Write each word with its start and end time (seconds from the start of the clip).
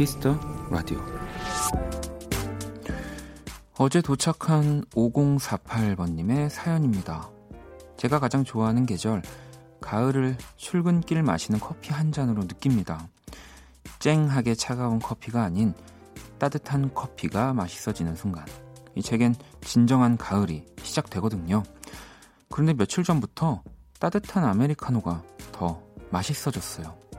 키스 0.00 0.21
더 0.21 0.34
라디오 0.70 0.98
어제 3.76 4.00
도착한 4.00 4.82
5048번님의 4.92 6.48
사연입니다. 6.48 7.28
제가 7.98 8.18
가장 8.18 8.42
좋아하는 8.42 8.86
계절 8.86 9.20
가을을 9.82 10.38
출근길 10.56 11.22
마시는 11.22 11.60
커피 11.60 11.92
한 11.92 12.12
잔으로 12.12 12.44
느낍니다. 12.44 13.08
쨍하게 13.98 14.54
차가운 14.54 15.00
커피가 15.00 15.42
아닌 15.42 15.74
따뜻한 16.38 16.94
커피가 16.94 17.52
맛있어지는 17.52 18.16
순간 18.16 18.46
제겐 18.94 19.34
진정한 19.60 20.16
가을이 20.16 20.64
시작되거든요. 20.82 21.62
그런데 22.48 22.72
며칠 22.72 23.04
전부터 23.04 23.62
따뜻한 23.98 24.44
아메리카노가 24.44 25.22
더 25.52 25.82
맛있어졌어요. 26.10 27.09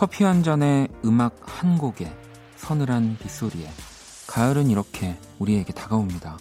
커피 0.00 0.24
한 0.24 0.42
잔에 0.42 0.88
음악 1.04 1.38
한 1.44 1.76
곡에 1.76 2.10
서늘한 2.56 3.18
빗소리에 3.20 3.68
가을은 4.28 4.70
이렇게 4.70 5.18
우리에게 5.38 5.74
다가옵니다. 5.74 6.38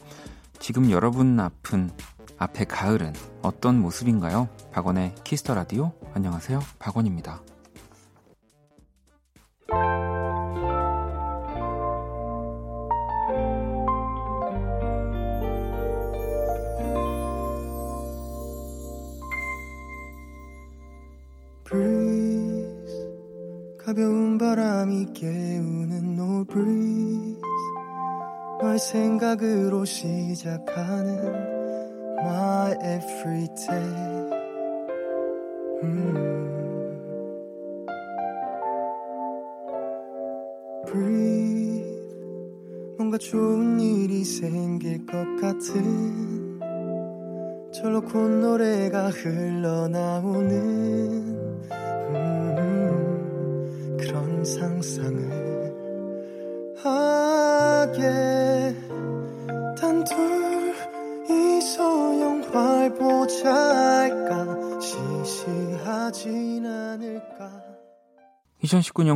지금 0.59 0.90
여러분 0.90 1.38
앞은 1.38 1.91
앞에 2.38 2.63
가을은 2.63 3.12
어떤 3.41 3.77
모습인가요? 3.82 4.48
박원의 4.71 5.15
키스 5.26 5.44
더 5.44 5.55
라디오 5.55 5.91
안녕하세요. 6.13 6.62
박원입니다. 6.80 7.41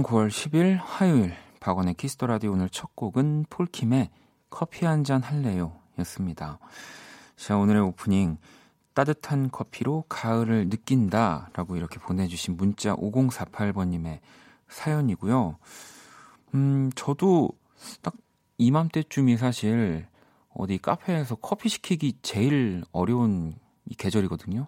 2019년 0.04 0.06
9월 0.06 0.28
10일 0.28 0.80
화요일 0.82 1.34
박원의 1.60 1.96
키스 1.96 2.16
더 2.16 2.28
라디오 2.28 2.52
오늘 2.52 2.70
첫 2.70 2.96
곡은 2.96 3.46
폴킴의 3.50 4.10
커피 4.50 4.86
한 4.86 5.04
잔 5.04 5.24
할래요 5.24 5.80
였습니다. 6.00 6.60
자, 7.36 7.58
오늘의 7.58 7.82
오프닝 7.82 8.38
따뜻한 8.94 9.50
커피로 9.50 10.04
가을을 10.08 10.70
느낀다 10.70 11.50
라고 11.54 11.76
이렇게 11.76 12.00
보내주신 12.00 12.58
문자 12.58 12.96
5048번님의 12.96 14.20
사연이고요. 14.68 15.58
음, 16.56 16.92
저도 16.96 17.50
딱 18.02 18.16
이맘때쯤이 18.58 19.38
사실 19.38 20.06
어디 20.54 20.78
카페에서 20.78 21.36
커피 21.36 21.70
시키기 21.70 22.20
제일 22.22 22.84
어려운 22.92 23.56
이 23.86 23.96
계절이거든요. 23.96 24.68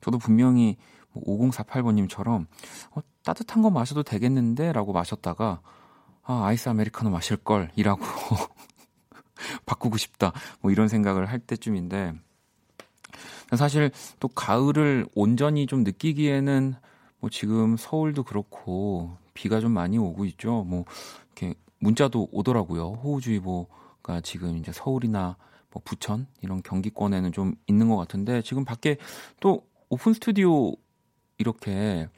저도 0.00 0.18
분명히 0.18 0.76
뭐 0.76 0.95
5048번님처럼 1.24 2.46
어, 2.92 3.00
따뜻한 3.24 3.62
거 3.62 3.70
마셔도 3.70 4.02
되겠는데? 4.02 4.72
라고 4.72 4.92
마셨다가 4.92 5.60
아, 6.22 6.44
아이스 6.46 6.68
아메리카노 6.68 7.10
마실 7.10 7.36
걸 7.36 7.70
이라고 7.76 8.02
바꾸고 9.66 9.96
싶다. 9.96 10.32
뭐 10.60 10.70
이런 10.70 10.88
생각을 10.88 11.26
할 11.26 11.38
때쯤인데 11.38 12.14
사실 13.56 13.90
또 14.18 14.28
가을을 14.28 15.06
온전히 15.14 15.66
좀 15.66 15.84
느끼기에는 15.84 16.74
뭐 17.20 17.30
지금 17.30 17.76
서울도 17.76 18.24
그렇고 18.24 19.16
비가 19.34 19.60
좀 19.60 19.72
많이 19.72 19.98
오고 19.98 20.24
있죠. 20.24 20.64
뭐 20.64 20.84
이렇게 21.26 21.54
문자도 21.78 22.30
오더라고요. 22.32 22.98
호우주의보가 23.02 24.20
지금 24.22 24.56
이제 24.56 24.72
서울이나 24.72 25.36
뭐 25.70 25.82
부천 25.84 26.26
이런 26.40 26.62
경기권에는 26.62 27.32
좀 27.32 27.54
있는 27.66 27.88
것 27.88 27.96
같은데 27.96 28.42
지금 28.42 28.64
밖에 28.64 28.96
또 29.40 29.66
오픈 29.88 30.12
스튜디오 30.12 30.72
이렇게 31.38 32.08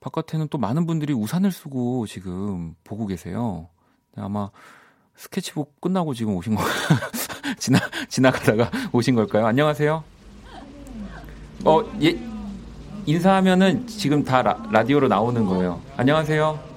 바깥에는 0.00 0.48
또 0.48 0.58
많은 0.58 0.86
분들이 0.86 1.12
우산을 1.12 1.50
쓰고 1.50 2.06
지금 2.06 2.74
보고 2.84 3.06
계세요. 3.06 3.68
아마 4.16 4.50
스케치북 5.16 5.80
끝나고 5.80 6.14
지금 6.14 6.36
오신 6.36 6.54
거 6.54 6.62
지나 7.58 7.78
지나가다가 8.08 8.70
오신 8.92 9.14
걸까요? 9.14 9.46
안녕하세요. 9.46 10.04
어, 11.64 11.82
예, 12.02 12.18
인사하면은 13.06 13.86
지금 13.86 14.22
다 14.22 14.42
라, 14.42 14.84
디오로 14.84 15.08
나오는 15.08 15.44
거예요. 15.44 15.80
안녕하세요. 15.96 16.76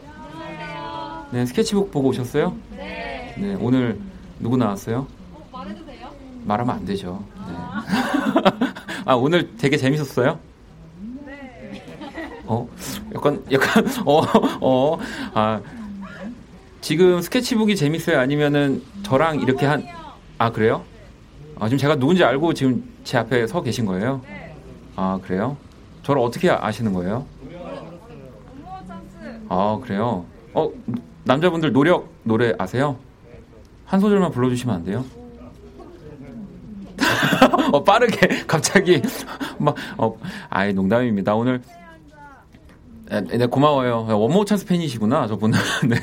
네, 1.32 1.46
스케치북 1.46 1.92
보고 1.92 2.08
오셨어요? 2.08 2.56
네. 2.72 3.36
네, 3.38 3.56
오늘 3.60 4.00
누구 4.40 4.58
나왔어요? 4.58 5.06
어, 5.34 5.50
말해도 5.52 5.86
돼요? 5.86 6.10
말하면 6.46 6.76
안 6.78 6.86
되죠. 6.86 7.24
네. 7.48 7.54
아, 9.06 9.14
오늘 9.14 9.56
되게 9.58 9.78
재밌었어요? 9.78 10.40
네. 12.50 12.56
어, 12.56 12.68
약간, 13.14 13.44
약간, 13.52 13.86
어, 14.06 14.22
어, 14.62 14.98
아, 15.34 15.62
지금 16.82 17.22
스케치북이 17.22 17.76
재밌어요? 17.76 18.20
아니면은 18.20 18.82
저랑 19.04 19.40
이렇게 19.42 19.68
한, 19.68 19.86
아, 20.40 20.52
그래요? 20.52 20.84
아, 21.60 21.66
지금 21.68 21.78
제가 21.78 21.96
누군지 21.98 22.24
알고 22.24 22.54
지금 22.56 22.84
제 23.04 23.18
앞에 23.20 23.46
서 23.46 23.62
계신 23.62 23.86
거예요? 23.86 24.22
네. 24.24 24.56
아, 24.96 25.20
그래요? 25.22 25.58
저를 26.04 26.22
어떻게 26.22 26.50
아시는 26.50 26.94
거예요? 26.94 27.26
아, 29.48 29.80
그래요? 29.84 30.26
어, 30.54 30.72
남자분들 31.26 31.72
노력 31.72 32.12
노래 32.24 32.54
아세요? 32.58 32.98
한 33.86 34.00
소절만 34.00 34.32
불러주시면 34.32 34.76
안 34.76 34.86
돼요? 34.86 35.06
어, 37.72 37.84
빠르게, 37.84 38.46
갑자기, 38.48 39.02
막, 39.60 39.76
어, 39.98 40.18
아이, 40.50 40.74
농담입니다. 40.74 41.36
오늘, 41.36 41.62
네, 43.10 43.22
네, 43.22 43.46
고마워요. 43.48 44.06
원모 44.08 44.46
찬스 44.46 44.66
팬이시구나, 44.66 45.28
저분은. 45.28 45.58
네. 45.90 45.96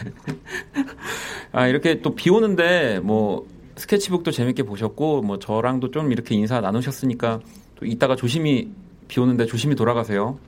아, 1.52 1.66
이렇게 1.68 2.00
또 2.02 2.14
비 2.14 2.30
오는데, 2.30 3.00
뭐, 3.00 3.46
스케치북도 3.76 4.32
재밌게 4.32 4.64
보셨고, 4.64 5.22
뭐, 5.22 5.38
저랑도 5.38 5.90
좀 5.92 6.10
이렇게 6.10 6.34
인사 6.34 6.60
나누셨으니까, 6.60 7.40
또 7.76 7.86
이따가 7.86 8.16
조심히, 8.16 8.72
비 9.06 9.20
오는데 9.20 9.46
조심히 9.46 9.76
돌아가세요. 9.76 10.38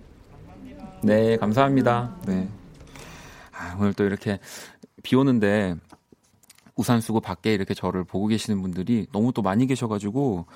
네, 1.02 1.36
감사합니다. 1.36 2.16
네. 2.26 2.48
아, 3.52 3.76
오늘 3.78 3.92
또 3.94 4.04
이렇게 4.04 4.40
비 5.04 5.14
오는데, 5.14 5.76
우산 6.74 7.00
쓰고 7.00 7.20
밖에 7.20 7.54
이렇게 7.54 7.72
저를 7.74 8.02
보고 8.02 8.26
계시는 8.26 8.60
분들이 8.62 9.06
너무 9.12 9.32
또 9.32 9.42
많이 9.42 9.66
계셔가지고, 9.68 10.46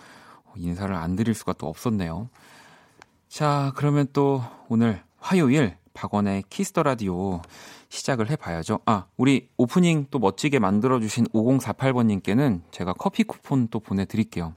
인사를 0.56 0.92
안 0.94 1.14
드릴 1.14 1.34
수가 1.34 1.52
또 1.54 1.68
없었네요. 1.68 2.28
자, 3.28 3.72
그러면 3.76 4.08
또 4.12 4.42
오늘 4.68 5.00
화요일 5.18 5.76
박원의 5.94 6.44
키스 6.50 6.70
더 6.70 6.82
라디오 6.82 7.42
시작을 7.88 8.30
해봐야죠. 8.30 8.80
아, 8.86 9.06
우리 9.16 9.48
오프닝 9.56 10.06
또 10.10 10.18
멋지게 10.18 10.58
만들어주신 10.58 11.26
5048번님께는 11.26 12.62
제가 12.70 12.94
커피 12.94 13.24
쿠폰 13.24 13.68
또 13.68 13.80
보내드릴게요. 13.80 14.54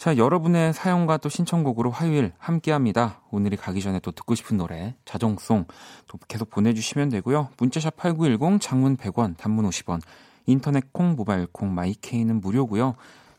자, 0.00 0.16
여러분의 0.16 0.72
사연과 0.72 1.18
또 1.18 1.28
신청곡으로 1.28 1.90
화요일 1.90 2.32
함께 2.38 2.72
합니다. 2.72 3.20
오늘이 3.30 3.56
가기 3.56 3.82
전에 3.82 4.00
또 4.00 4.12
듣고 4.12 4.34
싶은 4.34 4.56
노래, 4.56 4.94
자정송 5.04 5.66
또 6.06 6.18
계속 6.26 6.48
보내주시면 6.48 7.10
되고요. 7.10 7.50
문자 7.58 7.79
샵 7.79 7.96
8910, 7.96 8.62
장문 8.62 8.96
100원, 8.96 9.36
단문 9.36 9.68
50원, 9.68 10.00
인터넷 10.46 10.90
콩, 10.92 11.16
모바일 11.16 11.46
콩, 11.52 11.74
마이케이는 11.74 12.40
무료고요. 12.40 12.94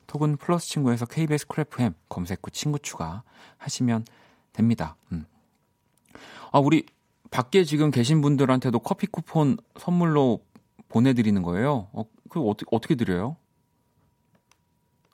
톡은 0.06 0.38
플러스 0.38 0.68
친구에서 0.68 1.06
KBS 1.08 1.48
쿨FM 1.48 1.96
검색 2.10 2.46
후 2.46 2.52
친구 2.52 2.78
추가 2.78 3.24
하시면 3.58 4.06
됩니다. 4.54 4.98
음. 5.12 5.26
아, 6.52 6.60
우리 6.60 6.86
밖에 7.30 7.64
지금 7.64 7.92
계신 7.92 8.22
분들한테도 8.22 8.80
커피 8.80 9.08
쿠폰 9.08 9.58
선물로 9.80 10.42
보내드리는 10.90 11.42
거예요. 11.42 11.88
어, 11.94 12.04
그 12.30 12.42
어떻게, 12.42 12.66
어떻게 12.72 12.96
드려요? 12.96 13.38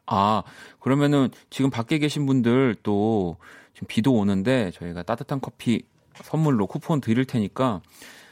아, 0.08 0.44
그러면은 0.80 1.30
지금 1.50 1.70
밖에 1.70 2.00
계신 2.00 2.26
분들 2.26 2.78
또 2.82 3.38
지금 3.74 3.88
비도 3.88 4.14
오는데 4.14 4.72
저희가 4.72 5.04
따뜻한 5.04 5.40
커피 5.42 5.84
선물로 6.24 6.66
쿠폰 6.66 7.02
드릴 7.02 7.26
테니까 7.26 7.82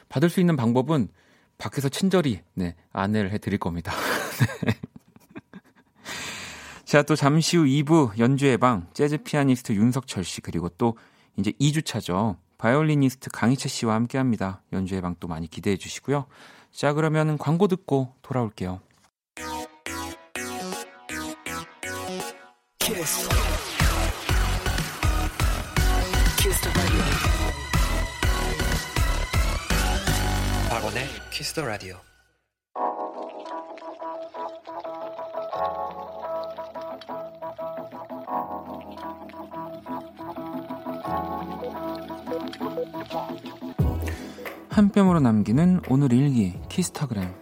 받을 0.08 0.30
수 0.30 0.40
있는 0.40 0.56
방법은 0.56 1.08
밖에서 1.58 1.88
친절히 1.88 2.40
네, 2.54 2.74
안내를 2.92 3.30
해 3.30 3.38
드릴 3.38 3.58
겁니다. 3.58 3.92
네. 4.64 4.72
자, 6.84 7.02
또 7.02 7.16
잠시 7.16 7.56
후 7.56 7.64
2부 7.64 8.18
연주의 8.18 8.56
방 8.58 8.88
재즈 8.92 9.18
피아니스트 9.18 9.72
윤석철 9.72 10.24
씨 10.24 10.40
그리고 10.40 10.68
또 10.70 10.96
이제 11.36 11.52
2주차죠. 11.60 12.36
바이올리니스트 12.58 13.30
강이채 13.30 13.68
씨와 13.68 13.94
함께 13.94 14.18
합니다. 14.18 14.62
연주의 14.72 15.00
방 15.00 15.16
또 15.16 15.28
많이 15.28 15.46
기대해 15.48 15.76
주시고요. 15.76 16.26
자, 16.72 16.92
그러면 16.92 17.38
광고 17.38 17.68
듣고 17.68 18.14
돌아올게요. 18.22 18.80
키스. 22.78 23.28
키스 26.38 26.60
더 26.60 26.68
라디오. 26.80 27.00
박원의 30.70 31.06
키스 31.32 31.54
더 31.54 31.64
라디오. 31.64 32.15
한 44.76 44.90
뼘으로 44.90 45.20
남기는 45.20 45.80
오늘 45.88 46.12
일기 46.12 46.52
키스타그램 46.68 47.32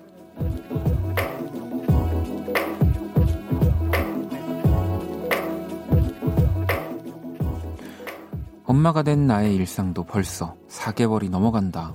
엄마가 8.64 9.02
된 9.02 9.26
나의 9.26 9.56
일상도 9.56 10.04
벌써 10.04 10.54
4개월이 10.68 11.28
넘어간다. 11.28 11.92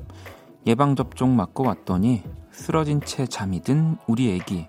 예방접종 0.68 1.38
맞고 1.38 1.63
왔더니 1.63 2.21
쓰러진 2.51 3.00
채 3.00 3.25
잠이 3.25 3.62
든 3.62 3.95
우리 4.07 4.31
애기. 4.31 4.68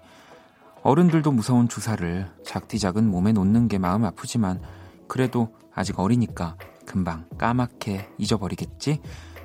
어른들도 0.84 1.32
무서운 1.32 1.68
주사를 1.68 2.30
작디작은 2.44 3.10
몸에 3.10 3.32
놓는 3.32 3.66
게 3.66 3.78
마음 3.78 4.04
아프지만 4.04 4.62
그래도 5.08 5.48
아직 5.74 5.98
어리니까 5.98 6.56
금방 6.86 7.28
까맣게 7.38 8.10
잊어버리겠지? 8.18 9.00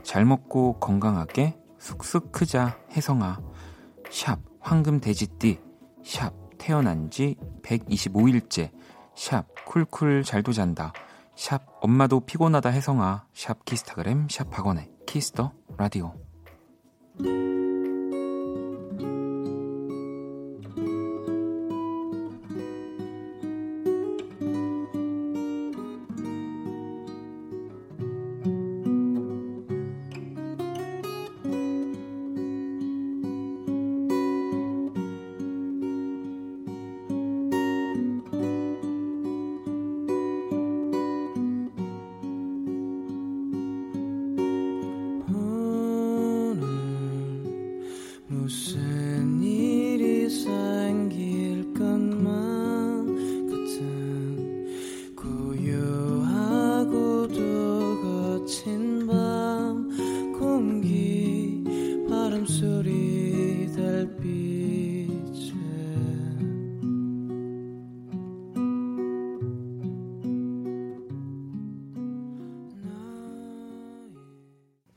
잘 0.06 0.24
먹고 0.24 0.80
건강하게 0.80 1.58
쑥쑥 1.80 2.32
크자 2.32 2.78
혜성아. 2.92 3.42
샵 4.12 4.40
황금 4.60 5.02
돼지띠. 5.02 5.60
샵 6.04 6.32
태어난 6.60 7.10
지 7.10 7.36
125일째. 7.64 8.72
샵 9.16 9.48
쿨쿨 9.66 10.24
잘도 10.24 10.54
잔다. 10.54 10.94
샵 11.36 11.66
엄마도 11.82 12.22
피곤하다 12.22 12.70
혜성아. 12.70 13.26
샵 13.34 13.66
키스타그램 13.66 14.28
샵 14.30 14.50
박원의 14.52 14.92
키스 15.08 15.35
더 15.35 15.52
라디오 15.78 16.14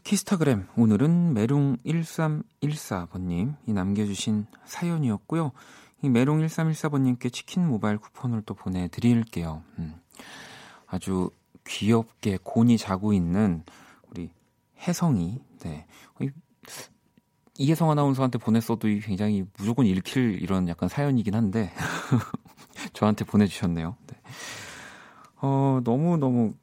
키스타그램 0.09 0.67
오늘은 0.79 1.35
메롱1314번님이 1.35 3.57
남겨주신 3.67 4.47
사연이었고요. 4.65 5.53
이 6.01 6.09
메롱1314번님께 6.09 7.31
치킨 7.31 7.69
모바일 7.69 7.99
쿠폰을 7.99 8.41
또 8.47 8.55
보내드릴게요. 8.55 9.63
음, 9.79 10.01
아주 10.87 11.31
귀엽게 11.67 12.39
곤이 12.43 12.79
자고 12.79 13.13
있는 13.13 13.65
우리 14.09 14.31
혜성이 14.79 15.43
네. 15.61 15.87
이혜성 17.59 17.91
아나운서한테 17.91 18.39
보냈어도 18.39 18.89
굉장히 19.03 19.45
무조건 19.59 19.85
읽힐 19.85 20.41
이런 20.41 20.69
약간 20.69 20.89
사연이긴 20.89 21.35
한데 21.35 21.71
저한테 22.95 23.27
보내주셨네요. 23.27 23.95
네. 24.07 24.17
어, 25.43 25.83
너무너무 25.85 26.55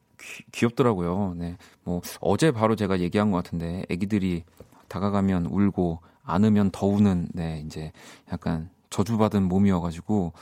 귀, 0.52 0.64
엽더라고요 0.64 1.34
네. 1.36 1.56
뭐 1.84 2.00
어제 2.20 2.50
바로 2.52 2.76
제가 2.76 3.00
얘기한 3.00 3.30
것 3.30 3.42
같은데 3.42 3.84
아기들이 3.90 4.44
다가가면 4.88 5.46
울고 5.46 6.00
안으면 6.24 6.70
더 6.70 6.86
우는 6.86 7.28
네, 7.34 7.62
이제 7.66 7.92
약간 8.32 8.70
저주받은 8.90 9.42
몸이어 9.44 9.80
가지고 9.80 10.32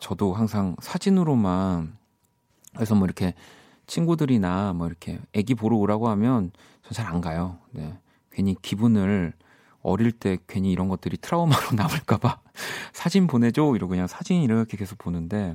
저도 0.00 0.32
항상 0.34 0.76
사진으로만 0.80 1.96
해서 2.80 2.94
뭐 2.94 3.04
이렇게 3.06 3.34
친구들이나 3.86 4.72
뭐 4.72 4.86
이렇게 4.86 5.18
아기 5.36 5.54
보러 5.54 5.76
오라고 5.76 6.08
하면 6.08 6.50
전 6.82 6.92
잘 6.92 7.06
안 7.06 7.20
가요. 7.20 7.58
네. 7.70 7.96
괜히 8.30 8.56
기분을 8.60 9.32
어릴 9.82 10.12
때 10.12 10.38
괜히 10.48 10.72
이런 10.72 10.88
것들이 10.88 11.16
트라우마로 11.18 11.72
남을까봐 11.76 12.40
사진 12.92 13.26
보내줘 13.26 13.72
이러고 13.76 13.88
그냥 13.90 14.06
사진 14.06 14.42
이렇게 14.42 14.76
계속 14.76 14.98
보는데 14.98 15.54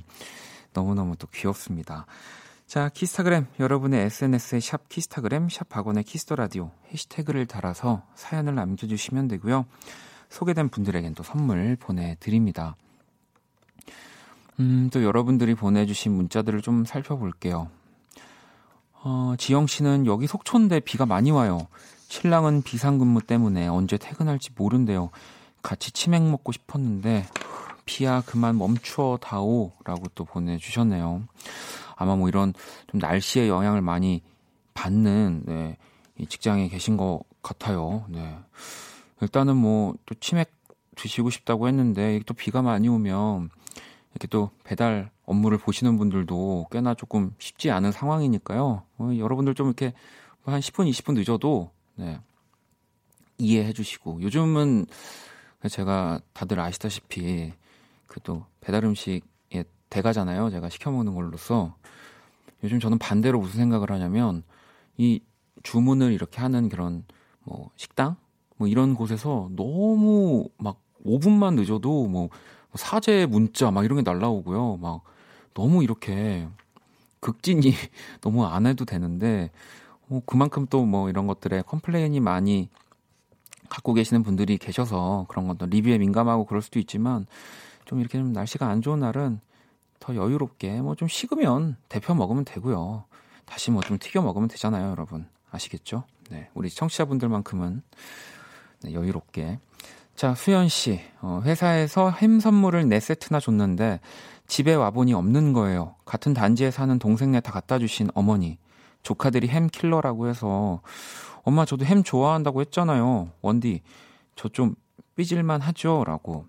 너무너무 0.73 1.15
또 1.17 1.27
귀엽습니다. 1.33 2.05
자, 2.69 2.87
키스타그램 2.87 3.47
여러분의 3.59 4.05
SNS에 4.05 4.59
샵 4.59 4.89
키스타그램 4.89 5.49
샵 5.49 5.69
박원의 5.69 6.03
키스 6.03 6.23
더 6.23 6.35
라디오 6.35 6.69
해시태그를 6.91 7.47
달아서 7.47 8.03
사연을 8.13 8.53
남겨 8.53 8.85
주시면 8.85 9.27
되고요. 9.27 9.65
소개된 10.29 10.69
분들에겐 10.69 11.15
또 11.15 11.23
선물 11.23 11.75
보내 11.79 12.15
드립니다. 12.19 12.75
음, 14.59 14.91
또 14.93 15.03
여러분들이 15.03 15.55
보내 15.55 15.87
주신 15.87 16.11
문자들을 16.11 16.61
좀 16.61 16.85
살펴볼게요. 16.85 17.71
어, 19.01 19.33
지영 19.39 19.65
씨는 19.65 20.05
여기 20.05 20.27
속초인데 20.27 20.81
비가 20.81 21.07
많이 21.07 21.31
와요. 21.31 21.65
신랑은 22.07 22.61
비상근무 22.61 23.23
때문에 23.23 23.67
언제 23.67 23.97
퇴근할지 23.97 24.51
모른대요. 24.55 25.09
같이 25.63 25.91
치맥 25.91 26.21
먹고 26.21 26.51
싶었는데 26.51 27.25
비야 27.85 28.21
그만 28.21 28.59
멈추어 28.59 29.17
다오라고 29.19 30.03
또 30.13 30.23
보내주셨네요. 30.23 31.23
아마 31.99 32.15
뭐 32.15 32.27
이런 32.29 32.53
좀 32.87 32.99
날씨의 32.99 33.49
영향을 33.49 33.81
많이 33.81 34.21
받는 34.73 35.43
네, 35.45 35.77
이 36.17 36.25
직장에 36.25 36.69
계신 36.69 36.97
것 36.97 37.21
같아요. 37.41 38.05
네. 38.09 38.37
일단은 39.21 39.57
뭐 39.57 39.93
또 40.05 40.15
치맥 40.15 40.49
드시고 40.95 41.29
싶다고 41.29 41.67
했는데 41.67 42.19
또 42.25 42.33
비가 42.33 42.61
많이 42.61 42.87
오면 42.87 43.49
이렇게 44.11 44.27
또 44.27 44.49
배달 44.63 45.11
업무를 45.25 45.57
보시는 45.57 45.97
분들도 45.97 46.67
꽤나 46.71 46.93
조금 46.93 47.33
쉽지 47.37 47.69
않은 47.71 47.91
상황이니까요. 47.91 48.83
어, 48.97 49.11
여러분들 49.17 49.53
좀 49.55 49.67
이렇게 49.67 49.93
한 50.43 50.59
10분, 50.59 50.89
20분 50.89 51.13
늦어도 51.15 51.71
네, 51.95 52.19
이해해 53.37 53.71
주시고 53.73 54.21
요즘은 54.21 54.85
제가 55.69 56.19
다들 56.33 56.59
아시다시피 56.59 57.51
그 58.07 58.19
또 58.23 58.45
배달 58.61 58.83
음식 58.85 59.21
의 59.89 59.99
대가잖아요. 60.01 60.49
제가 60.51 60.69
시켜 60.69 60.91
먹는 60.91 61.13
걸로써 61.15 61.75
요즘 62.63 62.79
저는 62.79 62.97
반대로 62.99 63.39
무슨 63.39 63.57
생각을 63.59 63.91
하냐면 63.91 64.43
이 64.97 65.21
주문을 65.63 66.11
이렇게 66.13 66.41
하는 66.41 66.69
그런 66.69 67.03
뭐 67.43 67.69
식당 67.75 68.15
뭐 68.57 68.67
이런 68.67 68.93
곳에서 68.93 69.49
너무 69.55 70.47
막 70.57 70.81
5분만 71.05 71.55
늦어도 71.55 72.07
뭐 72.07 72.29
사제 72.75 73.25
문자 73.25 73.71
막 73.71 73.85
이런 73.85 73.97
게 73.97 74.11
날라오고요. 74.11 74.77
막 74.77 75.03
너무 75.53 75.83
이렇게 75.83 76.47
극진이 77.19 77.73
너무 78.21 78.45
안 78.45 78.65
해도 78.67 78.85
되는데 78.85 79.51
어, 80.09 80.21
그만큼 80.25 80.65
또 80.67 80.85
뭐 80.85 81.09
이런 81.09 81.27
것들에 81.27 81.61
complain이 81.63 82.19
많이 82.19 82.69
갖고 83.69 83.93
계시는 83.93 84.23
분들이 84.23 84.57
계셔서 84.57 85.25
그런 85.29 85.47
것도 85.47 85.67
리뷰에 85.67 85.97
민감하고 85.99 86.45
그럴 86.45 86.61
수도 86.61 86.79
있지만 86.79 87.27
좀 87.85 87.99
이렇게 87.99 88.17
좀 88.17 88.33
날씨가 88.33 88.67
안 88.67 88.81
좋은 88.81 88.99
날은 88.99 89.39
더 89.99 90.15
여유롭게 90.15 90.81
뭐 90.81 90.95
좀 90.95 91.07
식으면 91.07 91.77
데펴 91.89 92.13
먹으면 92.15 92.45
되고요. 92.45 93.05
다시 93.45 93.71
뭐 93.71 93.81
좀 93.81 93.97
튀겨 93.97 94.21
먹으면 94.21 94.47
되잖아요, 94.47 94.91
여러분. 94.91 95.27
아시겠죠? 95.51 96.03
네, 96.29 96.49
우리 96.53 96.69
청취자분들만큼은 96.69 97.81
네, 98.83 98.93
여유롭게. 98.93 99.59
자, 100.15 100.35
수연 100.35 100.67
씨, 100.67 100.99
어, 101.21 101.41
회사에서 101.43 102.11
햄 102.11 102.39
선물을 102.39 102.87
네 102.87 102.99
세트나 102.99 103.39
줬는데 103.39 103.99
집에 104.47 104.73
와보니 104.73 105.13
없는 105.13 105.53
거예요. 105.53 105.95
같은 106.05 106.33
단지에 106.33 106.71
사는 106.71 106.97
동생네 106.99 107.39
다 107.41 107.51
갖다 107.51 107.79
주신 107.79 108.09
어머니. 108.13 108.57
조카들이 109.01 109.47
햄 109.47 109.67
킬러라고 109.67 110.27
해서 110.27 110.81
엄마 111.43 111.65
저도 111.65 111.85
햄 111.85 112.03
좋아한다고 112.03 112.61
했잖아요. 112.61 113.31
원디 113.41 113.81
저 114.35 114.49
좀 114.49 114.75
삐질만 115.15 115.61
하죠? 115.61 116.03
라고. 116.05 116.45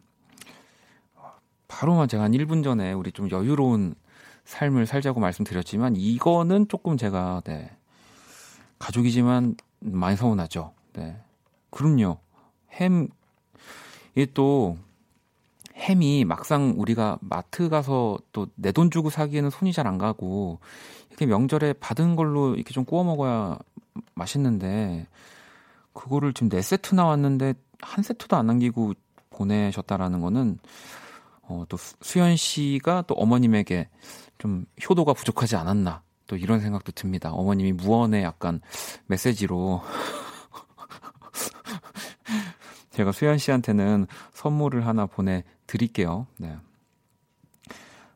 바로만 1.71 2.09
제가 2.09 2.25
한 2.25 2.33
1분 2.33 2.65
전에 2.65 2.93
우리 2.93 3.13
좀 3.13 3.31
여유로운 3.31 3.95
삶을 4.45 4.87
살자고 4.87 5.21
말씀드렸지만 5.21 5.95
이거는 5.97 6.67
조금 6.69 6.97
제가 6.97 7.43
네. 7.45 7.71
가족이지만 8.81 9.55
많이 9.79 10.17
서운하죠. 10.17 10.73
네. 10.95 11.17
그럼요. 11.71 12.19
햄 12.73 13.09
이게 14.17 14.27
또 14.35 14.77
햄이 15.77 16.25
막상 16.25 16.75
우리가 16.77 17.19
마트 17.21 17.69
가서 17.69 18.19
또 18.33 18.49
내 18.57 18.73
돈 18.73 18.91
주고 18.91 19.09
사기에는 19.09 19.51
손이 19.51 19.73
잘 19.73 19.87
안 19.87 19.97
가고 19.97 20.59
이렇게 21.09 21.25
명절에 21.27 21.75
받은 21.75 22.17
걸로 22.17 22.55
이렇게 22.57 22.73
좀 22.75 22.85
구워 22.85 23.05
먹어야 23.05 23.59
맛있는데 24.15 25.07
그거를 25.93 26.33
지금 26.35 26.49
네 26.49 26.61
세트 26.63 26.95
나왔는데 26.97 27.55
한 27.81 28.03
세트도 28.03 28.37
안 28.37 28.47
남기고 28.49 28.95
보내셨다라는 29.31 30.21
거는 30.21 30.59
어, 31.51 31.65
또 31.69 31.77
수현 31.77 32.37
씨가 32.37 33.05
또 33.09 33.15
어머님에게 33.15 33.89
좀 34.39 34.67
효도가 34.89 35.15
부족하지 35.15 35.57
않았나 35.57 36.03
또 36.29 36.37
이런 36.37 36.61
생각도 36.61 36.93
듭니다. 36.93 37.33
어머님이 37.33 37.73
무언의 37.73 38.23
약간 38.23 38.61
메시지로 39.07 39.83
제가 42.91 43.11
수현 43.11 43.39
씨한테는 43.39 44.07
선물을 44.33 44.87
하나 44.87 45.07
보내드릴게요. 45.07 46.29
네. 46.39 46.57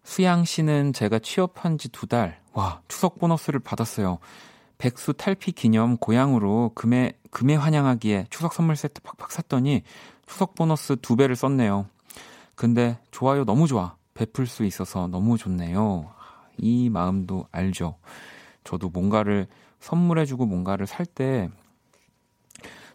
수양 0.05 0.45
씨는 0.45 0.93
제가 0.93 1.19
취업한 1.19 1.77
지 1.77 1.89
두 1.89 2.07
달, 2.07 2.41
와, 2.53 2.83
추석 2.87 3.19
보너스를 3.19 3.59
받았어요. 3.59 4.19
백수 4.79 5.15
탈피 5.15 5.53
기념 5.53 5.97
고향으로 5.97 6.73
금에, 6.75 7.15
금에 7.31 7.57
환영하기에 7.57 8.27
추석 8.31 8.53
선물 8.53 8.77
세트 8.77 9.01
팍팍 9.03 9.33
샀더니 9.33 9.83
추석 10.27 10.55
보너스 10.55 10.97
두 11.01 11.17
배를 11.17 11.35
썼네요. 11.35 11.87
근데 12.57 12.99
좋아요 13.11 13.45
너무 13.45 13.67
좋아. 13.67 13.97
베풀 14.15 14.47
수 14.47 14.65
있어서 14.65 15.07
너무 15.09 15.37
좋네요. 15.39 16.11
이 16.59 16.89
마음도 16.89 17.47
알죠. 17.51 17.97
저도 18.63 18.89
뭔가를 18.91 19.49
선물해주고 19.81 20.47
뭔가를 20.47 20.87
살 20.87 21.07
때 21.07 21.49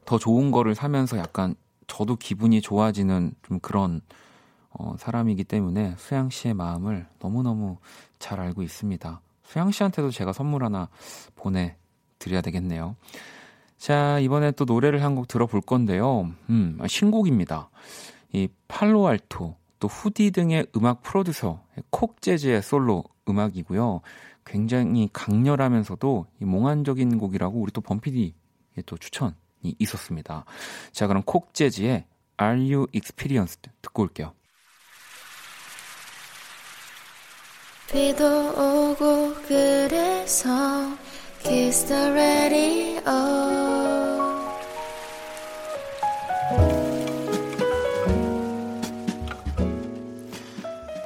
더 0.05 0.17
좋은 0.17 0.49
거를 0.49 0.73
사면서 0.73 1.17
약간 1.19 1.53
저도 1.85 2.15
기분이 2.15 2.61
좋아지는 2.61 3.33
좀 3.43 3.59
그런 3.59 4.01
어, 4.71 4.95
사람이기 4.97 5.43
때문에 5.43 5.95
수양 5.97 6.29
씨의 6.31 6.53
마음을 6.55 7.05
너무너무 7.19 7.77
잘 8.17 8.39
알고 8.39 8.63
있습니다. 8.63 9.21
수양 9.43 9.71
씨한테도 9.71 10.09
제가 10.11 10.33
선물 10.33 10.63
하나 10.63 10.89
보내드려야 11.35 12.41
되겠네요. 12.41 12.95
자, 13.77 14.17
이번에 14.19 14.51
또 14.51 14.65
노래를 14.65 15.03
한 15.03 15.15
곡 15.15 15.27
들어볼 15.27 15.61
건데요. 15.61 16.31
음, 16.49 16.79
신곡입니다. 16.87 17.69
이 18.33 18.47
팔로알토, 18.67 19.55
또 19.79 19.87
후디 19.87 20.31
등의 20.31 20.67
음악 20.75 21.01
프로듀서, 21.01 21.63
콕 21.89 22.21
재즈의 22.21 22.61
솔로 22.61 23.03
음악이고요. 23.27 24.01
굉장히 24.45 25.09
강렬하면서도 25.13 26.25
이 26.41 26.45
몽환적인 26.45 27.17
곡이라고 27.17 27.59
우리 27.59 27.71
또 27.71 27.81
범피디의 27.81 28.33
또 28.85 28.97
추천이 28.97 29.33
있었습니다. 29.77 30.45
자, 30.91 31.07
그럼 31.07 31.23
콕 31.25 31.53
재즈의 31.53 32.05
Are 32.41 32.73
You 32.73 32.87
Experienced 32.93 33.69
듣고 33.81 34.03
올게요. 34.03 34.33
비도 37.91 38.23
오고 38.51 39.33
그래서 39.47 40.49
Kiss 41.41 41.85
the 41.87 42.11
radio 42.11 43.98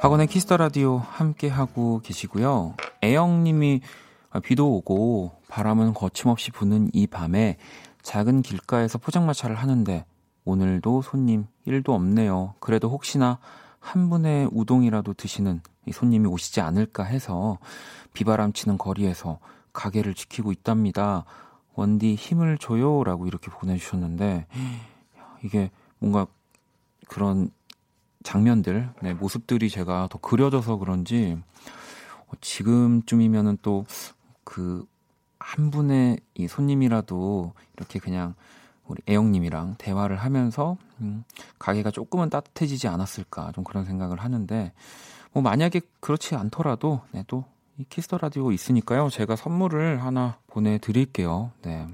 박원의 0.04 0.26
Kiss 0.26 0.44
the 0.44 0.58
Radio 0.58 0.98
함께 0.98 1.48
하고 1.48 2.02
계시고요. 2.04 2.74
애영님이 3.02 3.80
비도 4.42 4.74
오고 4.74 5.32
바람은 5.48 5.94
거침없이 5.94 6.50
부는 6.50 6.90
이 6.92 7.06
밤에 7.06 7.56
작은 8.02 8.42
길가에서 8.42 8.98
포장마차를 8.98 9.56
하는데 9.56 10.04
오늘도 10.44 11.00
손님 11.00 11.46
1도 11.66 11.88
없네요. 11.88 12.52
그래도 12.60 12.90
혹시나 12.90 13.38
한 13.80 14.10
분의 14.10 14.50
우동이라도 14.52 15.14
드시는 15.14 15.62
이 15.86 15.92
손님이 15.92 16.28
오시지 16.28 16.60
않을까 16.60 17.04
해서 17.04 17.56
비바람 18.12 18.52
치는 18.52 18.76
거리에서 18.76 19.38
가게를 19.72 20.12
지키고 20.12 20.52
있답니다. 20.52 21.24
원디 21.76 22.14
힘을 22.14 22.58
줘요라고 22.58 23.26
이렇게 23.26 23.50
보내주셨는데 23.50 24.48
이게 25.42 25.70
뭔가 25.98 26.26
그런 27.08 27.48
장면들, 28.24 28.90
네, 29.02 29.14
모습들이 29.14 29.70
제가 29.70 30.08
더 30.10 30.18
그려져서 30.18 30.78
그런지 30.78 31.38
어, 32.26 32.32
지금쯤이면은 32.40 33.58
또 33.62 33.84
그 34.42 34.84
한 35.44 35.70
분의 35.70 36.18
이 36.34 36.48
손님이라도 36.48 37.52
이렇게 37.76 37.98
그냥 37.98 38.34
우리 38.86 39.02
애영님이랑 39.08 39.76
대화를 39.76 40.16
하면서 40.16 40.78
음, 41.00 41.24
가게가 41.58 41.90
조금은 41.90 42.30
따뜻해지지 42.30 42.88
않았을까 42.88 43.52
좀 43.52 43.62
그런 43.62 43.84
생각을 43.84 44.20
하는데 44.20 44.72
뭐 45.32 45.42
만약에 45.42 45.82
그렇지 46.00 46.34
않더라도 46.34 47.02
네, 47.12 47.24
또 47.26 47.84
이 47.90 47.94
Kiss 47.94 48.08
the 48.08 48.18
Radio 48.18 48.52
있으니까요 48.52 49.10
제가 49.10 49.36
선물을 49.36 50.02
하나 50.02 50.38
보내드릴게요. 50.46 51.52
네, 51.62 51.86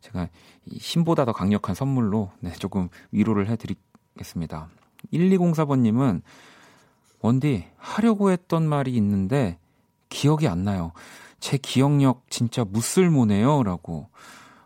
제가 0.00 0.28
이 0.64 0.78
신보다 0.78 1.26
더 1.26 1.32
강력한 1.32 1.74
선물로 1.74 2.30
네, 2.40 2.52
조금 2.52 2.88
위로를 3.10 3.48
해드리겠습니다. 3.48 4.68
1204번님은 5.12 6.22
원디 7.20 7.64
하려고 7.76 8.30
했던 8.30 8.68
말이 8.68 8.94
있는데 8.96 9.58
기억이 10.08 10.48
안 10.48 10.64
나요. 10.64 10.92
제 11.40 11.56
기억력 11.56 12.24
진짜 12.30 12.64
무쓸모네요. 12.64 13.62
라고. 13.62 14.08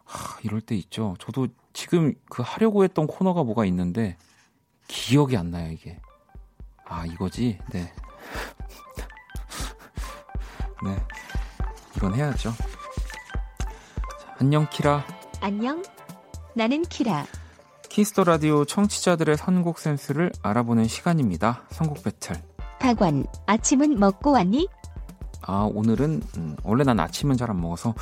하, 0.05 0.38
이럴 0.43 0.61
때 0.61 0.76
있죠. 0.76 1.17
저도 1.19 1.49
지금 1.73 2.15
그 2.31 2.43
하려고 2.45 2.85
했던 2.85 3.07
코너가 3.07 3.45
뭐가 3.45 3.65
있는데 3.67 4.17
기억이 4.88 5.37
안 5.37 5.50
나요, 5.50 5.73
이게. 5.73 6.00
아, 6.85 7.05
이거지? 7.07 7.59
네. 7.73 7.81
네. 10.85 10.97
이건 11.97 12.15
해야죠. 12.15 12.53
자, 14.21 14.37
안녕, 14.38 14.69
키라. 14.71 15.05
안녕. 15.41 15.83
나는 16.55 16.83
키라. 16.83 17.26
Kiss 17.97 18.12
the 18.12 18.25
Radio 18.25 18.67
청취자들의 18.67 19.38
선곡 19.38 19.79
센스를 19.79 20.31
알아보는 20.43 20.87
시간입니다. 20.87 21.62
선곡 21.71 22.03
배틀. 22.03 22.37
박원, 22.79 23.25
아침은 23.47 23.99
먹고 23.99 24.33
왔니? 24.33 24.69
아, 25.41 25.67
오늘은, 25.73 26.23
음, 26.37 26.57
원래 26.62 26.85
난 26.85 27.00
아침은 27.00 27.38
잘 27.38 27.49
안 27.49 27.59
먹어서, 27.59 27.95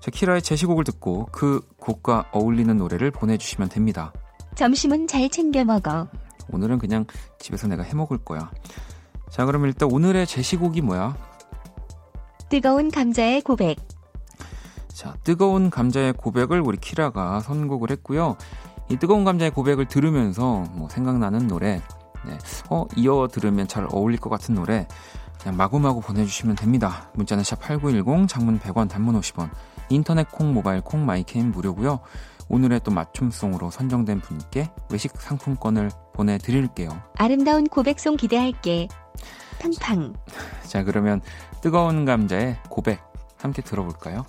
제 0.00 0.10
키라의 0.10 0.40
제시곡을 0.40 0.84
듣고 0.84 1.28
그 1.32 1.60
곡과 1.76 2.30
어울리는 2.32 2.74
노래를 2.78 3.10
보내주시면 3.10 3.68
됩니다. 3.68 4.14
점심은 4.54 5.06
잘 5.06 5.28
챙겨 5.28 5.62
먹어. 5.64 6.08
오늘은 6.50 6.78
그냥 6.78 7.04
집에서 7.38 7.68
내가 7.68 7.82
해 7.82 7.92
먹을 7.92 8.16
거야. 8.16 8.50
자, 9.28 9.44
그럼 9.44 9.66
일단 9.66 9.92
오늘의 9.92 10.28
제시곡이 10.28 10.80
뭐야? 10.80 11.14
뜨거운 12.48 12.90
감자의 12.90 13.42
고백. 13.42 13.76
자, 14.88 15.14
뜨거운 15.24 15.68
감자의 15.68 16.14
고백을 16.14 16.62
우리 16.62 16.78
키라가 16.78 17.40
선곡을 17.40 17.90
했고요. 17.90 18.38
이 18.88 18.96
뜨거운 18.96 19.24
감자의 19.24 19.50
고백을 19.50 19.86
들으면서 19.86 20.64
뭐 20.72 20.88
생각나는 20.88 21.46
노래, 21.46 21.80
네. 22.26 22.38
어, 22.70 22.86
이어 22.96 23.28
들으면 23.30 23.66
잘 23.68 23.86
어울릴 23.90 24.20
것 24.20 24.30
같은 24.30 24.54
노래, 24.54 24.86
그냥 25.40 25.56
마구마구 25.56 26.00
보내주시면 26.00 26.56
됩니다. 26.56 27.10
문자는 27.14 27.42
샵8910, 27.42 28.28
장문 28.28 28.60
100원, 28.60 28.88
단문 28.88 29.18
50원, 29.20 29.50
인터넷 29.88 30.30
콩, 30.30 30.54
모바일 30.54 30.80
콩, 30.80 31.04
My 31.04 31.17
K는 31.17 31.50
무료고요. 31.50 32.00
오늘의 32.48 32.80
또 32.84 32.90
맞춤송으로 32.90 33.70
선정된 33.70 34.20
분께 34.20 34.70
외식 34.90 35.12
상품권을 35.16 35.90
보내드릴게요. 36.12 36.90
아름다운 37.16 37.64
고백송 37.64 38.16
기대할게. 38.16 38.88
팡팡. 39.58 40.14
자, 40.66 40.84
그러면 40.84 41.20
뜨거운 41.60 42.04
감자의 42.04 42.58
고백 42.68 43.00
함께 43.38 43.62
들어볼까요? 43.62 44.24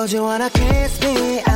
Oh, 0.00 0.04
you 0.04 0.22
wanna 0.22 0.48
kiss 0.48 1.00
me? 1.00 1.47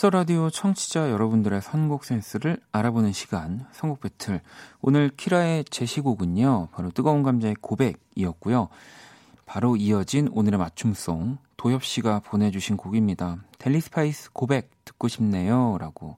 Kiss 0.00 0.05
the 0.05 0.08
Radio 0.16 0.48
청취자 0.48 1.10
여러분들의 1.10 1.60
선곡 1.60 2.06
센스를 2.06 2.58
알아보는 2.72 3.12
시간 3.12 3.66
선곡 3.72 4.00
배틀. 4.00 4.40
오늘 4.80 5.10
키라의 5.10 5.64
제시곡은요 5.64 6.68
바로 6.72 6.90
뜨거운 6.90 7.22
감자의 7.22 7.56
고백이었고요. 7.60 8.70
바로 9.44 9.76
이어진 9.76 10.30
오늘의 10.32 10.58
맞춤송 10.58 11.36
도엽 11.58 11.84
씨가 11.84 12.20
보내주신 12.20 12.78
곡입니다. 12.78 13.44
델리스파이스 13.58 14.32
고백 14.32 14.70
듣고 14.86 15.08
싶네요 15.08 15.76
라고. 15.78 16.16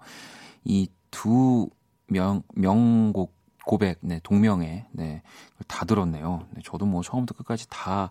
이 0.65 0.87
두 1.11 1.69
명 2.07 2.45
명곡 2.55 3.35
고백 3.67 3.99
네 4.01 4.21
동명의 4.23 4.87
네 4.93 5.23
다 5.67 5.85
들었네요. 5.85 6.47
네, 6.51 6.61
저도 6.65 6.87
뭐 6.87 7.03
처음부터 7.03 7.37
끝까지 7.37 7.69
다 7.69 8.11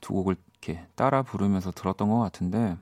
두 0.00 0.14
곡을 0.14 0.36
이렇게 0.62 0.86
따라 0.94 1.22
부르면서 1.22 1.72
들었던 1.72 2.08
것 2.08 2.18
같은데 2.20 2.78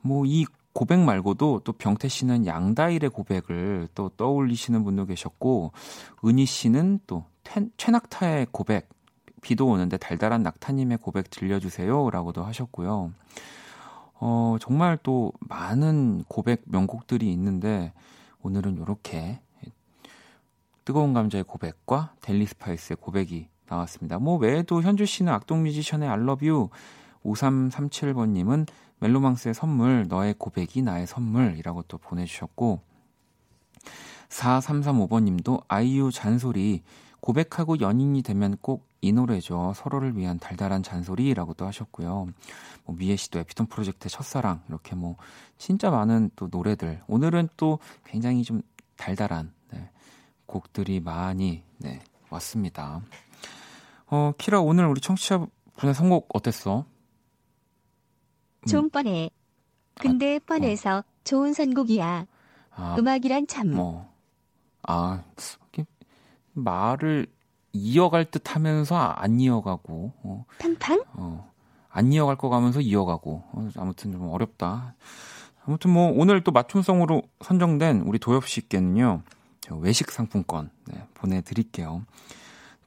뭐 0.00 0.24
이 0.24 0.46
고백 0.72 1.00
말고도 1.00 1.62
또 1.64 1.72
병태 1.72 2.08
씨는 2.08 2.46
양다일의 2.46 3.10
고백을 3.10 3.88
또 3.94 4.08
떠올리시는 4.10 4.84
분도 4.84 5.06
계셨고 5.06 5.72
은희 6.24 6.46
씨는 6.46 7.00
또 7.06 7.24
텐, 7.42 7.70
최낙타의 7.76 8.48
고백 8.52 8.88
비도 9.42 9.66
오는데 9.66 9.96
달달한 9.96 10.42
낙타님의 10.42 10.98
고백 10.98 11.30
들려주세요라고도 11.30 12.44
하셨고요. 12.44 13.12
어 14.22 14.56
정말 14.60 14.98
또 15.02 15.32
많은 15.40 16.24
고백 16.28 16.62
명곡들이 16.66 17.32
있는데 17.32 17.92
오늘은 18.42 18.76
이렇게 18.76 19.40
뜨거운 20.84 21.14
감자의 21.14 21.44
고백과 21.44 22.14
델리 22.20 22.46
스파이스의 22.46 22.98
고백이 23.00 23.48
나왔습니다. 23.68 24.18
뭐 24.18 24.36
외에도 24.36 24.82
현주 24.82 25.06
씨는 25.06 25.32
악동 25.32 25.62
뮤지션의 25.62 26.08
I 26.08 26.15
Love 26.15 26.46
You 26.46 26.68
5337번님은 27.24 28.66
멜로망스의 29.00 29.54
선물, 29.54 30.06
너의 30.08 30.34
고백이 30.38 30.82
나의 30.82 31.06
선물이라고 31.06 31.82
또 31.82 31.98
보내주셨고, 31.98 32.80
4335번 34.28 35.24
님도 35.24 35.62
아이유 35.68 36.10
잔소리, 36.12 36.82
고백하고 37.20 37.80
연인이 37.80 38.22
되면 38.22 38.56
꼭 38.60 38.90
이 39.02 39.12
노래죠. 39.12 39.72
서로를 39.74 40.16
위한 40.16 40.38
달달한 40.38 40.82
잔소리라고 40.82 41.54
도 41.54 41.66
하셨고요. 41.66 42.28
뭐 42.84 42.96
미애 42.96 43.16
씨도 43.16 43.38
에피톤 43.38 43.66
프로젝트의 43.66 44.10
첫사랑, 44.10 44.62
이렇게 44.68 44.94
뭐 44.94 45.16
진짜 45.56 45.90
많은 45.90 46.30
또 46.36 46.48
노래들. 46.50 47.00
오늘은 47.06 47.48
또 47.56 47.78
굉장히 48.04 48.42
좀 48.42 48.60
달달한 48.96 49.52
네, 49.70 49.90
곡들이 50.44 51.00
많이 51.00 51.62
네, 51.78 52.00
왔습니다. 52.28 53.00
어, 54.06 54.32
키라 54.36 54.60
오늘 54.60 54.84
우리 54.86 55.00
청취자 55.00 55.46
분의 55.76 55.94
선곡 55.94 56.28
어땠어? 56.34 56.84
좀 58.68 58.90
뻔해. 58.90 59.30
근데 59.94 60.38
뻔해서 60.38 61.04
좋은 61.24 61.52
선곡이야. 61.52 62.26
아, 62.72 62.96
음악이란 62.98 63.46
참. 63.46 63.74
뭐, 63.74 64.10
아, 64.82 65.22
말을 66.52 67.26
이어갈 67.72 68.30
듯 68.30 68.54
하면서 68.54 68.96
안 68.96 69.40
이어가고, 69.40 70.12
어, 70.22 70.44
팡팡? 70.58 71.04
어, 71.14 71.50
안 71.88 72.12
이어갈 72.12 72.36
거 72.36 72.48
가면서 72.48 72.80
이어가고, 72.80 73.44
어, 73.52 73.68
아무튼 73.76 74.12
좀 74.12 74.28
어렵다. 74.28 74.94
아무튼 75.64 75.90
뭐, 75.90 76.12
오늘 76.14 76.42
또 76.42 76.50
맞춤성으로 76.50 77.22
선정된 77.42 78.00
우리 78.00 78.18
도엽 78.18 78.48
씨께는요, 78.48 79.22
저 79.60 79.76
외식 79.76 80.10
상품권, 80.10 80.70
네, 80.86 81.06
보내드릴게요. 81.14 82.04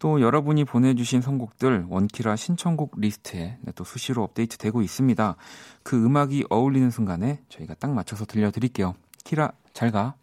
또 0.04 0.20
여러분이 0.20 0.66
보내주신 0.66 1.22
선곡들 1.22 1.86
원키라 1.88 2.36
신청곡 2.36 2.96
리스트에 2.98 3.58
네, 3.62 3.72
또 3.74 3.86
수시로 3.86 4.22
업데이트 4.24 4.58
되고 4.58 4.82
있습니다. 4.82 5.38
그 5.82 5.96
음악이 5.96 6.44
어울리는 6.50 6.92
순간에 6.92 7.40
저희가 7.48 7.76
딱 7.76 7.92
맞춰서 7.92 8.26
들려드릴게요. 8.26 8.96
키라, 9.24 9.54
잘 9.72 9.92
가. 9.92 10.16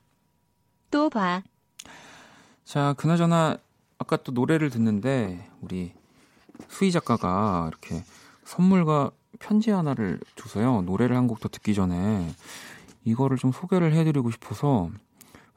또 0.91 1.09
봐. 1.09 1.43
자, 2.63 2.93
그나저나 2.99 3.57
아까 3.97 4.19
또 4.19 4.33
노래를 4.33 4.69
듣는데 4.69 5.49
우리 5.63 5.95
수희 6.69 6.93
작가가 6.93 7.65
이렇게 7.69 8.05
선물과 8.45 9.13
편지 9.39 9.71
하나를 9.71 10.21
줘서요. 10.37 10.83
노래를 10.83 11.17
한 11.17 11.27
곡 11.27 11.41
더 11.41 11.49
듣기 11.49 11.73
전에 11.73 12.29
이거를 13.05 13.39
좀 13.39 13.51
소개를 13.51 13.95
해드리고 13.95 14.31
싶어서 14.31 14.91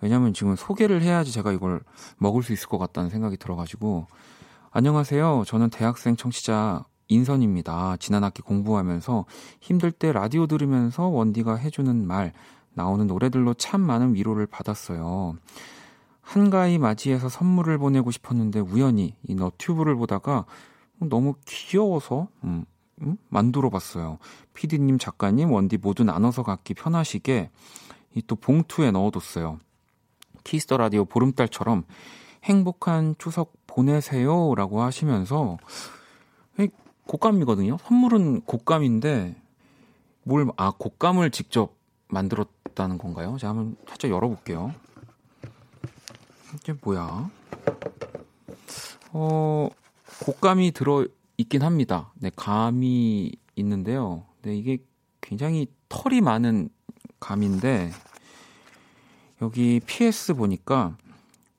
왜냐면 0.04 0.34
지금 0.34 0.58
소개를 0.58 1.02
해야지 1.02 1.32
제가 1.32 1.54
이걸 1.54 1.82
먹을 2.18 2.44
수 2.44 2.52
있을 2.52 2.68
것 2.68 2.78
같다는 2.78 3.10
생각이 3.10 3.38
들어가지고 3.38 4.08
안녕하세요. 4.72 5.44
저는 5.48 5.70
대학생 5.70 6.18
청취자 6.18 6.84
인선입니다. 7.08 7.96
지난 8.02 8.26
학기 8.26 8.42
공부하면서 8.42 9.26
힘들 9.62 9.94
때 9.94 10.12
라디오 10.12 10.46
들으면서 10.46 11.08
원디가 11.08 11.56
해주는 11.56 12.06
말 12.06 12.34
나오는 12.74 13.08
노래들로 13.08 13.54
참 13.54 13.80
많은 13.80 14.14
위로를 14.14 14.46
받았어요. 14.46 15.38
한가위 16.22 16.80
맞이해서 16.80 17.30
선물을 17.30 17.78
보내고 17.78 18.12
싶었는데 18.12 18.60
우연히 18.60 19.16
이 19.24 19.36
너튜브를 19.36 19.96
보다가 19.96 20.46
너무 21.00 21.36
귀여워서 21.46 22.28
음, 22.44 22.66
음? 23.04 23.18
만들어 23.30 23.70
봤어요. 23.70 24.18
피디님, 24.54 24.98
작가님, 24.98 25.50
원디 25.50 25.78
모두 25.78 26.04
나눠서 26.04 26.44
갖기 26.44 26.74
편하시게 26.74 27.52
이 28.16 28.22
또 28.28 28.36
봉투에 28.36 28.92
넣어뒀어요. 28.92 29.60
Kiss 30.44 30.63
the 30.63 30.78
Radio 30.78 31.06
보름달처럼 31.06 31.86
행복한 32.44 33.16
추석 33.18 33.54
보내세요 33.68 34.54
라고 34.56 34.82
하시면서 34.82 35.58
이 36.60 36.70
곶감이거든요. 37.08 37.78
선물은 37.84 38.42
곶감인데 38.46 39.36
뭘 40.24 40.48
아 40.58 40.72
곶감을 40.72 41.32
직접 41.32 41.76
만들었다는 42.08 42.98
건가요? 42.98 43.38
제가 43.40 43.50
한번 43.52 43.76
살짝 43.88 44.12
열어볼게요. 44.12 44.74
이게 46.56 46.74
뭐야? 46.82 47.30
어 49.12 49.70
곶감이 50.26 50.72
들어 50.72 51.06
있긴 51.38 51.64
합니다. 51.64 52.12
네, 52.16 52.32
감이 52.36 53.32
있는데요. 53.56 54.26
네, 54.44 54.56
이게 54.56 54.78
굉장히 55.22 55.68
털이 55.90 56.22
많은 56.22 56.70
감인데 57.20 57.92
여기 59.42 59.80
PS 59.86 60.36
보니까 60.36 60.96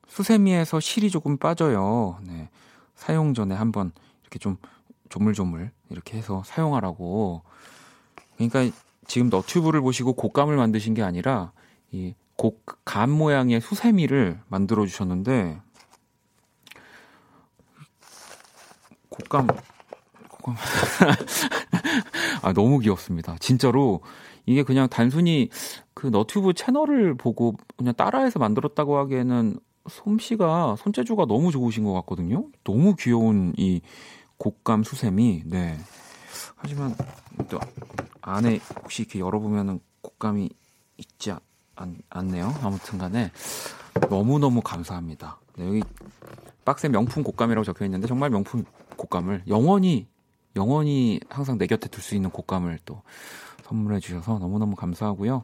수세미에서 0.07 0.79
실이 0.79 1.09
조금 1.09 1.37
빠져요. 1.37 2.17
네. 2.23 2.49
사용 2.95 3.33
전에 3.33 3.53
한번 3.53 3.91
이렇게 4.21 4.39
좀 4.39 4.57
조물조물 5.09 5.71
이렇게 5.89 6.17
해서 6.17 6.41
사용하라고. 6.45 7.41
그러니까 8.35 8.75
지금 9.07 9.29
너튜브를 9.29 9.81
보시고 9.81 10.13
곶감을 10.13 10.55
만드신 10.55 10.93
게 10.93 11.03
아니라 11.03 11.51
이 11.91 12.13
곶감 12.37 13.11
모양의 13.11 13.61
수세미를 13.61 14.39
만들어 14.47 14.85
주셨는데 14.85 15.61
곶감 19.09 19.47
곶감 20.29 20.55
아 22.41 22.53
너무 22.53 22.79
귀엽습니다. 22.79 23.35
진짜로 23.39 24.01
이게 24.45 24.63
그냥 24.63 24.87
단순히 24.89 25.49
그 25.95 26.07
너튜브 26.07 26.53
채널을 26.53 27.15
보고 27.15 27.55
그냥 27.77 27.93
따라해서 27.95 28.37
만들었다고 28.37 28.97
하기에는 28.97 29.57
솜씨가 29.89 30.75
손재주가 30.77 31.25
너무 31.25 31.51
좋으신 31.51 31.85
것 31.85 31.93
같거든요. 31.93 32.47
너무 32.63 32.95
귀여운 32.99 33.53
이 33.57 33.81
곶감 34.37 34.83
수세미. 34.83 35.43
네. 35.45 35.77
하지만 36.57 36.93
또 37.49 37.59
안에 38.21 38.59
혹시 38.83 39.03
이렇게 39.03 39.19
열어보면은 39.19 39.79
곶감이 40.01 40.49
있지 40.97 41.31
않, 41.75 41.95
않네요. 42.09 42.53
아무튼간에 42.61 43.31
너무 44.09 44.37
너무 44.37 44.61
감사합니다. 44.61 45.39
네, 45.57 45.67
여기 45.67 45.81
박스에 46.65 46.89
명품 46.89 47.23
곶감이라고 47.23 47.63
적혀 47.63 47.85
있는데 47.85 48.07
정말 48.07 48.29
명품 48.29 48.65
곶감을 48.97 49.43
영원히 49.47 50.07
영원히 50.57 51.19
항상 51.29 51.57
내 51.57 51.67
곁에 51.67 51.87
둘 51.87 52.01
수 52.01 52.15
있는 52.15 52.29
곶감을 52.31 52.79
또 52.85 53.01
선물해 53.63 53.99
주셔서 53.99 54.39
너무너무 54.39 54.75
감사하고요. 54.75 55.43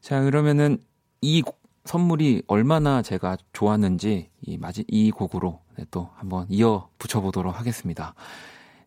자, 0.00 0.22
그러면은 0.22 0.78
이 1.20 1.42
선물이 1.84 2.42
얼마나 2.46 3.02
제가 3.02 3.36
좋았는지 3.52 4.30
이 4.42 4.58
마지 4.58 4.84
이 4.88 5.10
곡으로 5.10 5.60
네, 5.76 5.84
또 5.90 6.10
한번 6.16 6.46
이어 6.48 6.88
붙여 6.98 7.20
보도록 7.20 7.58
하겠습니다. 7.58 8.14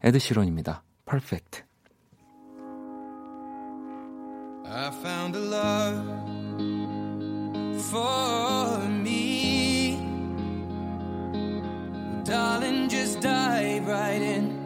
에드 0.04 0.20
시런입니다. 0.20 0.84
Perfect. 1.06 1.64
I 4.66 4.92
found 5.02 5.36
a 5.36 5.42
love 5.42 6.06
for 7.90 8.86
me. 8.88 9.98
Darling, 12.24 12.88
just 12.88 13.20
dive 13.22 13.88
right 13.88 14.22
in 14.22 14.60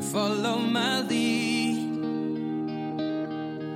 follow 0.00 0.58
my 0.58 1.02
lead. 1.02 1.65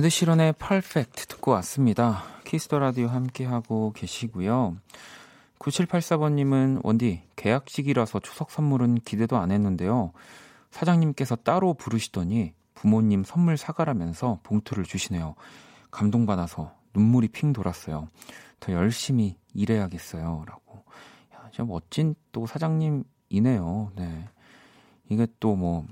에드 0.00 0.08
시런의 0.08 0.54
Perfect 0.54 1.26
듣고 1.26 1.50
왔습니다. 1.50 2.22
Kiss 2.46 2.64
the 2.64 2.78
Radio 2.78 3.06
함께 3.08 3.44
하고 3.44 3.92
계시고요. 3.92 4.78
9784번님은 5.58 6.80
원디 6.82 7.20
계약직이라서 7.36 8.20
추석 8.20 8.50
선물은 8.50 9.00
기대도 9.04 9.36
안 9.36 9.50
했는데요. 9.50 10.12
사장님께서 10.70 11.36
따로 11.36 11.74
부르시더니 11.74 12.54
부모님 12.72 13.24
선물 13.24 13.58
사가라면서 13.58 14.40
봉투를 14.42 14.84
주시네요. 14.84 15.34
감동받아서 15.90 16.72
눈물이 16.94 17.28
핑 17.28 17.52
돌았어요. 17.52 18.08
더 18.58 18.72
열심히 18.72 19.36
일해야겠어요. 19.52 20.46
라고. 20.46 20.82
야, 21.34 21.50
진짜 21.50 21.64
멋진 21.64 22.14
또 22.32 22.46
사장님이네요. 22.46 23.92
네. 23.96 24.28
이게 25.10 25.26
또 25.40 25.56
뭐, 25.56 25.84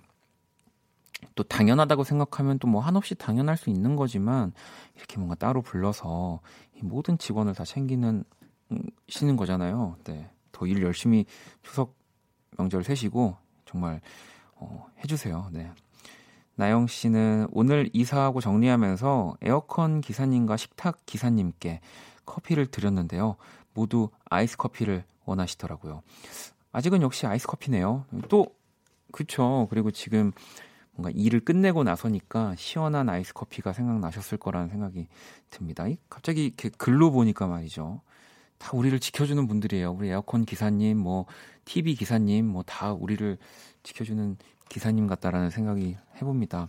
또 1.35 1.43
당연하다고 1.43 2.05
생각하면 2.05 2.59
또 2.59 2.69
뭐 2.69 2.81
한없이 2.83 3.15
당연할 3.15 3.57
수 3.57 3.71
있는 3.71 3.97
거지만 3.97 4.53
이렇게 4.97 5.17
뭔가 5.17 5.35
따로 5.35 5.63
불러서 5.63 6.41
이 6.75 6.81
모든 6.83 7.17
직원을 7.19 7.55
다 7.55 7.65
챙기는 7.65 8.25
음, 8.71 8.83
시는 9.09 9.37
거잖아요. 9.37 9.97
네. 10.05 10.31
더 10.53 10.67
일 10.67 10.83
열심히 10.83 11.25
추석 11.63 11.95
명절 12.59 12.83
세시고 12.85 13.37
정말 13.65 14.01
어, 14.57 14.87
해주세요. 15.03 15.49
네. 15.53 15.71
나영 16.57 16.89
씨는 16.89 17.47
오늘 17.53 17.89
이사하고 17.93 18.41
정리하면서 18.41 19.37
에어컨 19.43 20.01
기사님과 20.01 20.57
식탁 20.57 21.07
기사님께 21.07 21.81
커피를 22.27 22.67
드렸는데요. 22.67 23.37
모두 23.75 24.11
아이스 24.29 24.57
커피를 24.57 25.05
원하시더라고요. 25.25 26.03
아직은 26.73 27.01
역시 27.03 27.27
아이스 27.27 27.47
커피네요. 27.47 28.05
또 28.29 28.47
그쵸. 29.13 29.69
그리고 29.71 29.91
지금 29.93 30.33
뭔가 30.99 31.13
일을 31.15 31.39
끝내고 31.39 31.85
나서니까 31.85 32.57
시원한 32.57 33.09
아이스 33.09 33.33
커피가 33.33 33.73
생각나셨을 33.73 34.37
거라는 34.37 34.69
생각이 34.69 35.07
듭니다. 35.49 35.87
이 35.87 35.97
갑자기 36.11 36.47
이렇게 36.47 36.71
글로 36.71 37.13
보니까 37.13 37.47
말이죠. 37.47 38.01
다 38.59 38.71
우리를 38.75 38.99
지켜주는 38.99 39.47
분들이에요. 39.47 39.93
우리 39.93 40.09
에어컨 40.09 40.45
기사님, 40.45 40.99
뭐 40.99 41.27
TV 41.65 41.95
기사님, 41.95 42.47
뭐 42.47 42.65
다 42.67 42.93
우리를 42.93 43.39
지켜주는 43.85 44.37
기사님 44.69 45.07
같다라는 45.07 45.51
생각이 45.51 45.97
해봅니다. 46.17 46.69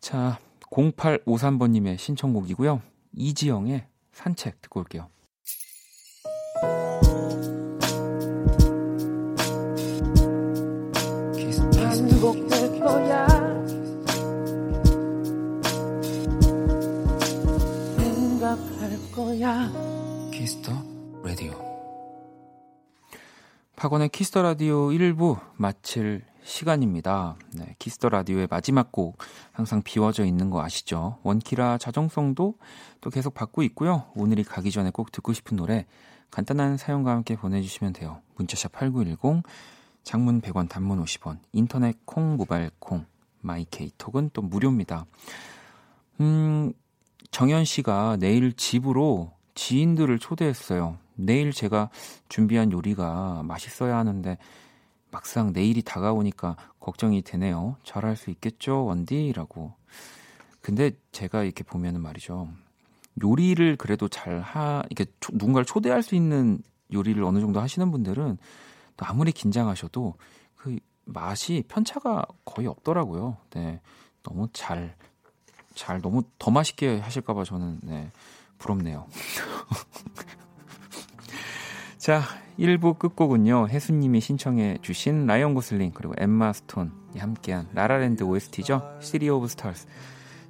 자, 0.00 0.40
0853번님의 0.62 1.96
신청곡이고요. 1.96 2.82
이지영의 3.14 3.86
산책 4.12 4.60
듣고 4.62 4.80
올게요. 4.80 5.08
거야 12.88 13.28
생각할 17.98 19.12
거야 19.14 19.70
Kiss 20.32 20.55
the 20.55 20.72
Radio. 21.22 21.52
박원의 23.76 24.08
Kiss 24.08 24.26
the 24.26 24.40
Radio 24.40 24.88
1부 24.88 25.38
마칠 25.56 26.24
시간입니다. 26.42 27.36
네, 27.52 27.76
Kiss 27.78 27.95
the 27.95 28.08
Radio의 28.08 28.48
마지막 28.50 28.90
곡 28.90 29.18
항상 29.52 29.82
비워져 29.82 30.24
있는 30.24 30.48
거 30.48 30.62
아시죠? 30.62 31.18
원키라 31.24 31.76
자정송도 31.76 32.54
또 33.02 33.10
계속 33.10 33.34
받고 33.34 33.62
있고요. 33.64 34.04
오늘이 34.14 34.44
가기 34.44 34.70
전에 34.70 34.90
꼭 34.90 35.12
듣고 35.12 35.34
싶은 35.34 35.58
노래 35.58 35.84
간단한 36.30 36.78
사연과 36.78 37.10
함께 37.10 37.36
보내주시면 37.36 37.92
돼요. 37.92 38.22
문자샵 38.36 38.72
8910 38.72 39.42
장문 40.02 40.40
100원 40.40 40.68
단문 40.68 41.02
50원 41.04 41.38
인터넷 41.52 41.96
콩 42.06 42.36
모바일 42.36 42.70
콩 42.78 43.04
마이케이톡은 43.40 44.30
또 44.32 44.42
무료입니다. 44.42 45.06
음 46.20 46.72
정현 47.30 47.64
씨가 47.64 48.16
내일 48.18 48.52
집으로 48.54 49.32
지인들을 49.54 50.18
초대했어요. 50.18 50.98
내일 51.14 51.52
제가 51.52 51.90
준비한 52.28 52.72
요리가 52.72 53.42
맛있어야 53.44 53.96
하는데 53.96 54.38
막상 55.10 55.52
내일이 55.52 55.82
다가오니까 55.82 56.56
걱정이 56.80 57.22
되네요. 57.22 57.76
잘할 57.82 58.16
수 58.16 58.30
있겠죠, 58.30 58.84
원디라고. 58.84 59.72
근데 60.60 60.92
제가 61.12 61.44
이렇게 61.44 61.64
보면은 61.64 62.00
말이죠. 62.02 62.48
요리를 63.22 63.76
그래도 63.76 64.06
잘 64.08 64.40
하, 64.40 64.82
이렇게 64.90 65.10
초- 65.20 65.32
누군가를 65.32 65.64
초대할 65.64 66.02
수 66.02 66.14
있는 66.14 66.60
요리를 66.92 67.22
어느 67.24 67.40
정도 67.40 67.60
하시는 67.60 67.90
분들은 67.90 68.36
또 68.36 68.38
아무리 69.06 69.32
긴장하셔도 69.32 70.14
그 70.56 70.78
맛이 71.04 71.64
편차가 71.68 72.24
거의 72.44 72.66
없더라고요. 72.66 73.36
네. 73.50 73.80
너무 74.22 74.48
잘, 74.52 74.96
잘, 75.74 76.00
너무 76.00 76.22
더 76.38 76.50
맛있게 76.50 76.98
하실까봐 76.98 77.44
저는, 77.44 77.80
네. 77.82 78.10
부럽네요. 78.58 79.06
자, 81.96 82.22
1부 82.58 82.98
끝곡은요. 82.98 83.68
혜수님이 83.68 84.20
신청해 84.20 84.78
주신 84.82 85.26
라이언 85.26 85.54
고슬링 85.54 85.92
그리고 85.94 86.14
엠마 86.18 86.52
스톤이 86.52 87.18
함께한 87.18 87.68
라라랜드 87.72 88.24
OST죠. 88.24 88.98
City 89.00 89.28
of 89.28 89.48
Stars 89.48 89.86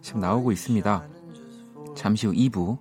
지금 0.01 0.21
나오고 0.21 0.53
있습니다. 0.53 1.07
잠시 1.97 2.27
후 2.27 2.33
2부 2.33 2.79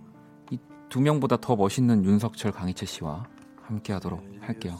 이 0.52 0.58
두 0.90 1.02
명보다 1.02 1.38
더 1.38 1.56
멋있는 1.56 2.06
윤석철 2.06 2.52
강희철 2.52 2.88
씨와 2.88 3.26
함께하도록 3.64 4.24
할게요. 4.42 4.80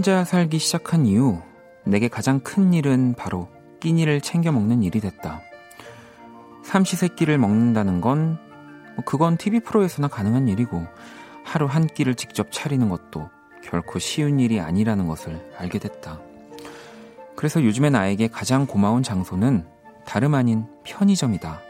혼자 0.00 0.24
살기 0.24 0.58
시작한 0.58 1.04
이후 1.04 1.42
내게 1.84 2.08
가장 2.08 2.40
큰 2.40 2.72
일은 2.72 3.12
바로 3.18 3.50
끼니를 3.80 4.22
챙겨 4.22 4.50
먹는 4.50 4.82
일이 4.82 4.98
됐다. 4.98 5.42
삼시세끼를 6.64 7.36
먹는다는 7.36 8.00
건뭐 8.00 8.38
그건 9.04 9.36
TV 9.36 9.60
프로에서나 9.60 10.08
가능한 10.08 10.48
일이고 10.48 10.86
하루 11.44 11.66
한 11.66 11.86
끼를 11.86 12.14
직접 12.14 12.50
차리는 12.50 12.88
것도 12.88 13.28
결코 13.62 13.98
쉬운 13.98 14.40
일이 14.40 14.58
아니라는 14.58 15.06
것을 15.06 15.52
알게 15.58 15.78
됐다. 15.78 16.18
그래서 17.36 17.62
요즘에 17.62 17.90
나에게 17.90 18.28
가장 18.28 18.64
고마운 18.66 19.02
장소는 19.02 19.66
다름 20.06 20.32
아닌 20.32 20.64
편의점이다. 20.84 21.60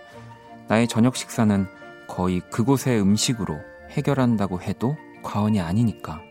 나의 0.69 0.87
저녁 0.87 1.16
식사는 1.16 1.66
거의 2.07 2.43
그곳의 2.49 3.01
음식으로 3.01 3.59
해결한다고 3.90 4.61
해도 4.62 4.97
과언이 5.25 5.61
아니니까. 5.61 6.30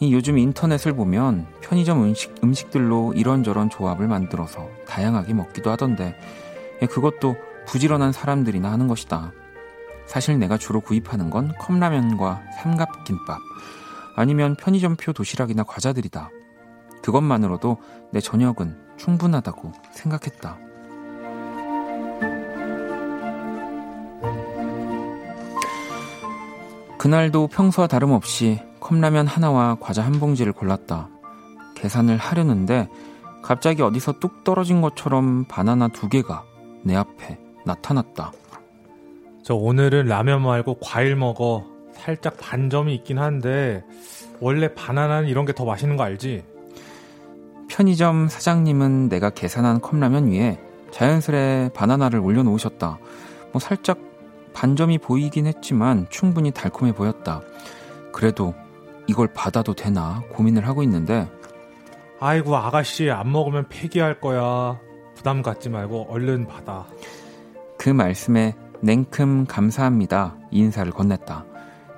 이 0.00 0.14
요즘 0.14 0.38
인터넷을 0.38 0.92
보면 0.94 1.46
편의점 1.60 2.04
음식, 2.04 2.34
음식들로 2.42 3.14
이런저런 3.14 3.68
조합을 3.68 4.06
만들어서 4.06 4.68
다양하게 4.86 5.34
먹기도 5.34 5.70
하던데, 5.70 6.14
예, 6.80 6.86
그것도 6.86 7.36
부지런한 7.66 8.12
사람들이나 8.12 8.70
하는 8.70 8.86
것이다. 8.86 9.32
사실 10.06 10.38
내가 10.38 10.56
주로 10.56 10.80
구입하는 10.80 11.30
건 11.30 11.52
컵라면과 11.58 12.42
삼각김밥, 12.62 13.38
아니면 14.14 14.54
편의점표 14.54 15.12
도시락이나 15.12 15.64
과자들이다. 15.64 16.30
그것만으로도 17.02 17.78
내 18.12 18.20
저녁은 18.20 18.76
충분하다고 18.96 19.72
생각했다. 19.92 20.58
그날도 26.98 27.46
평소와 27.48 27.86
다름없이 27.86 28.60
컵라면 28.80 29.26
하나와 29.26 29.76
과자 29.80 30.02
한 30.04 30.12
봉지를 30.12 30.52
골랐다. 30.52 31.08
계산을 31.74 32.16
하려는데 32.16 32.88
갑자기 33.42 33.82
어디서 33.82 34.18
뚝 34.20 34.44
떨어진 34.44 34.80
것처럼 34.80 35.44
바나나 35.46 35.88
두 35.88 36.08
개가 36.08 36.44
내 36.84 36.96
앞에 36.96 37.38
나타났다. 37.64 38.32
저 39.42 39.54
오늘은 39.54 40.06
라면 40.06 40.42
말고 40.42 40.78
과일 40.80 41.16
먹어. 41.16 41.64
살짝 41.94 42.36
반점이 42.38 42.94
있긴 42.94 43.18
한데 43.18 43.84
원래 44.40 44.72
바나나는 44.74 45.28
이런 45.28 45.44
게 45.46 45.52
더 45.52 45.64
맛있는 45.64 45.96
거 45.96 46.04
알지? 46.04 46.44
편의점 47.68 48.28
사장님은 48.28 49.08
내가 49.08 49.30
계산한 49.30 49.80
컵라면 49.80 50.28
위에 50.28 50.58
자연스레 50.92 51.70
바나나를 51.74 52.18
올려놓으셨다. 52.20 52.98
뭐 53.52 53.60
살짝 53.60 53.98
반점이 54.54 54.98
보이긴 54.98 55.46
했지만 55.46 56.06
충분히 56.10 56.50
달콤해 56.50 56.92
보였다. 56.92 57.42
그래도 58.12 58.54
이걸 59.08 59.26
받아도 59.32 59.74
되나 59.74 60.22
고민을 60.32 60.68
하고 60.68 60.82
있는데 60.84 61.28
아이고 62.20 62.56
아가씨 62.56 63.10
안 63.10 63.32
먹으면 63.32 63.68
폐기할 63.68 64.20
거야. 64.20 64.78
부담 65.14 65.42
갖지 65.42 65.68
말고 65.68 66.06
얼른 66.10 66.46
받아. 66.46 66.86
그 67.76 67.88
말씀에 67.90 68.54
냉큼 68.80 69.46
감사합니다 69.46 70.36
인사를 70.50 70.92
건넸다. 70.92 71.44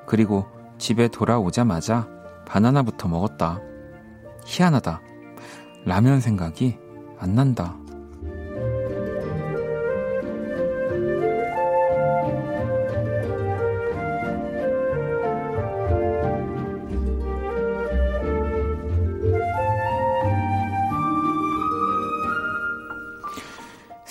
그리고 0.06 0.46
집에 0.78 1.08
돌아오자마자 1.08 2.08
바나나부터 2.46 3.08
먹었다. 3.08 3.60
희한하다. 4.46 5.00
라면 5.84 6.20
생각이 6.20 6.78
안 7.18 7.34
난다. 7.34 7.76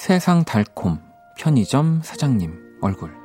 세상 0.09 0.43
달콤 0.43 0.97
편의점 1.37 2.01
사장님 2.01 2.79
얼굴 2.81 3.18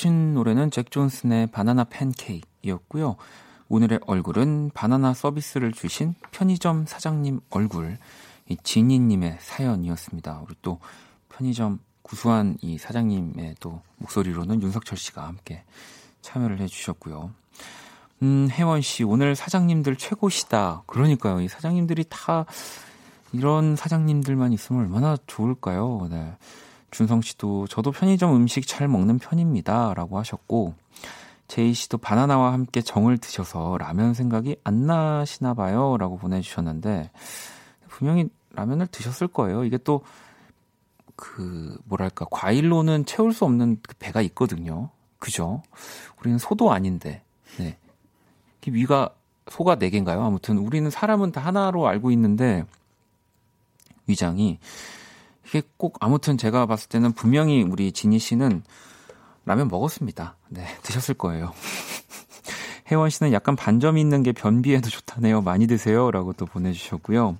들으신 0.00 0.34
노래는 0.34 0.70
잭 0.70 0.90
존슨의 0.90 1.48
바나나 1.48 1.84
팬케이크였고요. 1.84 3.16
오늘의 3.68 4.00
얼굴은 4.06 4.70
바나나 4.72 5.12
서비스를 5.12 5.72
주신 5.72 6.14
편의점 6.30 6.86
사장님 6.86 7.40
얼굴 7.50 7.98
이 8.48 8.56
지니님의 8.62 9.36
사연이었습니다. 9.40 10.40
우리 10.44 10.54
또 10.62 10.80
편의점 11.28 11.80
구수한 12.02 12.56
이 12.62 12.78
사장님의 12.78 13.56
또 13.60 13.82
목소리로는 13.98 14.62
윤석철 14.62 14.96
씨가 14.96 15.26
함께 15.26 15.64
참여를 16.22 16.60
해주셨고요. 16.60 17.30
음, 18.22 18.48
혜원 18.50 18.80
씨, 18.80 19.04
오늘 19.04 19.36
사장님들 19.36 19.96
최고시다. 19.96 20.82
그러니까요. 20.86 21.42
이 21.42 21.48
사장님들이 21.48 22.04
다 22.08 22.46
이런 23.32 23.76
사장님들만 23.76 24.52
있으면 24.52 24.82
얼마나 24.82 25.16
좋을까요? 25.26 26.08
네. 26.10 26.32
준성 26.90 27.22
씨도 27.22 27.66
저도 27.68 27.92
편의점 27.92 28.34
음식 28.34 28.66
잘 28.66 28.88
먹는 28.88 29.18
편입니다. 29.18 29.94
라고 29.94 30.18
하셨고, 30.18 30.74
제이 31.48 31.74
씨도 31.74 31.98
바나나와 31.98 32.52
함께 32.52 32.80
정을 32.80 33.18
드셔서 33.18 33.78
라면 33.78 34.14
생각이 34.14 34.56
안 34.64 34.86
나시나 34.86 35.54
봐요. 35.54 35.96
라고 35.98 36.16
보내주셨는데, 36.16 37.10
분명히 37.88 38.28
라면을 38.52 38.86
드셨을 38.88 39.28
거예요. 39.28 39.64
이게 39.64 39.78
또 39.78 40.02
그 41.20 41.78
뭐랄까 41.84 42.24
과일로는 42.30 43.04
채울 43.04 43.34
수 43.34 43.44
없는 43.44 43.76
그 43.86 43.94
배가 43.98 44.22
있거든요. 44.22 44.88
그죠? 45.18 45.62
우리는 46.18 46.38
소도 46.38 46.72
아닌데. 46.72 47.22
네. 47.58 47.76
이 48.66 48.70
위가 48.70 49.10
소가 49.50 49.76
네 49.76 49.90
개인가요? 49.90 50.22
아무튼 50.22 50.56
우리는 50.56 50.88
사람은 50.88 51.32
다 51.32 51.42
하나로 51.42 51.86
알고 51.86 52.10
있는데 52.12 52.64
위장이 54.06 54.58
이게 55.50 55.62
꼭 55.76 55.96
아무튼 56.00 56.38
제가 56.38 56.66
봤을 56.66 56.88
때는 56.88 57.12
분명히 57.12 57.62
우리 57.62 57.90
진희 57.92 58.18
씨는 58.18 58.62
라면 59.44 59.68
먹었습니다. 59.68 60.36
네, 60.48 60.64
드셨을 60.82 61.14
거예요. 61.14 61.52
혜원 62.90 63.10
씨는 63.10 63.32
약간 63.32 63.56
반점이 63.56 64.00
있는 64.00 64.22
게 64.22 64.32
변비에도 64.32 64.88
좋다네요. 64.88 65.42
많이 65.42 65.66
드세요. 65.66 66.10
라고 66.10 66.32
또 66.32 66.46
보내주셨고요. 66.46 67.36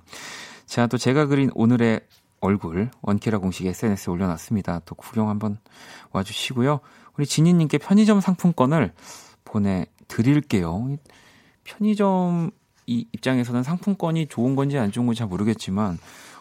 자, 0.67 0.87
또 0.87 0.99
제가 0.99 1.27
그린 1.27 1.51
오늘의 1.55 2.01
얼굴, 2.41 2.91
원키라 3.03 3.39
공식 3.39 3.67
SNS에 3.67 4.13
올려놨습니다. 4.13 4.83
또 4.85 4.95
구경 4.95 5.29
한번 5.29 5.59
와주시고요. 6.13 6.81
우리 7.17 7.27
진희님께 7.27 7.79
편의점 7.79 8.21
상품권을 8.21 8.93
보내드릴게요. 9.45 10.97
편의점 11.65 12.51
이 12.87 13.07
입장에서는 13.13 13.63
상품권이 13.63 14.27
좋은 14.27 14.57
건지 14.57 14.79
안 14.79 14.91
좋은 14.91 15.07
건지 15.07 15.19
잘 15.19 15.29
모르겠지만, 15.29 15.99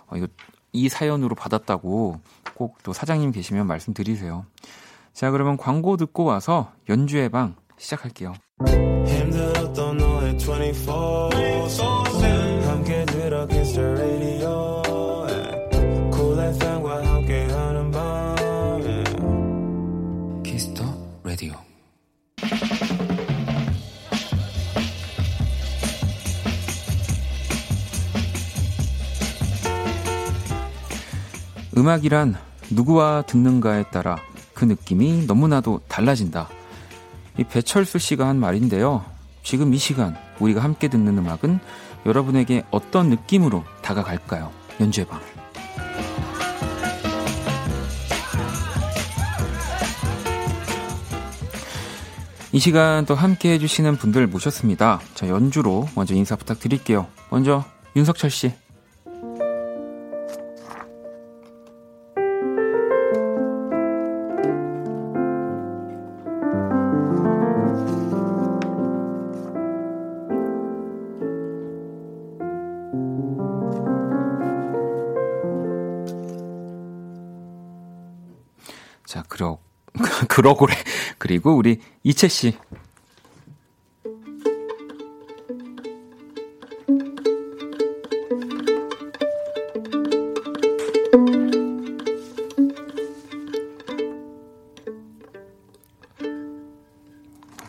어, 0.08 0.17
이거 0.17 0.27
이 0.71 0.89
사연으로 0.89 1.36
받았다고 1.36 2.19
꼭 2.55 2.77
또 2.84 2.93
사장님 2.93 3.32
계시면 3.32 3.67
말씀드리세요. 3.67 4.45
자, 5.13 5.32
그러면 5.32 5.58
광고 5.58 5.97
듣고 5.97 6.23
와서 6.23 6.71
연주의 6.89 7.29
방 7.29 7.55
시작할게요. 7.77 8.34
힘들었던 9.05 9.97
너의 9.97 10.36
24, 10.38 11.29
24. 11.65 12.08
음악이란 31.79 32.35
누구와 32.71 33.21
듣는가에 33.21 33.83
따라 33.89 34.17
그 34.53 34.65
느낌이 34.65 35.25
너무나도 35.25 35.79
달라진다. 35.87 36.49
이 37.37 37.45
배철수 37.45 37.99
씨가 37.99 38.27
한 38.27 38.37
말인데요. 38.37 39.05
지금 39.43 39.73
이 39.73 39.77
시간 39.77 40.17
우리가 40.39 40.61
함께 40.61 40.89
듣는 40.89 41.17
음악은 41.17 41.61
여러분에게 42.05 42.63
어떤 42.69 43.09
느낌으로 43.09 43.63
다가갈까요? 43.81 44.51
연주해 44.81 45.07
봐. 45.07 45.21
이 52.51 52.59
시간 52.59 53.05
또 53.05 53.15
함께 53.15 53.53
해주시는 53.53 53.95
분들 53.95 54.27
모셨습니다. 54.27 54.99
자, 55.13 55.29
연주로 55.29 55.87
먼저 55.95 56.13
인사 56.13 56.35
부탁드릴게요. 56.35 57.07
먼저 57.29 57.63
윤석철 57.95 58.29
씨. 58.31 58.51
그러고래. 80.29 80.73
그리고 81.17 81.55
우리 81.55 81.81
이채 82.03 82.29
씨. 82.29 82.55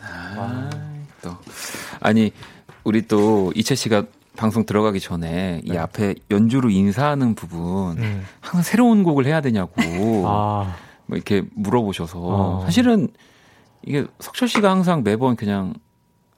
아, 0.03 0.69
또. 1.21 1.35
아니, 1.99 2.31
우리 2.83 3.07
또 3.07 3.51
이채 3.55 3.75
씨가 3.75 4.05
방송 4.37 4.65
들어가기 4.65 4.99
전에 4.99 5.61
이 5.65 5.75
앞에 5.77 6.15
연주로 6.29 6.69
인사하는 6.69 7.35
부분 7.35 7.97
음. 7.97 8.25
항상 8.39 8.63
새로운 8.63 9.03
곡을 9.03 9.25
해야 9.25 9.41
되냐고 9.41 9.73
아, 10.25 10.75
뭐 11.11 11.17
이렇게 11.17 11.43
물어보셔서 11.55 12.19
어. 12.21 12.61
사실은 12.63 13.09
이게 13.83 14.05
석철 14.21 14.47
씨가 14.47 14.71
항상 14.71 15.03
매번 15.03 15.35
그냥 15.35 15.73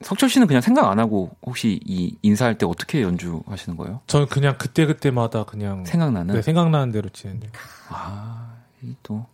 석철 0.00 0.28
씨는 0.28 0.48
그냥 0.48 0.60
생각 0.60 0.90
안 0.90 0.98
하고 0.98 1.30
혹시 1.46 1.78
이 1.84 2.16
인사할 2.22 2.58
때 2.58 2.66
어떻게 2.66 3.00
연주하시는 3.02 3.78
거예요? 3.78 4.00
저는 4.08 4.26
그냥 4.26 4.56
그때 4.58 4.84
그때마다 4.84 5.44
그냥 5.44 5.84
생각나는? 5.84 6.34
네, 6.34 6.42
생각나는 6.42 6.90
대로 6.90 7.08
치는데. 7.08 7.50
아, 7.88 8.54
이또 8.82 9.26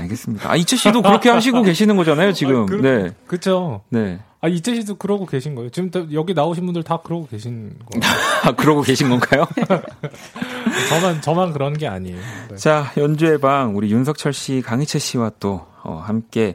알겠습니다. 0.00 0.50
아 0.50 0.56
이채 0.56 0.76
씨도 0.76 1.02
그렇게 1.02 1.28
하시고 1.30 1.62
계시는 1.62 1.96
거잖아요 1.96 2.32
지금. 2.32 2.62
아, 2.62 2.66
그- 2.66 2.74
네, 2.76 3.10
그쵸. 3.26 3.82
네. 3.88 4.18
아, 4.42 4.48
이재 4.48 4.74
씨도 4.74 4.94
그러고 4.96 5.26
계신 5.26 5.54
거예요. 5.54 5.68
지금 5.70 5.90
다- 5.90 6.06
여기 6.12 6.32
나오신 6.32 6.64
분들 6.64 6.82
다 6.82 6.96
그러고 7.04 7.26
계신 7.26 7.74
거예요. 7.84 8.00
아 8.44 8.52
그러고 8.52 8.80
계신 8.80 9.10
건가요? 9.10 9.44
저만, 10.88 11.20
저만 11.20 11.52
그런 11.52 11.76
게 11.76 11.86
아니에요. 11.86 12.18
네. 12.50 12.56
자, 12.56 12.90
연주의 12.96 13.38
방 13.38 13.76
우리 13.76 13.90
윤석철 13.92 14.32
씨, 14.32 14.62
강희채 14.64 14.98
씨와 14.98 15.32
또 15.40 15.66
어, 15.82 16.02
함께 16.04 16.54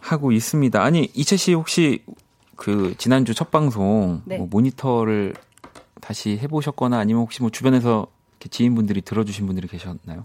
하고 0.00 0.32
있습니다. 0.32 0.82
아니 0.82 1.10
이채 1.14 1.36
씨 1.36 1.52
혹시 1.54 2.02
그 2.56 2.94
지난주 2.98 3.34
첫 3.34 3.50
방송 3.50 4.22
네. 4.24 4.38
뭐 4.38 4.46
모니터를 4.50 5.34
다시 6.00 6.38
해보셨거나 6.42 6.98
아니면 6.98 7.22
혹시 7.22 7.40
뭐 7.42 7.50
주변에서 7.50 8.06
지인분들이 8.50 9.02
들어주신 9.02 9.46
분들이 9.46 9.68
계셨나요? 9.68 10.24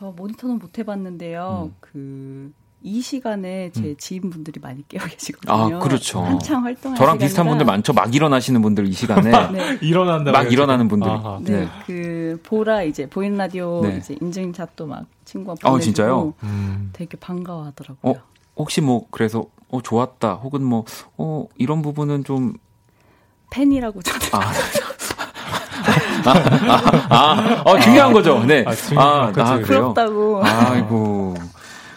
저 0.00 0.06
모니터는 0.16 0.58
못 0.58 0.78
해봤는데요. 0.78 1.70
음. 1.72 1.76
그, 1.80 2.52
이 2.82 3.02
시간에 3.02 3.70
제 3.72 3.82
음. 3.82 3.94
지인분들이 3.98 4.58
많이 4.58 4.82
깨어 4.88 5.04
계시거든요. 5.04 5.76
아, 5.76 5.78
그렇죠. 5.80 6.22
한창 6.22 6.64
활동할 6.64 6.96
저랑 6.96 7.18
비슷한 7.18 7.44
시간이라. 7.44 7.50
분들 7.50 7.66
많죠. 7.66 7.92
막 7.92 8.14
일어나시는 8.14 8.62
분들 8.62 8.86
이 8.88 8.92
시간에 8.92 9.30
네. 9.52 9.78
일어난다. 9.86 10.32
막 10.32 10.50
일어나는 10.50 10.88
분들이. 10.88 11.10
아하. 11.10 11.38
네, 11.42 11.66
네. 11.66 11.68
그 11.86 12.40
보라 12.42 12.84
이제 12.84 13.06
보이는 13.10 13.36
라디오 13.36 13.82
네. 13.82 13.98
이제 13.98 14.16
인증샷도 14.22 14.86
막 14.86 15.04
친구가 15.26 15.56
아, 15.62 15.70
보내주고 15.72 15.80
진짜요? 15.84 16.32
음. 16.44 16.88
되게 16.94 17.18
반가워하더라고요. 17.18 18.12
어, 18.14 18.22
혹시 18.56 18.80
뭐 18.80 19.06
그래서 19.10 19.44
어 19.68 19.82
좋았다 19.82 20.34
혹은 20.36 20.64
뭐 20.64 20.86
어 21.18 21.46
이런 21.58 21.82
부분은 21.82 22.24
좀 22.24 22.54
팬이라고 23.50 24.00
저는 24.00 24.20
아, 24.32 24.52
아, 26.24 27.06
아, 27.08 27.62
어, 27.64 27.78
중요한 27.78 28.12
거죠. 28.12 28.42
네. 28.44 28.64
아, 28.66 28.74
중요한 28.74 29.32
거지. 29.32 29.62
그래요? 29.62 29.92
부럽다고. 29.94 30.42
아이고. 30.44 31.34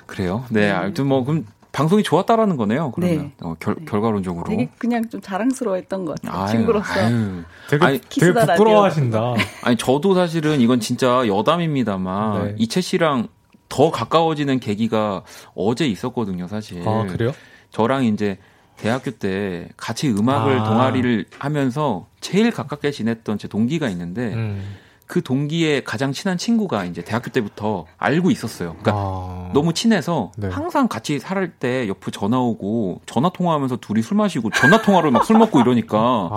그래요? 0.05 0.45
네. 0.49 0.69
아무튼 0.71 1.07
뭐, 1.07 1.23
그럼 1.23 1.45
방송이 1.71 2.03
좋았다라는 2.03 2.55
거네요. 2.55 2.91
그러면. 2.91 3.17
네. 3.17 3.33
어, 3.41 3.55
결, 3.59 3.75
네. 3.75 3.85
결과론적으로. 3.85 4.43
되게 4.45 4.69
그냥 4.77 5.09
좀 5.09 5.21
자랑스러워했던 5.21 6.05
것 6.05 6.21
같아요. 6.21 6.43
아유, 6.43 6.51
친구로서. 6.51 6.93
아유. 6.93 7.43
되게, 7.69 7.85
아니, 7.85 8.01
되게. 8.09 8.31
부끄러워하신다. 8.33 9.33
아니, 9.63 9.75
저도 9.77 10.13
사실은 10.13 10.61
이건 10.61 10.79
진짜 10.79 11.27
여담입니다만, 11.27 12.43
네. 12.43 12.55
이채 12.59 12.81
씨랑 12.81 13.27
더 13.69 13.89
가까워지는 13.89 14.59
계기가 14.59 15.23
어제 15.55 15.87
있었거든요, 15.87 16.47
사실. 16.47 16.87
아, 16.87 17.07
그래요? 17.09 17.31
저랑 17.71 18.05
이제 18.05 18.37
대학교 18.77 19.11
때 19.11 19.69
같이 19.77 20.09
음악을 20.09 20.59
아. 20.59 20.63
동아리를 20.63 21.25
하면서 21.39 22.07
제일 22.21 22.51
가깝게 22.51 22.91
지냈던 22.91 23.37
제 23.37 23.47
동기가 23.47 23.89
있는데, 23.89 24.33
음. 24.33 24.75
그 25.05 25.21
동기의 25.21 25.83
가장 25.83 26.11
친한 26.11 26.37
친구가 26.37 26.85
이제 26.85 27.03
대학교 27.03 27.29
때부터 27.29 27.85
알고 27.97 28.31
있었어요. 28.31 28.75
그러니까 28.81 28.91
아. 28.95 29.51
너무 29.53 29.73
친해서 29.73 30.31
네. 30.37 30.47
항상 30.47 30.87
같이 30.87 31.19
살 31.19 31.51
때 31.59 31.87
옆에 31.87 32.09
전화 32.09 32.39
오고 32.39 33.01
전화 33.05 33.29
통화하면서 33.29 33.77
둘이 33.77 34.01
술 34.01 34.17
마시고 34.17 34.49
전화 34.51 34.81
통화로 34.81 35.11
막 35.11 35.25
술 35.25 35.37
먹고 35.37 35.59
이러니까 35.59 35.97
아. 35.97 36.29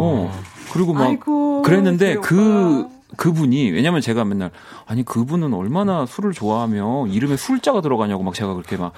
어 0.00 0.30
그리고 0.72 0.92
막 0.92 1.04
아이고. 1.04 1.62
그랬는데 1.62 2.16
그 2.16 2.80
오빠. 2.86 2.97
그분이 3.16 3.70
왜냐면 3.70 4.00
제가 4.00 4.24
맨날 4.24 4.50
아니 4.86 5.04
그분은 5.04 5.54
얼마나 5.54 6.04
술을 6.06 6.32
좋아하며 6.32 7.06
이름에 7.08 7.36
술자가 7.36 7.80
들어가냐고 7.80 8.22
막 8.22 8.34
제가 8.34 8.54
그렇게 8.54 8.76
막 8.76 8.92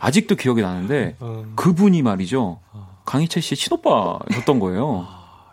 아직도 0.00 0.34
기억이 0.34 0.62
나는데 0.62 1.16
음. 1.22 1.52
그분이 1.56 2.02
말이죠 2.02 2.58
강희철 3.04 3.42
씨의 3.42 3.56
친오빠였던 3.56 4.58
거예요. 4.60 5.06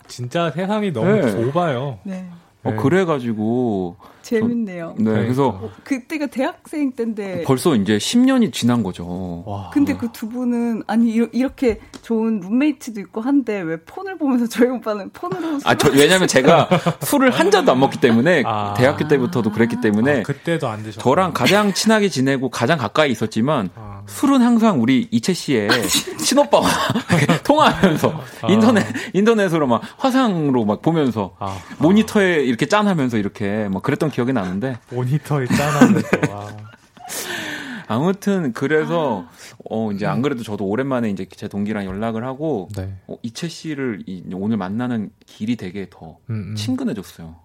진짜 0.07 0.51
세상이 0.51 0.91
너무 0.91 1.07
네. 1.07 1.31
좁아요. 1.31 1.99
네. 2.03 2.29
어, 2.63 2.71
네. 2.71 2.75
그래가지고 2.75 3.95
재밌네요. 4.21 4.95
네 4.97 5.11
그래서 5.11 5.47
어, 5.47 5.71
그때가 5.85 6.27
대학생 6.27 6.91
때인데 6.91 7.43
벌써 7.43 7.73
이제 7.75 7.97
10년이 7.97 8.51
지난 8.51 8.83
거죠. 8.83 9.43
와. 9.47 9.69
근데 9.73 9.95
그 9.95 10.09
두 10.11 10.27
분은 10.27 10.83
아니 10.85 11.09
이러- 11.11 11.29
이렇게 11.31 11.79
좋은 12.01 12.41
룸메이트도 12.41 12.99
있고 12.99 13.21
한데 13.21 13.61
왜 13.61 13.77
폰을 13.81 14.17
보면서 14.17 14.45
저희 14.47 14.67
오빠는 14.69 15.11
폰으로 15.11 15.59
아, 15.63 15.75
저, 15.75 15.89
왜냐면 15.91 16.27
제가 16.27 16.67
술을 17.01 17.31
한 17.31 17.49
잔도 17.49 17.71
안 17.71 17.79
먹기 17.79 18.01
때문에 18.01 18.43
아. 18.45 18.73
대학교 18.75 19.07
때부터도 19.07 19.51
그랬기 19.51 19.77
때문에 19.81 20.19
아, 20.19 20.23
그때도 20.23 20.67
안 20.67 20.83
드셨. 20.83 21.01
저랑 21.01 21.31
가장 21.33 21.73
친하게 21.73 22.09
지내고 22.09 22.49
가장 22.49 22.77
가까이 22.77 23.09
있었지만 23.11 23.69
아. 23.99 24.03
술은 24.07 24.41
항상 24.41 24.81
우리 24.81 25.07
이채 25.11 25.33
씨의 25.33 25.69
친오빠와 26.17 26.67
통화하면서 27.43 28.23
아. 28.41 28.51
인터넷 28.51 28.85
인터넷으로 29.13 29.67
막 29.67 29.81
화상으로 29.97 30.65
막 30.65 30.81
보면서 30.81 31.35
아. 31.39 31.57
모니터에 31.79 32.43
이렇게 32.43 32.65
짠하면서 32.65 33.17
이렇게 33.17 33.67
막 33.69 33.83
그랬던 33.83 34.11
기억이 34.11 34.33
나는데 34.33 34.77
모니터에 34.91 35.45
짠하면서. 35.47 36.07
와. 36.29 36.47
아무튼 37.87 38.53
그래서 38.53 39.25
어 39.67 39.91
이제 39.91 40.05
안 40.05 40.21
그래도 40.21 40.43
저도 40.43 40.63
오랜만에 40.65 41.09
이제 41.09 41.25
제 41.35 41.47
동기랑 41.47 41.85
연락을 41.85 42.23
하고 42.23 42.69
네. 42.75 42.93
어, 43.07 43.17
이채 43.23 43.47
씨를 43.47 44.03
이, 44.05 44.23
오늘 44.31 44.57
만나는 44.57 45.09
길이 45.25 45.55
되게 45.55 45.87
더 45.89 46.17
음, 46.29 46.51
음. 46.51 46.55
친근해졌어요. 46.55 47.35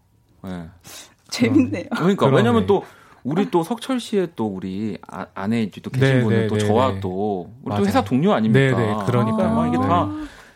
네. 0.44 0.68
재밌네요. 1.30 1.84
그러니까 1.96 2.26
그러네. 2.26 2.36
왜냐면 2.36 2.66
또 2.66 2.84
우리 3.24 3.50
또 3.50 3.62
석철 3.64 4.00
씨의 4.00 4.28
또 4.36 4.46
우리 4.46 4.98
아, 5.08 5.26
아내 5.34 5.68
또 5.82 5.90
계신 5.90 6.18
네, 6.18 6.22
분은 6.22 6.40
네, 6.42 6.46
또 6.46 6.56
네, 6.56 6.66
저와 6.66 6.92
네. 6.92 7.00
또 7.00 7.50
우리 7.62 7.70
맞아요. 7.70 7.82
또 7.82 7.88
회사 7.88 8.04
동료 8.04 8.34
아닙니까? 8.34 8.76
네, 8.78 8.86
네, 8.86 9.04
그러니까요. 9.06 9.54
막 9.54 9.66
이게 9.68 9.78
네. 9.78 9.88
다 9.88 10.08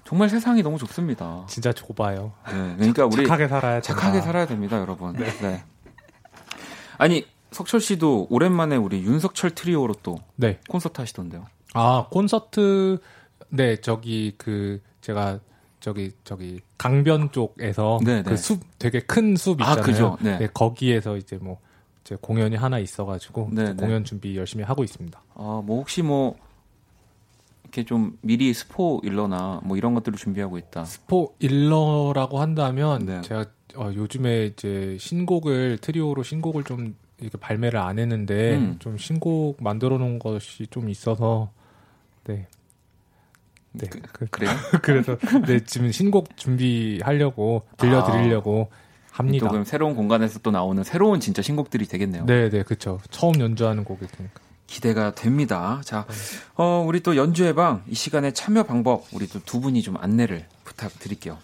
정말 0.05 0.29
세상이 0.29 0.63
너무 0.63 0.79
좋습니다. 0.79 1.45
진짜 1.49 1.73
좁아요. 1.73 2.33
네, 2.47 2.75
그러니까 2.77 3.07
우리 3.07 3.25
착하게 3.25 3.49
살아야 3.49 3.81
착하게 3.81 4.13
된다. 4.13 4.27
살아야 4.27 4.47
됩니다, 4.47 4.79
여러분. 4.79 5.15
네. 5.15 5.65
아니 6.99 7.27
석철 7.53 7.81
씨도 7.81 8.27
오랜만에 8.29 8.77
우리 8.77 9.03
윤석철 9.03 9.53
트리오로 9.53 9.95
또 10.03 10.21
네. 10.37 10.61
콘서트 10.69 11.01
하시던데요. 11.01 11.47
아 11.73 12.07
콘서트 12.11 12.99
네 13.49 13.77
저기 13.77 14.35
그 14.37 14.83
제가 15.01 15.41
저기 15.81 16.13
저기 16.25 16.61
강변 16.77 17.31
쪽에서 17.33 17.99
네, 18.05 18.17
네. 18.17 18.23
그숲 18.25 18.61
되게 18.79 19.01
큰숲 19.01 19.63
아, 19.63 19.71
있잖아요. 19.71 19.83
그죠. 19.83 20.19
네. 20.21 20.49
거기에서 20.53 21.17
이제 21.17 21.37
뭐이 21.37 21.57
제 22.09 22.17
공연이 22.19 22.57
하나 22.57 22.79
있어가지고. 22.79 23.51
공연 23.77 24.03
준비 24.03 24.35
열심히 24.35 24.65
하고 24.65 24.83
있습니다. 24.83 25.21
아, 25.35 25.63
뭐 25.63 25.77
혹시 25.77 26.01
뭐 26.01 26.39
이렇게 27.65 27.85
좀 27.85 28.17
미리 28.23 28.55
스포일러나 28.55 29.61
뭐 29.63 29.77
이런 29.77 29.93
것들을 29.93 30.17
준비하고 30.17 30.57
있다. 30.57 30.87
스포일러라고 30.87 32.41
한다면 32.41 33.05
네. 33.05 33.21
제가 33.21 33.45
어, 33.77 33.91
요즘에 33.95 34.47
이제 34.47 34.97
신곡을 34.99 35.77
트리오로 35.83 36.23
신곡을 36.23 36.65
좀 36.65 36.97
이렇게 37.21 37.37
발매를 37.37 37.79
안 37.79 37.99
했는데 37.99 38.57
음. 38.57 38.77
좀 38.79 38.97
신곡 38.97 39.63
만들어 39.63 39.99
놓은 39.99 40.19
것이 40.19 40.67
좀 40.69 40.89
있어서 40.89 41.51
네. 42.25 42.47
네. 43.73 43.87
그- 43.91 44.01
그, 44.01 44.27
그래요? 44.29 44.51
그래서 44.83 45.19
네, 45.47 45.63
지금 45.63 45.93
신곡 45.93 46.39
준비하려고 46.39 47.65
들려 47.77 48.03
드리려고 48.11 48.71
또 48.71 48.88
합니다. 49.19 49.49
그럼 49.49 49.65
새로운 49.65 49.95
공간에서 49.95 50.39
또 50.41 50.51
나오는 50.51 50.83
새로운 50.85 51.21
진짜 51.21 51.43
신곡들이 51.43 51.87
되겠네요. 51.87 52.27
네, 52.27 52.49
네, 52.51 52.63
그렇죠. 52.63 53.01
처음 53.11 53.41
연주하는 53.41 53.85
곡이니까. 53.85 54.25
기대가 54.67 55.15
됩니다. 55.15 55.81
자, 55.85 56.07
어, 56.55 56.85
우리 56.87 57.01
또 57.01 57.17
연주의 57.17 57.55
방이 57.55 57.95
시간에 57.95 58.33
참여 58.33 58.65
방법 58.65 59.05
우리 59.13 59.27
또 59.27 59.41
두 59.41 59.61
분이 59.61 59.81
좀 59.83 59.97
안내를 59.99 60.45
부탁드릴게요. 60.65 61.39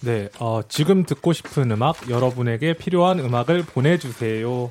네, 0.00 0.30
어, 0.40 0.62
지금 0.68 1.04
듣고 1.04 1.32
싶은 1.32 1.70
음악, 1.70 2.10
여러분에게 2.10 2.72
필요한 2.74 3.20
음악을 3.20 3.62
보내주세요. 3.64 4.70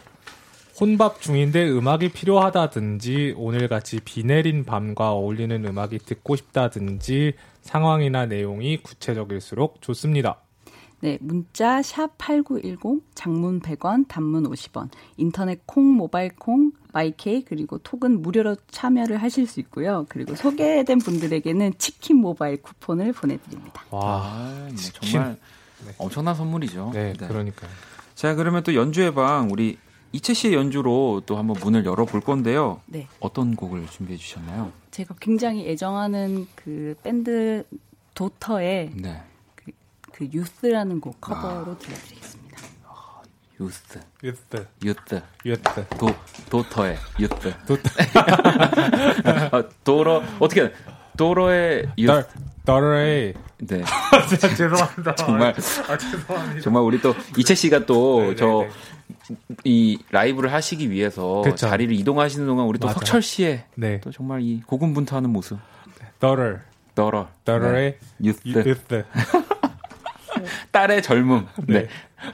혼밥 0.80 1.22
중인데 1.22 1.70
음악이 1.70 2.10
필요하다든지, 2.10 3.36
오늘같이 3.38 4.00
비 4.04 4.24
내린 4.24 4.66
밤과 4.66 5.12
어울리는 5.12 5.64
음악이 5.64 6.00
듣고 6.00 6.36
싶다든지, 6.36 7.34
상황이나 7.62 8.26
내용이 8.26 8.82
구체적일수록 8.82 9.82
좋습니다. 9.82 10.40
네, 11.02 11.18
문자 11.20 11.82
샵 11.82 12.18
8910 12.18 13.04
장문 13.16 13.60
100원, 13.60 14.08
단문 14.08 14.44
50원. 14.50 14.90
인터넷 15.18 15.66
콩, 15.66 15.96
모바일 15.96 16.32
콩, 16.36 16.72
마이케이 16.94 17.44
그리고 17.44 17.78
톡은 17.80 18.22
무료로 18.22 18.56
참여를 18.70 19.18
하실 19.18 19.48
수 19.48 19.60
있고요. 19.62 20.06
그리고 20.10 20.36
소개된 20.36 21.00
분들에게는 21.00 21.74
치킨 21.78 22.18
모바일 22.18 22.62
쿠폰을 22.62 23.14
보내 23.14 23.38
드립니다. 23.38 23.84
와, 23.90 24.24
아, 24.24 24.66
뭐 24.68 24.76
치킨. 24.76 25.12
정말 25.12 25.38
네. 25.86 25.92
엄청난 25.98 26.36
선물이죠. 26.36 26.92
네, 26.94 27.14
네. 27.14 27.28
그러니까요. 27.28 27.70
자, 28.14 28.36
그러면 28.36 28.64
또 28.64 28.76
연주의 28.76 29.14
방 29.14 29.50
우리 29.52 29.78
이채 30.12 30.34
씨의 30.34 30.54
연주로 30.54 31.24
또 31.26 31.38
한번 31.38 31.56
문을 31.64 31.86
열어 31.86 32.06
볼 32.06 32.22
건데요. 32.22 32.82
네. 32.86 33.08
어떤 33.20 33.56
곡을 33.56 33.88
준비해 33.88 34.18
주셨나요? 34.18 34.72
제가 34.92 35.16
굉장히 35.20 35.68
애정하는 35.68 36.48
그 36.56 36.96
밴드 37.02 37.64
도터의 38.14 38.92
네. 38.96 39.24
그 40.14 40.28
Youth라는 40.32 41.00
곡 41.02 41.20
커버로 41.22 41.78
들려드리겠습니다. 41.78 42.58
유스. 43.60 44.00
유스, 44.24 44.68
유스. 44.84 45.22
유스. 45.46 45.88
도 46.00 46.10
도터의 46.50 46.98
유스. 47.20 47.54
도터. 47.68 47.90
아, 49.52 49.64
도러 49.84 50.24
어떻게? 50.40 50.74
도러의 51.18 51.88
유스. 51.98 52.26
더러의 52.66 53.34
네. 53.60 53.84
진짜 54.30 54.56
죄송합니다. 54.56 55.16
정말 55.16 55.54
아, 55.88 55.98
죄송합니다. 55.98 56.62
정말 56.62 56.84
우리 56.84 57.00
또 57.02 57.14
이채 57.38 57.54
씨가 57.54 57.86
또 57.86 58.22
네, 58.22 58.28
네, 58.30 58.36
저 58.36 58.48
네. 59.28 59.36
이 59.64 60.00
라이브를 60.10 60.52
하시기 60.52 60.90
위해서 60.90 61.42
그쵸. 61.44 61.56
자리를 61.68 61.94
이동하시는 61.96 62.46
동안 62.46 62.66
우리 62.66 62.80
또 62.80 62.88
맞아요. 62.88 62.96
석철 62.96 63.22
씨의 63.22 63.66
네, 63.76 64.00
또 64.02 64.12
정말 64.12 64.42
이 64.42 64.62
고군분투하는 64.66 65.30
모습. 65.30 65.60
더러, 66.20 66.58
더러. 66.96 67.28
더러의 67.46 67.98
네. 68.18 68.28
유스. 68.28 68.42
유스. 68.48 69.06
딸의 70.72 71.02
젊음. 71.02 71.48
네. 71.68 71.84
네. 71.84 71.88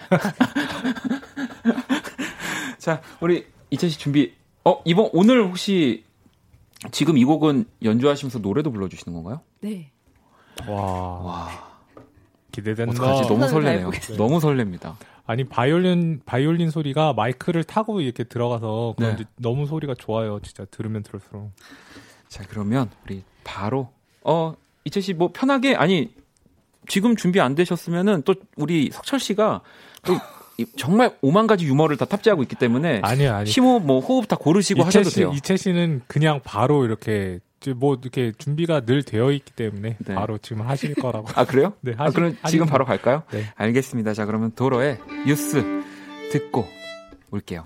자, 2.77 3.01
우리 3.19 3.45
이채 3.69 3.89
씨 3.89 3.99
준비. 3.99 4.33
어, 4.63 4.81
이번 4.85 5.09
오늘 5.13 5.43
혹시 5.43 6.03
지금 6.91 7.17
이 7.17 7.25
곡은 7.25 7.65
연주하시면서 7.83 8.39
노래도 8.39 8.71
불러주시는 8.71 9.15
건가요? 9.15 9.41
네. 9.61 9.91
와, 10.67 10.81
와, 10.81 11.49
기대된다. 12.51 12.91
어떡하지? 12.91 13.29
너무 13.29 13.47
설레네요. 13.47 13.91
너무 14.17 14.39
설렙니다. 14.39 14.95
아니 15.25 15.43
바이올린 15.43 16.21
바이올린 16.25 16.71
소리가 16.71 17.13
마이크를 17.13 17.65
타고 17.65 17.99
이렇게 17.99 18.23
들어가서 18.23 18.95
그런지 18.97 19.25
네. 19.25 19.29
너무 19.35 19.67
소리가 19.67 19.93
좋아요. 19.93 20.39
진짜 20.41 20.63
들으면 20.65 21.03
들을수록. 21.03 21.51
자, 22.29 22.43
그러면 22.47 22.89
우리 23.05 23.23
바로 23.43 23.91
어 24.23 24.55
이채 24.85 25.01
씨뭐 25.01 25.31
편하게 25.33 25.75
아니 25.75 26.13
지금 26.87 27.15
준비 27.15 27.39
안 27.41 27.55
되셨으면은 27.55 28.23
또 28.23 28.35
우리 28.55 28.89
석철 28.91 29.19
씨가 29.19 29.61
또 30.05 30.13
이- 30.57 30.65
정말 30.77 31.15
오만 31.21 31.45
가지 31.47 31.65
유머를 31.65 31.97
다 31.97 32.05
탑재하고 32.05 32.41
있기 32.43 32.55
때문에 32.55 33.01
아니요, 33.03 33.33
아니. 33.35 33.49
심호흡 33.49 33.85
뭐 33.85 33.99
호흡 33.99 34.27
다 34.27 34.35
고르시고 34.35 34.81
이채 34.81 34.85
하셔도 34.85 35.09
씨, 35.09 35.15
돼요. 35.17 35.31
이채 35.35 35.55
씨는 35.57 36.01
그냥 36.07 36.41
바로 36.43 36.83
이렇게 36.85 37.39
뭐 37.75 37.97
이렇게 38.01 38.31
준비가 38.37 38.81
늘 38.81 39.03
되어 39.03 39.31
있기 39.31 39.51
때문에 39.53 39.97
네. 39.99 40.15
바로 40.15 40.37
지금 40.37 40.61
하실 40.67 40.95
거라고. 40.95 41.27
아 41.35 41.43
그래요? 41.45 41.73
네, 41.81 41.93
아, 41.97 42.05
하시- 42.05 42.15
그럼 42.15 42.31
지금 42.31 42.43
하시면 42.43 42.67
바로 42.67 42.85
갈까요? 42.85 43.23
네. 43.31 43.43
알겠습니다. 43.55 44.13
자 44.13 44.25
그러면 44.25 44.51
도로의 44.55 44.97
뉴스 45.27 45.63
듣고 46.31 46.65
올게요. 47.31 47.65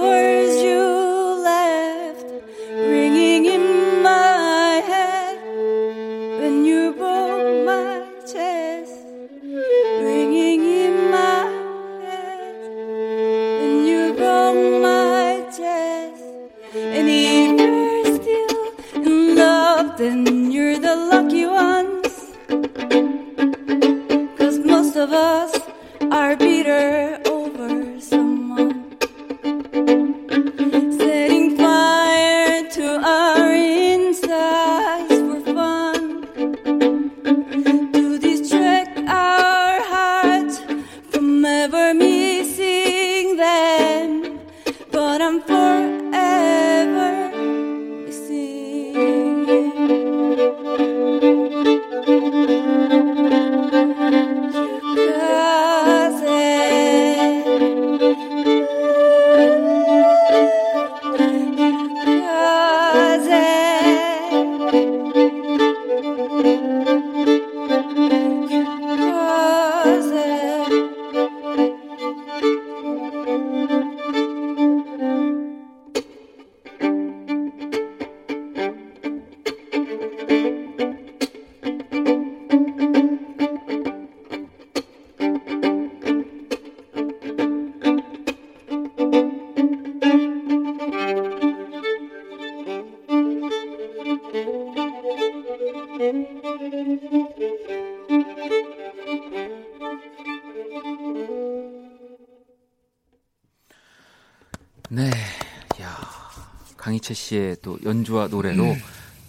power. 0.00 0.41
연주와 108.12 108.28
노래로 108.28 108.76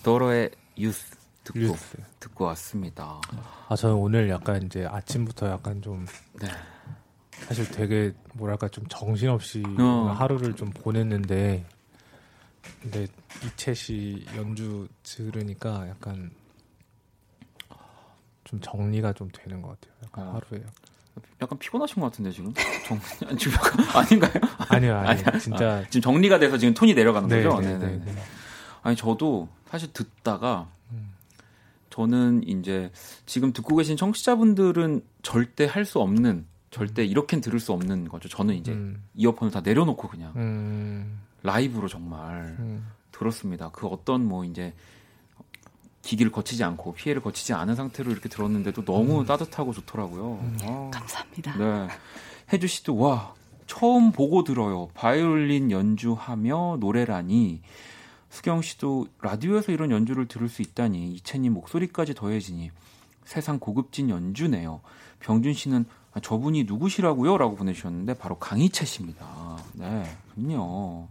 더러의 0.03 0.51
유스 0.77 1.15
듣고 1.43 1.59
유스. 1.59 1.97
듣고 2.19 2.45
왔습니다. 2.45 3.19
아 3.69 3.75
저는 3.75 3.95
오늘 3.95 4.29
약간 4.29 4.61
이제 4.63 4.85
아침부터 4.85 5.49
약간 5.49 5.81
좀 5.81 6.05
네. 6.39 6.47
사실 7.47 7.69
되게 7.71 8.13
뭐랄까 8.33 8.67
좀 8.67 8.85
정신없이 8.89 9.63
어. 9.79 10.13
하루를 10.17 10.55
좀 10.55 10.69
보냈는데 10.71 11.65
근데 12.81 13.07
이채 13.45 13.73
씨 13.73 14.25
연주 14.35 14.87
들으니까 15.03 15.87
약간 15.89 16.31
좀 18.43 18.59
정리가 18.61 19.13
좀 19.13 19.29
되는 19.31 19.61
것 19.61 19.79
같아요. 19.79 19.93
약간 20.05 20.27
어. 20.27 20.33
하루에 20.33 20.63
약간 21.41 21.59
피곤하신 21.59 22.01
것 22.01 22.11
같은데 22.11 22.31
지금 22.31 22.53
정 22.85 22.99
지금 23.37 23.57
아닌가요? 23.93 24.33
아니요, 24.69 24.97
아니요. 24.97 25.39
진짜 25.39 25.73
아, 25.75 25.83
지금 25.89 26.01
정리가 26.01 26.39
돼서 26.39 26.57
지금 26.57 26.73
톤이 26.73 26.93
내려가는 26.93 27.27
네, 27.29 27.43
거죠? 27.43 27.61
네, 27.61 27.77
네네. 27.77 27.97
네, 27.97 28.11
네. 28.13 28.21
아니 28.83 28.95
저도 28.95 29.47
사실 29.67 29.91
듣다가 29.93 30.67
음. 30.91 31.13
저는 31.89 32.47
이제 32.47 32.91
지금 33.25 33.53
듣고 33.53 33.75
계신 33.75 33.97
청취자분들은 33.97 35.01
절대 35.21 35.65
할 35.65 35.85
수 35.85 35.99
없는 35.99 36.45
절대 36.69 37.05
이렇게 37.05 37.39
들을 37.39 37.59
수 37.59 37.71
없는 37.71 38.07
거죠. 38.09 38.27
저는 38.29 38.55
이제 38.55 38.71
음, 38.71 39.03
이어폰을 39.15 39.51
다 39.51 39.61
내려놓고 39.61 40.07
그냥 40.07 40.33
음, 40.35 41.19
라이브로 41.43 41.87
정말 41.87 42.55
음. 42.59 42.87
들었습니다. 43.11 43.69
그 43.71 43.85
어떤 43.87 44.25
뭐 44.25 44.43
이제 44.43 44.73
기기를 46.01 46.31
거치지 46.31 46.63
않고 46.63 46.93
피해를 46.93 47.21
거치지 47.21 47.53
않은 47.53 47.75
상태로 47.75 48.11
이렇게 48.11 48.27
들었는데도 48.27 48.83
너무 48.85 49.21
음. 49.21 49.25
따뜻하고 49.25 49.71
좋더라고요. 49.73 50.39
아, 50.63 50.89
감사합니다. 50.91 51.57
네. 51.57 51.87
혜주 52.51 52.67
씨도 52.67 52.97
와 52.97 53.33
처음 53.67 54.11
보고 54.11 54.43
들어요. 54.43 54.89
바이올린 54.95 55.69
연주하며 55.71 56.77
노래라니. 56.79 57.61
수경 58.33 58.63
씨도 58.63 59.05
라디오에서 59.21 59.71
이런 59.71 59.91
연주를 59.91 60.27
들을 60.27 60.49
수 60.49 60.63
있다니 60.63 61.13
이채님 61.13 61.53
목소리까지 61.53 62.15
더해지니 62.15 62.71
세상 63.25 63.59
고급진 63.59 64.09
연주네요. 64.09 64.81
병준 65.19 65.53
씨는 65.53 65.85
아, 66.13 66.19
저분이 66.19 66.63
누구시라고요? 66.63 67.37
라고 67.37 67.55
보내주셨는데 67.55 68.15
바로 68.15 68.39
강희채 68.39 68.85
씨입니다. 68.85 69.27
네, 69.73 70.03
그럼요. 70.33 71.09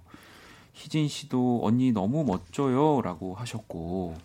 희진 0.72 1.06
씨도 1.06 1.60
언니 1.62 1.92
너무 1.92 2.24
멋져요. 2.24 3.00
라고 3.02 3.34
하셨고 3.34 4.16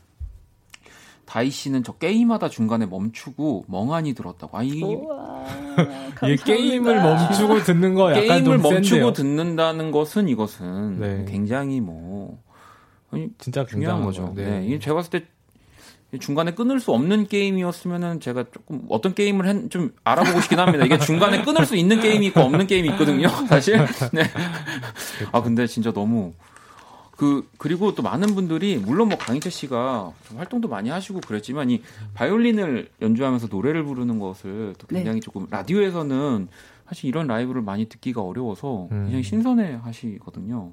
다희 1.26 1.52
씨는 1.52 1.84
저 1.84 1.94
게임하다 1.94 2.50
중간에 2.50 2.88
멈추고 2.88 3.66
멍하니 3.68 4.16
들었다고. 4.16 4.58
아, 4.58 4.64
이 4.64 4.70
이게 6.24 6.36
게임을 6.44 6.96
멈추고 7.04 7.64
듣는 7.64 7.94
거 7.94 8.10
약간 8.12 8.24
게임을 8.24 8.60
좀 8.60 8.62
멈추고. 8.72 9.14
듣는다는 9.14 9.92
것은 9.92 10.30
이것은 10.30 11.00
네. 11.00 11.26
굉장히 11.30 11.80
뭐 11.80 12.40
진짜 13.38 13.66
중요한 13.66 14.04
거죠. 14.04 14.28
거. 14.28 14.34
네. 14.36 14.66
이게 14.66 14.80
제가 14.80 14.96
봤을 14.96 15.12
때 15.12 15.26
중간에 16.20 16.54
끊을 16.54 16.80
수 16.80 16.92
없는 16.94 17.28
게임이었으면은 17.28 18.20
제가 18.22 18.46
조금 18.52 18.86
어떤 18.90 19.14
게임을 19.14 19.48
했, 19.48 19.70
좀 19.70 19.94
알아보고 20.04 20.40
싶긴 20.42 20.60
합니다. 20.60 20.86
이게 20.86 20.98
중간에 20.98 21.44
끊을 21.44 21.66
수 21.66 21.76
있는 21.76 22.00
게임이 22.00 22.28
있고 22.28 22.42
없는 22.42 22.68
게임이 22.68 22.90
있거든요. 22.92 23.28
사실. 23.48 23.78
네. 24.14 24.24
아 25.32 25.42
근데 25.42 25.68
진짜 25.68 25.92
너무 25.92 26.34
그 27.18 27.50
그리고 27.58 27.94
또 27.94 28.04
많은 28.04 28.36
분들이 28.36 28.78
물론 28.78 29.10
뭐 29.10 29.18
강희철 29.18 29.52
씨가 29.52 30.14
좀 30.28 30.38
활동도 30.38 30.70
많이 30.70 30.90
하시고 30.90 31.20
그랬지만 31.22 31.72
이 31.72 31.82
바이올린을 32.14 32.90
연주하면서 33.02 33.48
노래를 33.48 33.84
부르는 33.84 34.20
것을 34.20 34.76
또 34.78 34.88
네. 34.88 35.00
굉장히 35.00 35.20
조금 35.20 35.48
라디오에서는 35.50 36.48
사실 36.88 37.10
이런 37.10 37.28
라이브를 37.28 37.62
많이 37.64 37.90
듣기가 37.90 38.22
어려워서 38.22 38.88
음. 38.92 39.04
굉장히 39.04 39.24
신선해 39.24 39.80
하시거든요. 39.84 40.72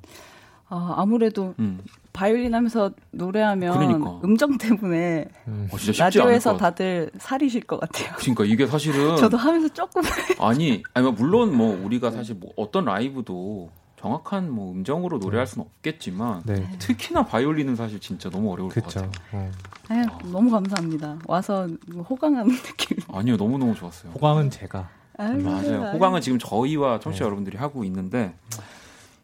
아, 0.68 0.94
아무래도 0.96 1.54
음. 1.58 1.80
바이올린 2.14 2.54
하면서 2.54 2.92
노래하면 3.10 3.72
그러니까. 3.76 4.20
음정 4.22 4.56
때문에 4.56 5.26
음. 5.48 5.68
어, 5.70 5.76
진짜 5.76 5.92
쉽지 5.92 6.02
않을 6.02 6.10
라디오에서 6.30 6.52
것. 6.52 6.56
다들 6.58 7.10
살이실 7.18 7.62
것 7.64 7.80
같아요. 7.80 8.14
그러니까 8.16 8.44
이게 8.44 8.66
사실은 8.68 9.16
저도 9.18 9.36
하면서 9.36 9.68
조금 9.68 10.00
아니, 10.40 10.82
아니 10.94 11.04
뭐 11.04 11.12
물론 11.12 11.54
뭐 11.56 11.76
우리가 11.84 12.12
사실 12.12 12.36
뭐 12.36 12.52
어떤 12.56 12.84
라이브도 12.84 13.68
정확한 13.96 14.48
뭐 14.48 14.72
음정으로 14.72 15.18
노래할 15.18 15.46
수는 15.48 15.66
없겠지만 15.66 16.42
네. 16.46 16.68
특히나 16.78 17.24
바이올린은 17.24 17.74
사실 17.74 17.98
진짜 17.98 18.30
너무 18.30 18.52
어려울 18.52 18.70
것 18.70 18.84
그쵸. 18.84 19.00
같아요. 19.00 19.10
어. 19.32 19.50
아유, 19.88 20.04
너무 20.30 20.50
감사합니다. 20.52 21.18
와서 21.26 21.66
호강하는 22.08 22.46
느낌. 22.62 22.96
아니요, 23.12 23.36
너무 23.36 23.58
너무 23.58 23.74
좋았어요. 23.74 24.12
호강은 24.12 24.50
제가. 24.50 24.88
아유, 25.18 25.42
맞아요. 25.42 25.84
아유. 25.86 25.92
호강은 25.94 26.20
지금 26.20 26.38
저희와 26.38 27.00
청취자 27.00 27.24
네. 27.24 27.26
여러분들이 27.26 27.56
하고 27.56 27.82
있는데 27.84 28.34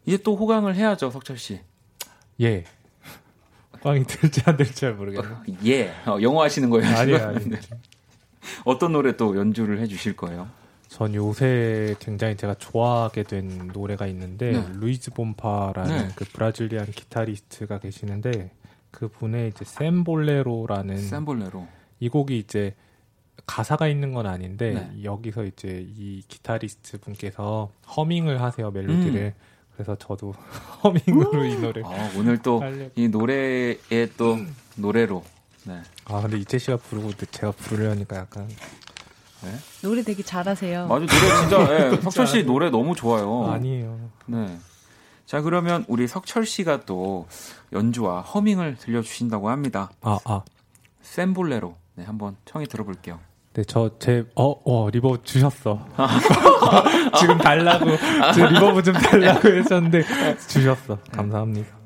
이제 0.05 0.17
또 0.17 0.35
호강을 0.35 0.75
해야죠, 0.75 1.09
석철 1.09 1.37
씨. 1.37 1.61
예. 2.41 2.65
호강이 3.83 4.03
될지 4.05 4.41
안 4.45 4.57
될지 4.57 4.75
잘 4.75 4.93
모르겠네요. 4.93 5.43
예, 5.65 5.91
어, 6.05 6.17
영어 6.21 6.43
하시는 6.43 6.69
거예요? 6.69 6.87
아니에요, 6.87 7.17
지금? 7.17 7.35
아니에요. 7.35 7.49
네. 7.49 7.59
어떤 8.65 8.91
노래 8.93 9.15
또 9.17 9.37
연주를 9.37 9.79
해주실 9.79 10.15
거예요? 10.15 10.47
전 10.87 11.15
요새 11.15 11.95
굉장히 11.99 12.35
제가 12.35 12.55
좋아하게 12.55 13.23
된 13.23 13.71
노래가 13.73 14.07
있는데 14.07 14.51
네. 14.51 14.65
루이즈 14.73 15.11
본파라는 15.11 15.97
네. 15.97 16.13
그 16.15 16.25
브라질리안 16.25 16.87
기타리스트가 16.87 17.79
계시는데 17.79 18.51
그 18.91 19.07
분의 19.07 19.49
이제 19.49 19.63
샘볼레로라는 19.63 20.97
샘볼레로. 20.97 21.65
이 22.01 22.09
곡이 22.09 22.37
이제 22.37 22.75
가사가 23.45 23.87
있는 23.87 24.11
건 24.13 24.25
아닌데 24.27 24.73
네. 24.73 25.03
여기서 25.03 25.45
이제 25.45 25.85
이 25.97 26.23
기타리스트 26.27 26.99
분께서 26.99 27.71
허밍을 27.95 28.41
하세요 28.41 28.69
멜로디를 28.69 29.33
그래서 29.73 29.95
저도 29.95 30.33
허밍으로 30.83 31.45
이 31.45 31.55
노래 31.57 31.81
아, 31.83 32.11
오늘 32.17 32.37
또. 32.37 32.61
이 32.95 33.07
노래의 33.07 33.77
또 34.17 34.37
노래로. 34.75 35.23
네. 35.65 35.81
아 36.05 36.21
근데 36.21 36.37
이채 36.37 36.57
씨가 36.57 36.77
부르고 36.77 37.13
제가 37.13 37.51
부르려니까 37.51 38.17
약간 38.17 38.47
노래 39.81 40.03
되게 40.03 40.21
잘하세요. 40.23 40.87
맞아, 40.87 41.05
노래 41.05 41.07
진짜, 41.07 41.91
예, 41.91 41.97
석철 42.01 42.27
씨 42.27 42.43
노래 42.43 42.69
너무 42.69 42.95
좋아요. 42.95 43.51
아니에요 43.51 43.99
네. 44.27 44.57
자, 45.25 45.41
그러면 45.41 45.85
우리 45.87 46.07
석철 46.07 46.45
씨가 46.45 46.85
또 46.85 47.27
연주와 47.71 48.21
허밍을 48.21 48.75
들려주신다고 48.75 49.49
합니다. 49.49 49.89
아아 50.01 50.43
샘볼레로. 51.01 51.75
네, 51.95 52.03
한번 52.03 52.35
청해 52.45 52.65
들어볼게요. 52.65 53.19
네, 53.53 53.63
저, 53.67 53.91
제, 53.99 54.23
어, 54.35 54.51
어, 54.63 54.89
reverb 54.89 55.23
주셨어. 55.23 55.85
지금 57.19 57.37
달라고, 57.37 57.85
제 58.33 58.47
reverb 58.47 58.81
좀 58.81 58.93
달라고 58.93 59.49
했었는데, 59.49 60.03
주셨어. 60.47 60.97
감사합니다. 61.11 61.80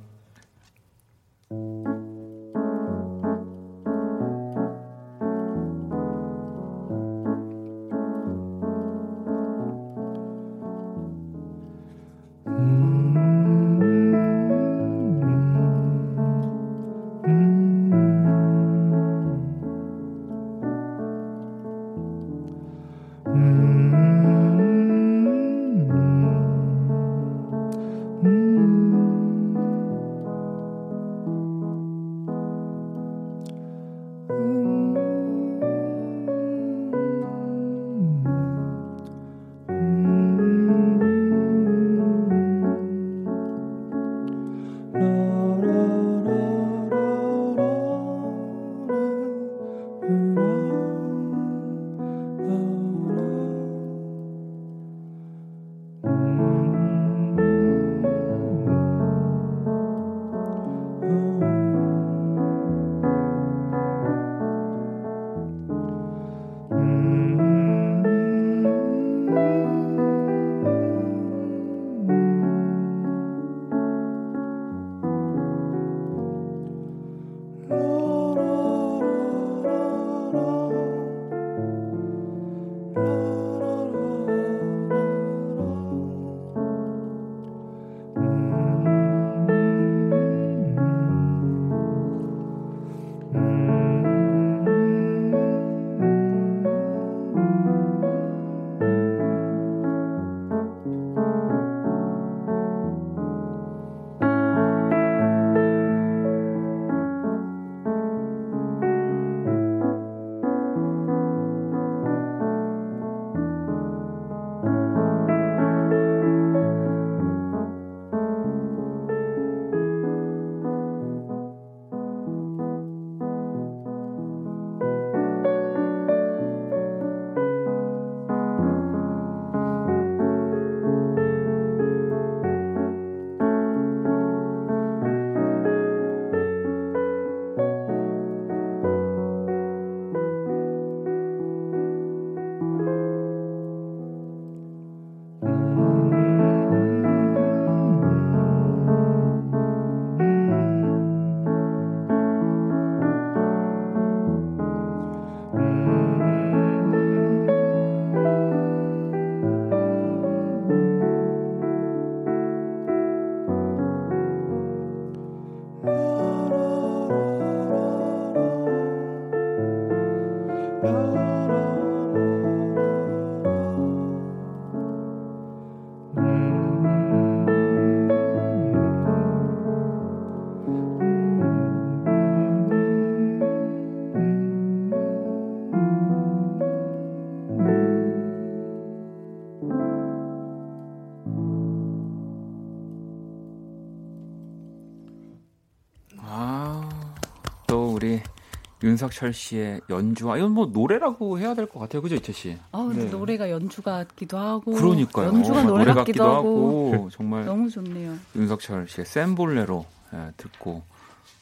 윤석철 198.96 199.34
씨의 199.34 199.82
연주와 199.90 200.38
이건 200.38 200.52
뭐 200.52 200.68
노래라고 200.68 201.38
해야 201.38 201.54
될 201.54 201.66
것 201.68 201.80
같아요. 201.80 202.02
그죠, 202.02 202.16
이채 202.16 202.32
씨? 202.32 202.58
아, 202.72 202.78
근데 202.78 203.04
네. 203.06 203.10
노래가 203.10 203.50
연주 203.50 203.82
같기도 203.82 204.38
하고. 204.38 204.72
그러니까요. 204.74 205.28
연주가 205.28 205.60
어, 205.60 205.64
노래, 205.64 205.94
같기도 205.94 206.24
하고. 206.24 206.94
하고 206.94 207.10
정말 207.12 207.44
너무 207.44 207.70
좋네요. 207.70 208.16
윤석철 208.38 208.88
씨의 208.88 209.06
센볼레로 209.06 209.86
예, 210.14 210.32
듣고 210.38 210.84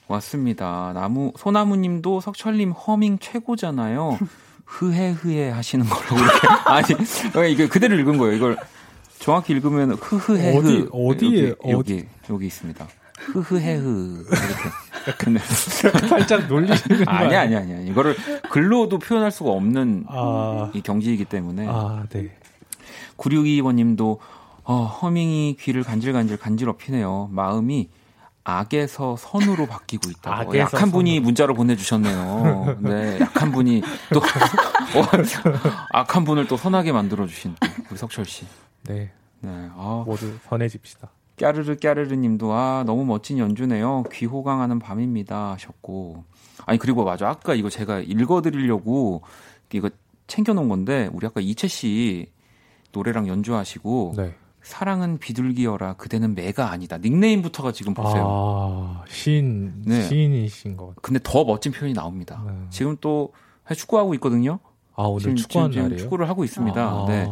왔습니다. 0.07 0.91
나무 0.95 1.31
소나무님도 1.37 2.21
석철님 2.21 2.71
허밍 2.71 3.19
최고잖아요. 3.19 4.17
흐해 4.65 5.11
흐해 5.11 5.49
하시는 5.51 5.85
거라고 5.85 6.15
이렇게 6.17 6.47
아니 6.65 6.85
어, 7.35 7.43
이게 7.47 7.67
그대로 7.67 7.95
읽은 7.99 8.17
거예요. 8.17 8.35
이걸 8.35 8.57
정확히 9.19 9.53
읽으면 9.53 9.91
흐흐해 9.91 10.57
어디- 10.57 10.77
흐 10.79 10.89
어디에, 10.91 11.49
여기, 11.67 11.71
여기 11.71 12.05
여기 12.31 12.45
있습니다. 12.47 12.87
흐흐해 13.19 13.75
흐 13.75 14.25
이렇게 14.27 14.69
근데 15.17 15.39
살짝 15.39 16.47
놀리시는 16.47 17.05
거 17.05 17.11
아니 17.11 17.35
아니 17.35 17.55
아니 17.55 17.87
이거를 17.87 18.15
글로도 18.49 18.99
표현할 18.99 19.31
수가 19.31 19.51
없는 19.51 20.05
아, 20.07 20.71
이 20.73 20.81
경지이기 20.81 21.25
때문에 21.25 21.67
아, 21.67 22.03
네. 22.09 22.31
9622번님도 23.17 24.17
어, 24.63 24.85
허밍이 24.85 25.57
귀를 25.59 25.83
간질간질 25.83 26.37
간지럽히네요. 26.37 27.29
마음이 27.31 27.89
악에서 28.45 29.15
선으로 29.17 29.67
바뀌고 29.67 30.09
있다고. 30.09 30.35
악에서 30.49 30.57
약한 30.59 30.91
분이 30.91 31.11
선으로. 31.11 31.23
문자로 31.25 31.53
보내주셨네요. 31.53 32.77
네, 32.79 33.19
약한 33.19 33.51
분이 33.51 33.81
또 34.13 34.19
어, 34.99 35.07
악한 35.91 36.23
분을 36.25 36.47
또 36.47 36.57
선하게 36.57 36.91
만들어 36.91 37.25
주신 37.25 37.55
우리 37.89 37.97
석철 37.97 38.25
씨. 38.25 38.45
네. 38.83 39.11
네, 39.41 39.69
아, 39.75 40.03
모두 40.05 40.33
선해집시다. 40.49 41.09
까르르 41.39 41.77
까르르 41.77 42.13
님도 42.13 42.53
아 42.53 42.83
너무 42.85 43.05
멋진 43.05 43.37
연주네요. 43.37 44.03
귀 44.11 44.25
호강하는 44.25 44.79
밤입니다 44.79 45.53
하셨고. 45.53 46.23
아니 46.65 46.77
그리고 46.77 47.03
맞아 47.03 47.29
아까 47.29 47.55
이거 47.55 47.69
제가 47.69 47.99
읽어드리려고 47.99 49.23
이거 49.71 49.89
챙겨놓은 50.27 50.69
건데 50.69 51.09
우리 51.11 51.25
아까 51.25 51.41
이채 51.41 51.67
씨 51.67 52.27
노래랑 52.91 53.27
연주하시고 53.27 54.13
네. 54.17 54.35
사랑은 54.61 55.17
비둘기여라 55.17 55.93
그대는 55.93 56.35
매가 56.35 56.71
아니다 56.71 56.97
닉네임부터가 56.97 57.73
지금 57.73 57.93
보세요. 57.93 58.23
아, 58.25 59.03
시인, 59.09 59.83
네. 59.85 60.03
시인이신 60.03 60.77
것. 60.77 60.93
근데 61.01 61.19
더 61.21 61.43
멋진 61.43 61.71
표현이 61.71 61.93
나옵니다. 61.93 62.43
네. 62.47 62.53
지금 62.69 62.95
또 63.01 63.33
축구하고 63.75 64.13
있거든요. 64.15 64.59
아, 64.95 65.03
오늘 65.03 65.35
날이에요? 65.59 65.97
축구를 65.97 66.29
하고 66.29 66.43
있습니다. 66.43 66.81
아, 66.81 67.05
네. 67.07 67.27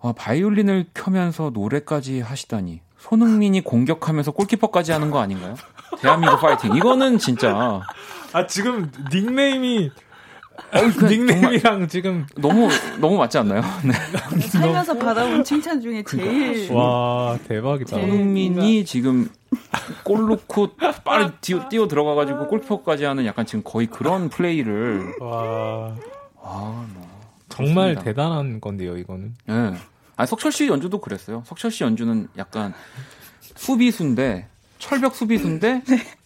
아, 0.00 0.12
바이올린을 0.12 0.86
켜면서 0.94 1.50
노래까지 1.50 2.20
하시다니. 2.20 2.80
손흥민이 3.02 3.62
공격하면서 3.62 4.30
골키퍼까지 4.30 4.92
하는 4.92 5.10
거 5.10 5.20
아닌가요? 5.20 5.54
대한민국 6.00 6.40
파이팅. 6.40 6.74
이거는 6.76 7.18
진짜 7.18 7.82
아, 8.32 8.46
지금 8.46 8.90
닉네임이, 9.12 9.90
그 10.98 11.04
닉네임이랑 11.04 11.88
지금, 11.88 12.26
너무 12.36 12.68
너무 13.00 13.18
맞지 13.18 13.38
않나요? 13.38 13.60
네. 13.84 13.92
살면서 14.40 14.96
받아본 14.98 15.44
칭찬 15.44 15.80
중에 15.80 16.02
제일. 16.04 16.72
와, 16.72 17.36
대박이다. 17.48 17.90
손흥민이 17.90 18.84
지금 18.84 19.28
골 20.04 20.28
넣고 20.28 20.70
빨리 21.04 21.30
뛰어, 21.40 21.68
뛰어 21.68 21.88
들어가가지고 21.88 22.46
골키퍼까지 22.46 23.04
하는 23.04 23.26
약간 23.26 23.44
지금 23.44 23.62
거의 23.64 23.88
그런 23.88 24.28
플레이를 24.30 25.16
와, 25.20 25.94
아, 26.40 26.86
뭐. 26.94 27.12
정말 27.48 27.94
좋습니다. 27.94 28.02
대단한 28.02 28.60
건데요, 28.60 28.96
이거는. 28.96 29.34
예. 29.50 29.74
아 30.22 30.26
석철 30.26 30.52
씨 30.52 30.68
연주도 30.68 31.00
그랬어요. 31.00 31.42
석철 31.46 31.72
씨 31.72 31.82
연주는 31.82 32.28
약간 32.38 32.72
수비수인데 33.56 34.46
철벽 34.78 35.16
수비수인데 35.16 35.82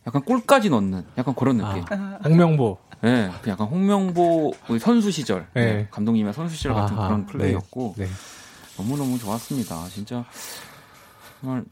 약간 0.07 0.22
골까지 0.22 0.68
넣는 0.68 1.03
약간 1.16 1.34
그런 1.34 1.57
느낌. 1.57 1.82
아, 1.90 2.18
홍명보. 2.24 2.76
예, 3.05 3.30
그 3.40 3.49
약간 3.49 3.66
홍명보 3.68 4.53
우리 4.68 4.78
선수 4.78 5.11
시절 5.11 5.47
네. 5.55 5.62
예, 5.62 5.88
감독님의 5.90 6.34
선수 6.34 6.57
시절 6.57 6.74
같은 6.74 6.94
아하, 6.99 7.09
그런 7.09 7.24
플레이였고 7.26 7.94
네. 7.97 8.05
네. 8.05 8.11
너무 8.76 8.99
너무 8.99 9.18
좋았습니다. 9.18 9.86
진짜 9.88 10.24
정말 11.40 11.64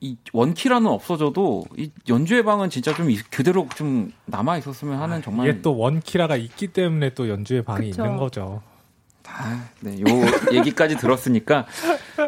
이 0.00 0.16
원키라는 0.32 0.88
없어져도 0.88 1.64
이 1.76 1.90
연주의 2.08 2.44
방은 2.44 2.70
진짜 2.70 2.94
좀 2.94 3.10
이- 3.10 3.16
그대로 3.16 3.66
좀 3.74 4.12
남아 4.26 4.58
있었으면 4.58 5.00
하는 5.00 5.20
정말 5.20 5.48
이게 5.48 5.62
또 5.62 5.76
원키라가 5.76 6.36
있기 6.36 6.68
때문에 6.68 7.10
또 7.14 7.28
연주의 7.28 7.62
방이 7.64 7.90
그쵸. 7.90 8.04
있는 8.04 8.16
거죠. 8.18 8.62
아, 9.28 9.68
네, 9.80 10.00
요 10.00 10.04
얘기까지 10.52 10.96
들었으니까 10.96 11.66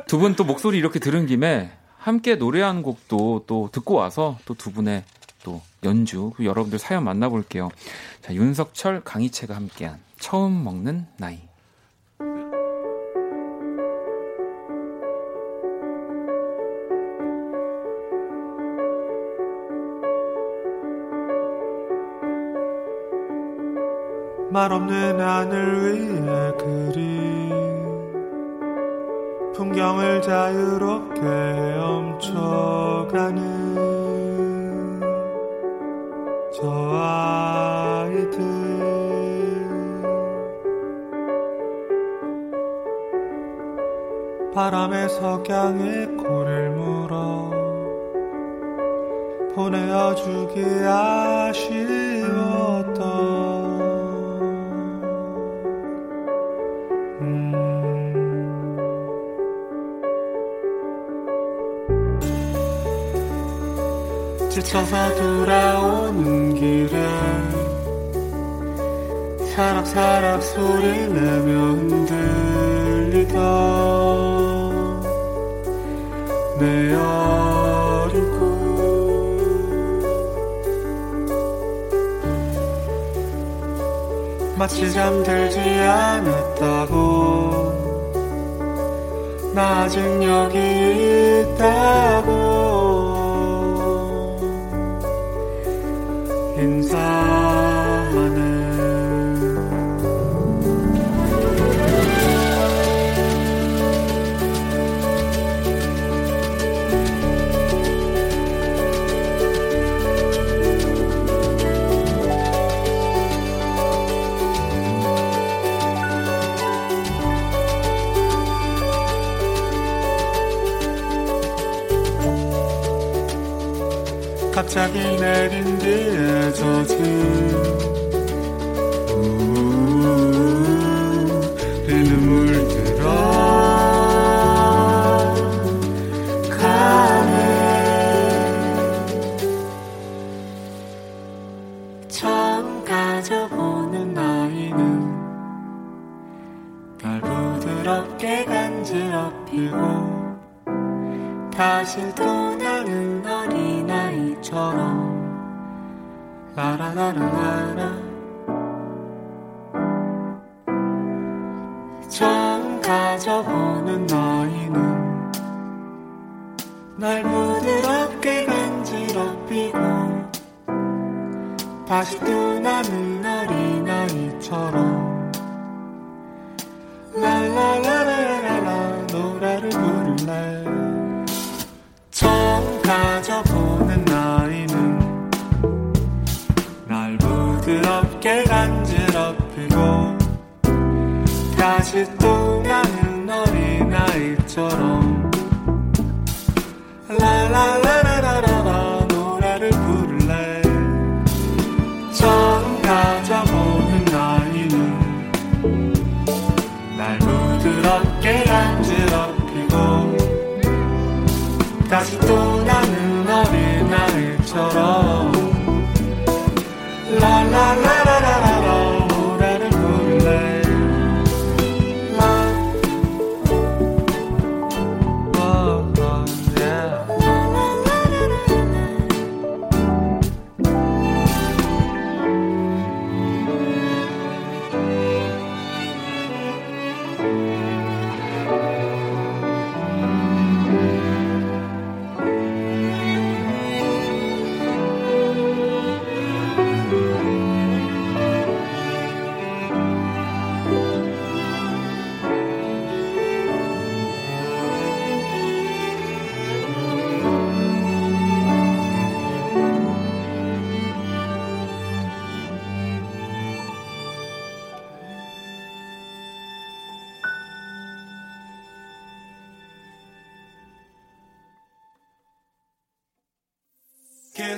두 0.06 0.18
분 0.18 0.34
또 0.36 0.44
목소리 0.44 0.78
이렇게 0.78 0.98
들은 0.98 1.26
김에 1.26 1.70
함께 1.98 2.34
노래한 2.36 2.82
곡도 2.82 3.44
또 3.46 3.68
듣고 3.72 3.94
와서 3.94 4.38
또 4.44 4.54
두 4.54 4.72
분의 4.72 5.04
또 5.44 5.62
연주 5.84 6.32
그리고 6.36 6.50
여러분들 6.50 6.78
사연 6.78 7.04
만나볼게요. 7.04 7.70
자, 8.22 8.34
윤석철, 8.34 9.02
강희채가 9.04 9.54
함께한 9.54 9.98
처음 10.18 10.64
먹는 10.64 11.06
나이. 11.16 11.40
말 24.58 24.72
없는 24.72 25.20
하늘 25.20 25.84
위에 25.84 26.50
그리 26.58 27.48
풍경을 29.54 30.20
자유롭게 30.20 31.20
헤엄쳐가는 31.22 32.18
저 36.52 36.68
아이들 38.02 38.40
바람에 44.52 45.06
석양에 45.06 46.06
코를 46.16 46.70
물어 46.70 47.52
보내어주기 49.54 50.64
아쉬웠던 50.84 52.48
음. 64.58 64.60
지쳐서 64.60 65.14
돌아오는 65.14 66.52
길에 66.54 66.90
사락사락 69.54 70.42
소리 70.42 71.06
내며 71.08 71.74
흔들리던 71.74 73.38
내 76.58 76.94
어린 76.94 78.30
꿈 78.32 78.48
마치 84.58 84.92
잠들지 84.92 85.60
않았다고 85.60 86.98
나 89.54 89.82
아직 89.82 90.00
여기 90.24 91.37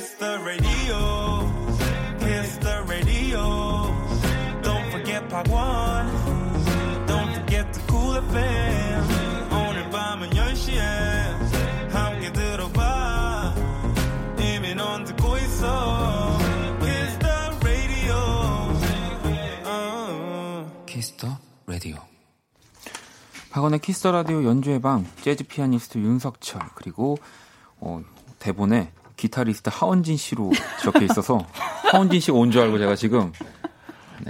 Kiss 0.00 0.14
the 0.14 0.38
radio. 0.46 0.98
Kiss 2.20 2.56
the 2.56 2.82
radio. 2.88 3.92
Don't 4.62 4.90
forget 4.90 5.28
Part 5.28 5.46
1. 5.48 7.06
Don't 7.06 7.34
forget 7.34 7.70
the 7.74 7.82
cool 7.86 8.16
FM. 8.16 9.04
오늘 9.52 9.90
밤은 9.90 10.30
10시에 10.30 10.80
함께 11.92 12.32
들어봐. 12.32 13.54
이미 14.38 14.74
넌 14.74 15.04
듣고 15.04 15.36
있어. 15.36 16.38
Kiss 16.80 17.18
the 17.18 17.34
radio. 17.60 18.14
어. 19.66 20.84
Kiss 20.86 21.15
the 21.15 21.36
Radio. 21.66 21.96
박원의 23.50 23.80
Kiss 23.80 23.99
the 23.99 24.12
Radio 24.12 24.44
연주의 24.44 24.80
방 24.80 25.04
재즈 25.20 25.44
피아니스트 25.44 25.98
윤석철 25.98 26.70
그리고 26.74 27.18
어, 27.80 28.02
대본에 28.38 28.92
기타리스트 29.20 29.70
하헌진 29.72 30.16
씨로 30.16 30.50
적혀 30.82 31.04
있어서 31.04 31.46
하헌진 31.92 32.20
씨가 32.20 32.36
온 32.36 32.50
줄 32.50 32.62
알고 32.62 32.78
제가 32.78 32.96
지금 32.96 33.32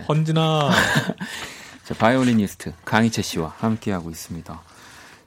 헌진아 0.09 0.71
자, 1.85 1.95
바이올리니스트 1.95 2.73
강이채 2.85 3.23
씨와 3.23 3.55
함께 3.59 3.91
하고 3.93 4.11
있습니다. 4.11 4.61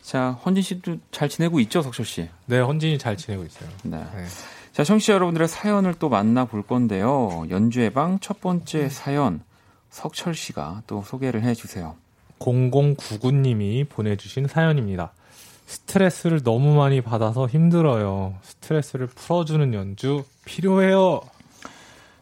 자, 0.01 0.31
헌진 0.45 0.61
씨도 0.63 0.97
잘 1.11 1.27
지내고 1.29 1.59
있죠, 1.61 1.81
석철 1.81 2.05
씨? 2.05 2.29
네 2.45 2.59
헌진이 2.59 2.97
잘 2.97 3.17
지내고 3.17 3.43
있어요. 3.43 3.69
네. 3.83 3.97
네. 4.15 4.25
자, 4.71 4.83
청취자 4.83 5.13
여러분들의 5.13 5.47
사연을 5.47 5.95
또 5.99 6.09
만나볼 6.09 6.63
건데요. 6.63 7.45
연주의 7.49 7.89
방 7.91 8.16
첫 8.16 8.41
번째 8.41 8.89
사연 8.89 9.41
석철 9.89 10.35
씨가 10.35 10.83
또 10.87 11.03
소개를 11.05 11.43
해주세요. 11.43 11.95
0099님이 12.39 13.87
보내주신 13.87 14.47
사연입니다. 14.47 15.13
스트레스를 15.65 16.43
너무 16.43 16.75
많이 16.75 17.01
받아서 17.01 17.47
힘들어요. 17.47 18.35
스트레스를 18.41 19.07
풀어주는 19.07 19.73
연주 19.73 20.23
필요해요. 20.45 21.21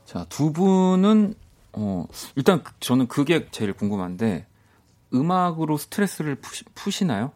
자, 0.06 0.26
두 0.30 0.52
분은 0.54 1.36
어, 1.74 2.06
일단 2.36 2.64
그- 2.64 2.74
저는 2.80 3.08
그게 3.08 3.48
제일 3.52 3.74
궁금한데 3.74 4.46
음악으로 5.14 5.78
스트레스를 5.78 6.36
푸시, 6.36 6.64
푸시나요? 6.76 7.32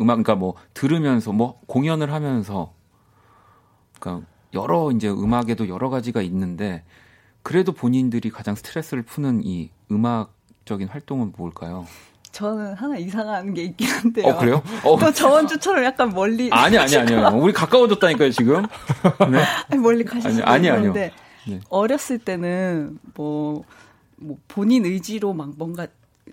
음악 0.00 0.14
그러니까 0.14 0.34
뭐 0.34 0.54
들으면서 0.74 1.32
뭐 1.32 1.60
공연을 1.66 2.12
하면서 2.12 2.72
그러니까 4.00 4.26
여러 4.54 4.90
이제 4.90 5.08
음악에도 5.08 5.68
여러 5.68 5.90
가지가 5.90 6.22
있는데 6.22 6.84
그래도 7.42 7.72
본인들이 7.72 8.30
가장 8.30 8.54
스트레스를 8.54 9.02
푸는 9.02 9.42
이 9.44 9.70
음악적인 9.90 10.88
활동은 10.88 11.32
뭘까요? 11.36 11.86
저는 12.32 12.74
하나 12.74 12.96
이상한 12.96 13.52
게 13.54 13.64
있긴 13.64 13.86
한데요. 13.88 14.26
어 14.28 14.38
그래요? 14.38 14.62
어, 14.84 14.98
또 14.98 15.12
저번 15.12 15.46
주처럼 15.46 15.84
약간 15.84 16.10
멀리 16.10 16.50
아니 16.50 16.78
아니 16.78 16.96
아니요. 16.96 17.30
우리 17.34 17.52
가까워졌다니까요 17.52 18.30
지금. 18.30 18.62
네. 19.30 19.38
아니, 19.70 19.80
멀리 19.80 20.02
가시는 20.04 20.36
아니, 20.42 20.68
아니, 20.68 20.70
아니요. 20.70 20.92
데 20.94 21.12
네. 21.46 21.60
어렸을 21.68 22.18
때는 22.18 22.98
뭐, 23.14 23.64
뭐 24.16 24.38
본인 24.48 24.86
의지로 24.86 25.34
막 25.34 25.50
뭔가 25.58 25.86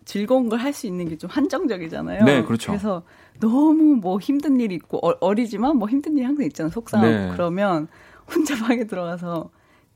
즐거운 0.05 0.47
걸 0.49 0.59
할 0.59 0.71
수 0.73 0.87
있는 0.87 1.09
게 1.09 1.17
좀 1.17 1.29
한정적이잖아요. 1.29 2.23
네, 2.23 2.43
그렇죠. 2.43 2.71
그래서 2.71 3.03
너무 3.41 3.95
뭐 3.97 4.19
힘든 4.19 4.59
일이 4.59 4.75
있고 4.75 4.99
어, 5.05 5.33
리지만뭐 5.33 5.89
힘든 5.89 6.15
일이 6.17 6.25
항상 6.25 6.45
있잖아요. 6.45 6.71
속상하고 6.71 7.11
네. 7.11 7.29
그러면 7.33 7.87
혼자 8.33 8.55
방에 8.55 8.85
들어가서 8.85 9.49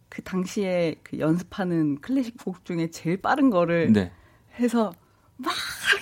그 0.10 0.22
당시에 0.22 0.96
그 1.04 1.20
연습하는 1.20 2.02
클래식 2.02 2.44
곡 2.44 2.66
중에 2.66 2.90
제일 2.92 3.18
빠른 3.22 3.50
거를 3.50 3.94
네. 3.94 4.12
해서 4.60 4.92
막 5.44 5.54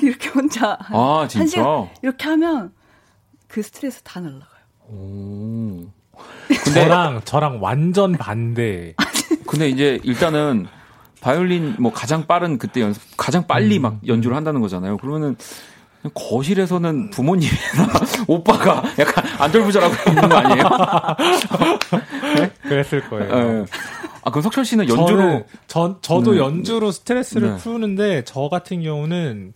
이렇게 0.02 0.30
혼자 0.30 0.78
한, 0.80 0.96
아한 1.00 1.28
진짜. 1.28 1.48
시간 1.48 1.90
이렇게 2.02 2.30
하면 2.30 2.72
그 3.48 3.62
스트레스 3.62 4.02
다 4.04 4.20
날라가요. 4.20 4.48
오. 4.90 5.88
저랑 6.74 7.22
저랑 7.26 7.62
완전 7.62 8.14
반대. 8.14 8.96
근데 9.48 9.70
이제 9.70 10.00
일단은 10.04 10.68
바이올린 11.22 11.76
뭐 11.80 11.92
가장 11.92 12.26
빠른 12.26 12.58
그때 12.58 12.82
연습 12.82 13.02
가장 13.18 13.46
빨리 13.48 13.80
막 13.80 14.00
연주를 14.08 14.36
한다는 14.36 14.62
거잖아요. 14.62 14.98
그러면은 14.98 15.36
거실에서는 16.14 17.12
부모님이나 17.12 17.88
오빠가 18.28 18.84
약간 18.98 19.24
안절부절하고 19.40 20.10
있는 20.10 20.30
거 20.30 20.36
아니에요? 20.36 20.64
그랬을 22.64 23.08
거예요. 23.10 23.36
예. 23.62 23.66
아 24.24 24.30
그럼 24.30 24.44
석철 24.44 24.66
씨는 24.66 24.88
연주로 24.88 25.46
전 25.68 25.98
저도 26.02 26.32
음. 26.32 26.38
연주로 26.38 26.92
스트레스를 26.92 27.52
네. 27.52 27.58
푸는데 27.58 28.24
저 28.24 28.50
같은 28.50 28.82
경우는 28.84 29.54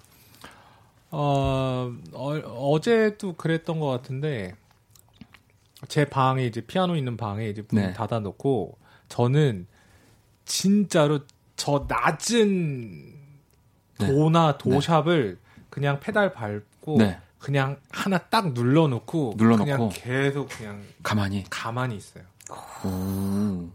어, 1.11 1.91
어 2.13 2.39
어 2.43 2.79
제도 2.81 3.33
그랬던 3.33 3.79
것 3.79 3.87
같은데 3.87 4.55
제 5.87 6.05
방에 6.05 6.45
이제 6.45 6.61
피아노 6.61 6.95
있는 6.95 7.15
방에 7.15 7.47
이제 7.47 7.63
문 7.69 7.83
네. 7.83 7.93
닫아놓고 7.93 8.77
저는 9.09 9.67
진짜로 10.45 11.19
저 11.55 11.85
낮은 11.87 13.13
네. 13.99 14.07
도나 14.07 14.57
도샵을 14.57 15.37
그냥 15.69 15.99
페달 15.99 16.33
밟고 16.33 16.97
네. 16.97 17.19
그냥 17.39 17.77
하나 17.91 18.17
딱 18.17 18.53
눌러놓고 18.53 19.35
눌러놓고. 19.37 19.65
그냥 19.65 19.89
계속 19.93 20.49
그냥 20.49 20.81
가만히. 21.03 21.43
가만히 21.49 21.95
있어요. 21.97 22.23
오. 22.83 23.69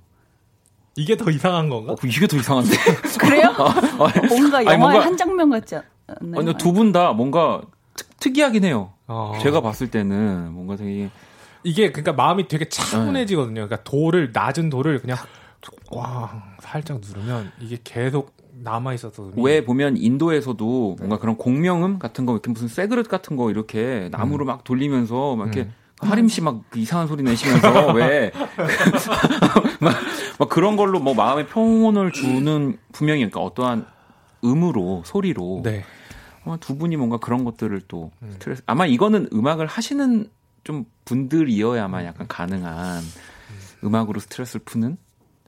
이게 0.97 1.17
더 1.17 1.31
이상한 1.31 1.69
건가? 1.69 1.93
어, 1.93 1.97
이게 2.05 2.27
더 2.27 2.37
이상한데. 2.37 2.71
그래요? 3.19 3.49
어, 3.59 4.09
뭔가 4.29 4.59
아니, 4.59 4.67
영화의 4.67 4.79
뭔가- 4.79 5.01
한 5.05 5.17
장면 5.17 5.51
같지 5.51 5.77
않나요? 5.77 6.41
아니 6.41 6.55
두분 6.55 6.93
다 6.93 7.13
뭔가 7.13 7.61
특, 7.95 8.19
특이하긴 8.19 8.65
해요. 8.65 8.93
어. 9.07 9.33
제가 9.41 9.61
봤을 9.61 9.91
때는 9.91 10.53
뭔가 10.53 10.77
되게 10.77 11.11
이게 11.63 11.93
그러니까 11.93 12.13
마음이 12.13 12.49
되게 12.49 12.69
차분해지거든요. 12.69 13.55
그러니까 13.67 13.83
돌을 13.85 14.31
낮은 14.33 14.71
돌을 14.71 15.01
그냥 15.01 15.17
와 15.93 16.43
살짝 16.61 17.01
누르면 17.07 17.53
이게 17.61 17.79
계속 17.85 18.35
남아 18.63 18.95
있어서 18.95 19.31
왜 19.37 19.65
보면 19.65 19.97
인도에서도 19.97 20.97
뭔가 20.99 21.19
그런 21.19 21.37
공명음 21.37 21.99
같은 21.99 22.27
거 22.27 22.33
이렇게 22.33 22.51
무슨 22.51 22.69
쇠그릇 22.69 23.09
같은 23.09 23.37
거 23.37 23.51
이렇게 23.51 24.09
나무로 24.11 24.45
막 24.45 24.65
돌리면서 24.65 25.37
막 25.37 25.45
이렇게 25.47 25.63
음. 25.63 25.75
하림 26.01 26.29
씨 26.29 26.41
막 26.41 26.63
이상한 26.75 27.07
소리 27.07 27.23
내시면서 27.23 27.93
왜 27.95 28.33
막, 29.81 29.95
막 30.39 30.49
그런 30.49 30.77
걸로 30.77 30.99
뭐 30.99 31.15
마음의 31.15 31.47
평온을 31.49 32.13
주는 32.13 32.79
분명히 32.93 33.21
그러니까 33.21 33.41
어떠한 33.41 33.87
음으로 34.45 35.03
소리로 35.05 35.61
네. 35.65 35.85
아마 36.45 36.57
두 36.57 36.77
분이 36.77 36.97
뭔가 36.97 37.19
그런 37.19 37.45
것들을 37.45 37.83
또 37.89 38.11
음. 38.23 38.31
스트레스 38.33 38.63
아마 38.67 38.87
이거는 38.87 39.29
음악을 39.33 39.67
하시는 39.67 40.31
좀 40.65 40.85
분들이어야만 41.05 42.05
약간 42.07 42.27
가능한 42.27 43.03
음악으로 43.85 44.21
스트레스를 44.21 44.63
푸는 44.65 44.97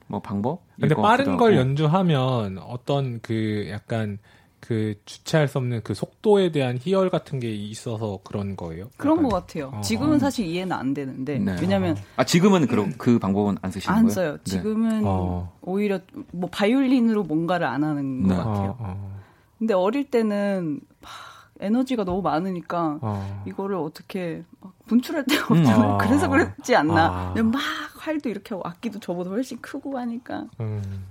뭐 0.07 0.21
방법 0.21 0.63
근데 0.79 0.95
빠른 0.95 1.37
걸 1.37 1.55
연주하면 1.55 2.59
어떤 2.59 3.19
그 3.21 3.67
약간 3.69 4.19
그 4.65 4.95
주체할 5.03 5.49
수 5.49 5.57
없는 5.57 5.81
그 5.83 5.93
속도에 5.93 6.53
대한 6.53 6.77
희열 6.79 7.09
같은 7.09 7.41
게 7.41 7.51
있어서 7.53 8.19
그런 8.23 8.55
거예요. 8.55 8.89
그런 8.95 9.17
약간. 9.17 9.29
것 9.29 9.35
같아요. 9.35 9.71
어. 9.73 9.81
지금은 9.81 10.19
사실 10.19 10.45
이해는 10.45 10.71
안 10.71 10.93
되는데 10.93 11.37
네. 11.37 11.57
왜냐하면 11.59 11.97
아 12.15 12.23
지금은 12.23 12.67
그런 12.67 12.93
그 12.97 13.19
방법은 13.19 13.57
안 13.61 13.71
쓰시는 13.71 13.93
안 13.93 14.03
거예요? 14.03 14.13
써요. 14.13 14.31
네. 14.37 14.43
지금은 14.45 15.03
어. 15.05 15.51
오히려 15.61 15.99
뭐 16.31 16.49
바이올린으로 16.49 17.23
뭔가를 17.23 17.67
안 17.67 17.83
하는 17.83 18.23
네. 18.23 18.29
것 18.29 18.37
같아요. 18.37 18.69
어, 18.71 18.77
어, 18.79 19.19
근데 19.59 19.73
어릴 19.73 20.09
때는 20.09 20.79
막 21.01 21.11
에너지가 21.59 22.05
너무 22.05 22.21
많으니까 22.21 22.99
어. 23.01 23.43
이거를 23.45 23.75
어떻게 23.75 24.43
막 24.61 24.73
분출할 24.85 25.25
데가 25.25 25.53
음. 25.53 25.59
없잖아요. 25.59 25.91
아. 25.91 25.97
그래서 25.97 26.29
그랬지 26.29 26.73
않나. 26.73 27.33
아. 27.35 27.43
막 27.43 27.61
활도 27.97 28.29
이렇게 28.29 28.55
하고 28.55 28.65
악기도 28.65 29.01
저보다 29.01 29.29
훨씬 29.29 29.59
크고 29.59 29.97
하니까. 29.99 30.45
음, 30.61 31.03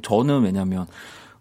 저는 0.00 0.42
왜냐면 0.42 0.86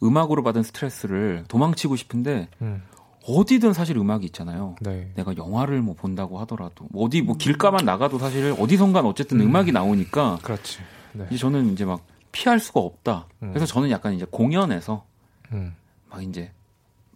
음악으로 0.04 0.44
받은 0.44 0.64
스트레스를 0.64 1.46
도망치고 1.48 1.96
싶은데 1.96 2.50
음, 2.62 2.82
어디든 3.26 3.72
사실 3.74 3.98
음악이 3.98 4.26
있잖아요. 4.28 4.76
네. 4.82 5.12
내가 5.16 5.36
영화를 5.38 5.82
뭐 5.82 5.96
본다고 5.96 6.40
하더라도 6.42 6.88
뭐 6.92 7.06
어디 7.06 7.22
뭐 7.22 7.38
길가만 7.38 7.86
나가도 7.86 8.20
사실 8.20 8.54
어디선간 8.60 9.06
어쨌든 9.06 9.40
음. 9.42 9.56
악이 9.56 9.72
나오니까 9.72 10.40
그렇지. 10.44 10.80
네. 11.14 11.26
이제 11.30 11.38
저는 11.38 11.72
이제 11.74 11.86
막 11.86 12.02
피할 12.32 12.60
수가 12.60 12.80
없다. 12.82 13.28
음. 13.44 13.50
그래서 13.54 13.66
저는 13.66 13.90
약간 13.92 14.14
이제 14.14 14.26
공연에서 14.30 15.06
음, 15.54 15.74
막 16.10 16.22
이제 16.24 16.52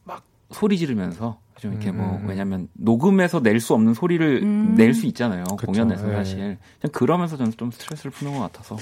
막 0.04 0.24
소리 0.52 0.78
지르면서 0.78 1.40
좀 1.60 1.74
이렇게 1.74 1.90
음, 1.90 1.98
뭐 1.98 2.06
음, 2.18 2.22
음. 2.24 2.30
왜냐면 2.30 2.68
녹음해서 2.74 3.40
낼 3.42 3.60
수 3.60 3.74
없는 3.74 3.94
소리를 3.96 4.44
음. 4.44 4.76
낼수 4.76 5.08
있잖아요. 5.08 5.44
그쵸, 5.44 5.66
공연에서 5.66 6.10
예. 6.12 6.16
사실 6.16 6.38
그냥 6.80 6.92
그러면서 6.94 7.36
저는 7.36 7.52
좀 7.58 7.72
스트레스를 7.72 8.12
푸는 8.12 8.34
것 8.34 8.40
같아서 8.42 8.78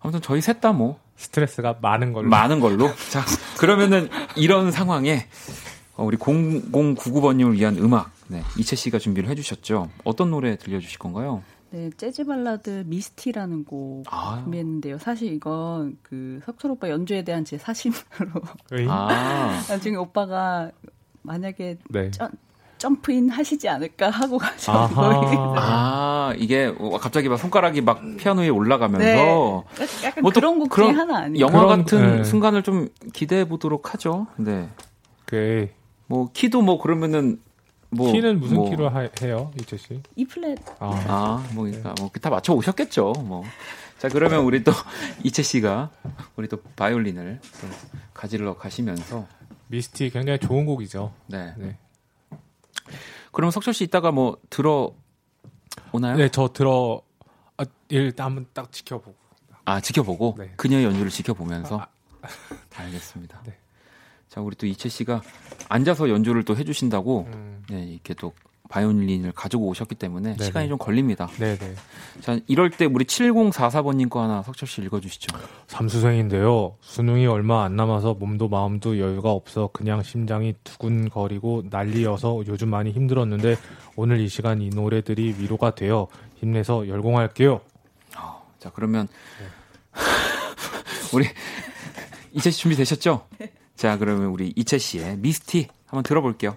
아무튼 0.00 0.20
저희 0.22 0.40
셋 0.40 0.60
다 0.60 0.72
뭐 0.72 1.00
스트레스가 1.18 1.78
많은 1.82 2.12
걸로. 2.12 2.28
많은 2.28 2.60
걸로 2.60 2.88
자 3.10 3.24
그러면은 3.58 4.08
이런 4.36 4.70
상황에 4.72 5.26
어, 5.96 6.04
우리 6.04 6.16
0099번님을 6.16 7.52
위한 7.52 7.76
음악 7.76 8.12
네, 8.28 8.42
이채 8.56 8.76
씨가 8.76 8.98
준비를 8.98 9.28
해주셨죠. 9.30 9.90
어떤 10.04 10.30
노래 10.30 10.56
들려주실 10.56 10.98
건가요? 10.98 11.42
네, 11.70 11.90
재즈 11.96 12.24
발라드 12.24 12.84
미스티라는 12.86 13.64
곡 13.64 14.04
아, 14.10 14.40
준비했는데요. 14.42 14.98
사실 14.98 15.32
이건 15.32 15.98
그 16.02 16.40
석철 16.46 16.70
오빠 16.70 16.88
연주에 16.88 17.24
대한 17.24 17.44
제 17.44 17.58
사심으로? 17.58 17.98
아, 18.88 19.60
나중에 19.68 19.96
오빠가 19.96 20.70
만약에 21.22 21.78
네. 21.90 22.10
점, 22.10 22.30
점프인 22.78 23.28
하시지 23.30 23.68
않을까 23.68 24.10
하고. 24.10 24.38
거예요. 24.66 25.54
아 25.56 26.32
이게 26.36 26.72
어, 26.78 26.98
갑자기 26.98 27.28
막 27.28 27.36
손가락이 27.36 27.80
막 27.80 28.00
피아노 28.16 28.42
위에 28.42 28.48
올라가면서 28.48 29.64
네. 29.76 29.86
약간 30.04 30.22
뭐또 30.22 30.40
그런 30.40 30.58
곡 30.58 30.68
그런 30.70 30.90
중에 30.92 30.98
하나 31.00 31.18
아니에요? 31.18 31.44
영화 31.46 31.64
그런- 31.64 31.84
같은 31.84 32.16
네. 32.18 32.24
순간을 32.24 32.62
좀 32.62 32.88
기대해 33.12 33.46
보도록 33.48 33.92
하죠. 33.94 34.26
네. 34.36 34.68
그뭐 35.26 36.30
키도 36.32 36.62
뭐 36.62 36.80
그러면은 36.80 37.40
뭐 37.90 38.12
키는 38.12 38.38
무슨 38.40 38.56
뭐, 38.56 38.68
키로 38.70 38.88
하, 38.90 39.08
해요, 39.22 39.50
이채 39.58 39.76
씨? 39.78 40.02
이 40.14 40.24
플랫 40.26 40.58
아, 40.78 40.90
아, 41.08 41.46
뭐 41.54 41.64
그러니까 41.64 41.94
뭐다 41.98 42.30
맞춰 42.30 42.52
오셨겠죠. 42.52 43.12
뭐. 43.24 43.44
자, 43.98 44.08
그러면 44.08 44.40
우리 44.44 44.62
또 44.62 44.72
이채 45.24 45.42
씨가 45.42 45.90
우리 46.36 46.48
또 46.48 46.58
바이올린을 46.76 47.40
또 47.42 47.66
가지러 48.14 48.56
가시면서 48.56 49.26
미스티 49.68 50.10
굉장히 50.10 50.38
좋은 50.38 50.66
곡이죠. 50.66 51.12
네. 51.26 51.52
네. 51.56 51.76
그럼 53.32 53.50
석철 53.50 53.74
씨 53.74 53.84
이따가 53.84 54.10
뭐 54.10 54.38
들어 54.50 54.92
오나요? 55.92 56.16
네, 56.16 56.28
저 56.28 56.48
들어 56.48 57.02
아, 57.56 57.64
일단 57.88 58.26
한번 58.26 58.46
딱 58.52 58.70
지켜보고. 58.72 59.14
아, 59.64 59.80
지켜보고 59.80 60.36
네. 60.38 60.52
그녀의 60.56 60.84
연주를 60.84 61.10
지켜보면서 61.10 61.78
아, 61.78 61.88
알겠습니다. 62.74 63.42
네. 63.44 63.58
자, 64.28 64.40
우리 64.40 64.56
또 64.56 64.66
이채 64.66 64.88
씨가 64.88 65.22
앉아서 65.68 66.08
연주를 66.08 66.44
또 66.44 66.56
해주신다고 66.56 67.28
음, 67.32 67.64
네, 67.68 67.84
이렇게 67.84 68.14
또 68.14 68.32
바이올린을 68.68 69.32
가지고 69.32 69.66
오셨기 69.66 69.94
때문에 69.94 70.34
네네. 70.34 70.44
시간이 70.44 70.68
좀 70.68 70.78
걸립니다. 70.78 71.28
네, 71.38 71.56
네. 71.56 71.74
자, 72.20 72.38
이럴 72.46 72.70
때 72.70 72.84
우리 72.84 73.04
7044번님 73.04 74.10
거 74.10 74.22
하나 74.22 74.42
석철 74.42 74.68
씨 74.68 74.82
읽어주시죠. 74.82 75.36
삼수생인데요. 75.66 76.76
수능이 76.80 77.26
얼마 77.26 77.64
안 77.64 77.76
남아서 77.76 78.14
몸도 78.14 78.48
마음도 78.48 78.98
여유가 78.98 79.30
없어 79.30 79.70
그냥 79.72 80.02
심장이 80.02 80.54
두근거리고 80.64 81.64
난리여서 81.70 82.44
요즘 82.46 82.68
많이 82.68 82.92
힘들었는데 82.92 83.56
오늘 83.96 84.20
이 84.20 84.28
시간 84.28 84.60
이 84.60 84.68
노래들이 84.68 85.36
위로가 85.38 85.74
되어 85.74 86.08
힘내서 86.36 86.88
열공할게요. 86.88 87.60
자, 88.58 88.70
그러면 88.74 89.08
우리 91.12 91.26
이채 92.32 92.50
씨 92.50 92.60
준비되셨죠? 92.60 93.26
자, 93.76 93.96
그러면 93.96 94.26
우리 94.26 94.52
이채 94.56 94.78
씨의 94.78 95.18
미스티 95.18 95.68
한번 95.86 96.02
들어볼게요. 96.02 96.56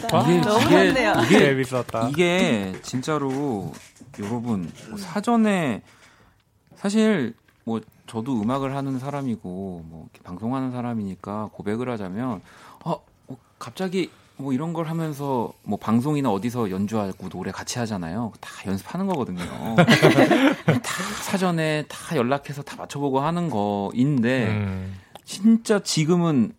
감사합니다. 0.00 0.32
이게 0.32 0.40
너무 0.40 0.64
이게 0.64 0.86
좋네요. 0.88 1.12
이게 1.24 1.38
재밌었다. 1.38 2.08
이게 2.08 2.74
진짜로 2.82 3.72
여러분 4.20 4.70
뭐 4.88 4.98
사전에 4.98 5.82
사실 6.76 7.34
뭐 7.64 7.80
저도 8.06 8.40
음악을 8.42 8.76
하는 8.76 8.98
사람이고 8.98 9.84
뭐 9.86 10.08
방송하는 10.22 10.72
사람이니까 10.72 11.50
고백을 11.52 11.88
하자면 11.90 12.40
어뭐 12.84 13.00
갑자기 13.58 14.10
뭐 14.36 14.52
이런 14.52 14.72
걸 14.72 14.86
하면서 14.88 15.52
뭐 15.62 15.78
방송이나 15.78 16.30
어디서 16.30 16.70
연주하고 16.70 17.28
노래 17.28 17.52
같이 17.52 17.78
하잖아요. 17.78 18.32
다 18.40 18.50
연습하는 18.66 19.06
거거든요. 19.06 19.40
다 20.66 21.02
사전에 21.22 21.84
다 21.88 22.16
연락해서 22.16 22.62
다 22.62 22.76
맞춰보고 22.76 23.20
하는 23.20 23.48
거인데 23.48 24.48
음, 24.48 24.94
진짜 25.24 25.78
지금은 25.78 26.52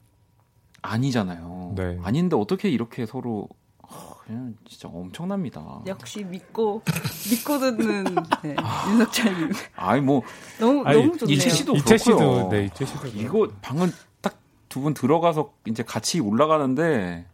아니잖아요. 0.81 1.54
네. 1.75 1.99
아닌데 2.03 2.35
어떻게 2.35 2.69
이렇게 2.69 3.05
서로 3.05 3.47
어, 3.81 4.15
그냥 4.25 4.55
진짜 4.67 4.87
엄청납니다. 4.87 5.81
역시 5.85 6.23
믿고 6.23 6.81
믿고 7.29 7.59
듣는 7.59 8.03
네, 8.43 8.55
윤석철님 8.89 9.51
아니 9.75 10.01
뭐 10.01 10.21
너무 10.59 10.83
아니, 10.85 11.01
너무 11.01 11.17
좋네요. 11.17 11.35
이채 11.35 11.49
씨도 11.49 11.75
이채 11.75 11.97
씨도. 11.97 12.49
네 12.49 12.65
이채 12.65 12.85
씨도 12.85 13.07
이거 13.09 13.47
방금 13.61 13.91
딱두 14.21 14.81
분 14.81 14.93
들어가서 14.93 15.53
이제 15.67 15.83
같이 15.83 16.19
올라가는데 16.19 17.27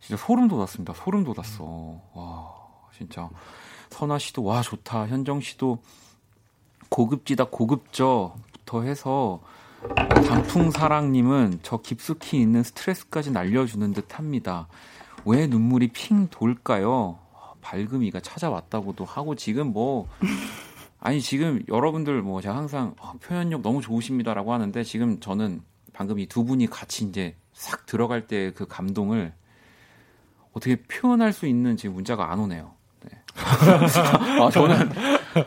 진짜 0.00 0.22
소름 0.24 0.48
돋았습니다. 0.48 0.92
소름 0.94 1.24
돋았어. 1.24 2.00
와 2.14 2.54
진짜 2.96 3.28
선아 3.90 4.18
씨도 4.18 4.42
와 4.42 4.62
좋다. 4.62 5.06
현정 5.06 5.40
씨도 5.40 5.78
고급지다 6.88 7.44
고급져부터 7.50 8.82
해서 8.82 9.40
단풍사랑님은 10.26 11.60
저 11.62 11.78
깊숙이 11.78 12.40
있는 12.40 12.62
스트레스까지 12.62 13.30
날려주는 13.30 13.92
듯 13.92 14.18
합니다. 14.18 14.68
왜 15.24 15.46
눈물이 15.46 15.88
핑 15.88 16.28
돌까요? 16.28 17.18
밝음이가 17.60 18.20
찾아왔다고도 18.20 19.04
하고 19.04 19.34
지금 19.34 19.72
뭐 19.72 20.06
아니 21.00 21.20
지금 21.20 21.62
여러분들 21.68 22.22
뭐 22.22 22.40
제가 22.40 22.56
항상 22.56 22.94
어, 23.00 23.12
표현력 23.20 23.62
너무 23.62 23.80
좋으십니다라고 23.80 24.52
하는데 24.52 24.82
지금 24.84 25.18
저는 25.20 25.62
방금 25.92 26.18
이 26.18 26.26
두 26.26 26.44
분이 26.44 26.66
같이 26.68 27.04
이제 27.04 27.34
싹 27.52 27.86
들어갈 27.86 28.26
때 28.26 28.52
그 28.54 28.66
감동을 28.66 29.32
어떻게 30.52 30.76
표현할 30.76 31.32
수 31.32 31.46
있는 31.46 31.76
지금 31.76 31.94
문자가 31.96 32.30
안 32.32 32.38
오네요. 32.38 32.72
네. 33.04 33.10
아 34.40 34.50
저는 34.50 34.90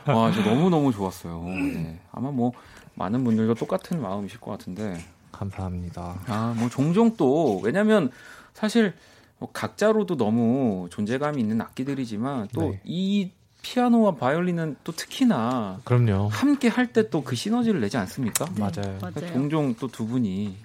와, 0.07 0.31
저 0.31 0.43
너무 0.43 0.69
너무 0.69 0.91
좋았어요. 0.91 1.43
네. 1.45 1.99
아마 2.11 2.29
뭐 2.31 2.51
많은 2.99 3.23
분들도 3.23 3.55
똑같은 3.55 4.01
마음이실 4.01 4.39
것 4.39 4.51
같은데 4.51 4.99
감사합니다. 5.31 6.19
아, 6.27 6.53
뭐 6.57 6.69
종종 6.69 7.15
또 7.15 7.59
왜냐면 7.63 8.11
사실 8.53 8.93
뭐 9.39 9.49
각자로도 9.51 10.17
너무 10.17 10.87
존재감이 10.91 11.39
있는 11.41 11.61
악기들이지만 11.61 12.49
또 12.53 12.61
네. 12.71 12.81
이 12.83 13.31
피아노와 13.61 14.15
바이올린은 14.15 14.75
또 14.83 14.91
특히나 14.91 15.79
그럼요. 15.85 16.27
함께 16.27 16.67
할 16.67 16.91
때 16.93 17.09
또 17.09 17.23
그 17.23 17.35
시너지를 17.35 17.79
내지 17.81 17.97
않습니까? 17.97 18.45
맞아요. 18.57 18.97
맞아요. 19.01 19.31
종종 19.33 19.73
또 19.75 19.87
두 19.87 20.05
분이 20.05 20.57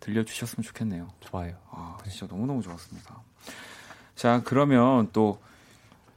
들려주셨으면 0.00 0.62
좋겠네요. 0.62 1.08
좋아요. 1.20 1.54
아, 1.70 1.98
진짜 2.08 2.26
너무너무 2.32 2.62
좋았습니다. 2.62 3.22
자, 4.14 4.40
그러면 4.44 5.08
또 5.12 5.38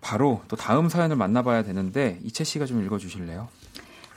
바로 0.01 0.41
또 0.47 0.55
다음 0.55 0.89
사연을 0.89 1.15
만나봐야 1.15 1.63
되는데 1.63 2.19
이채 2.23 2.43
씨가 2.43 2.65
좀 2.65 2.84
읽어주실래요? 2.85 3.47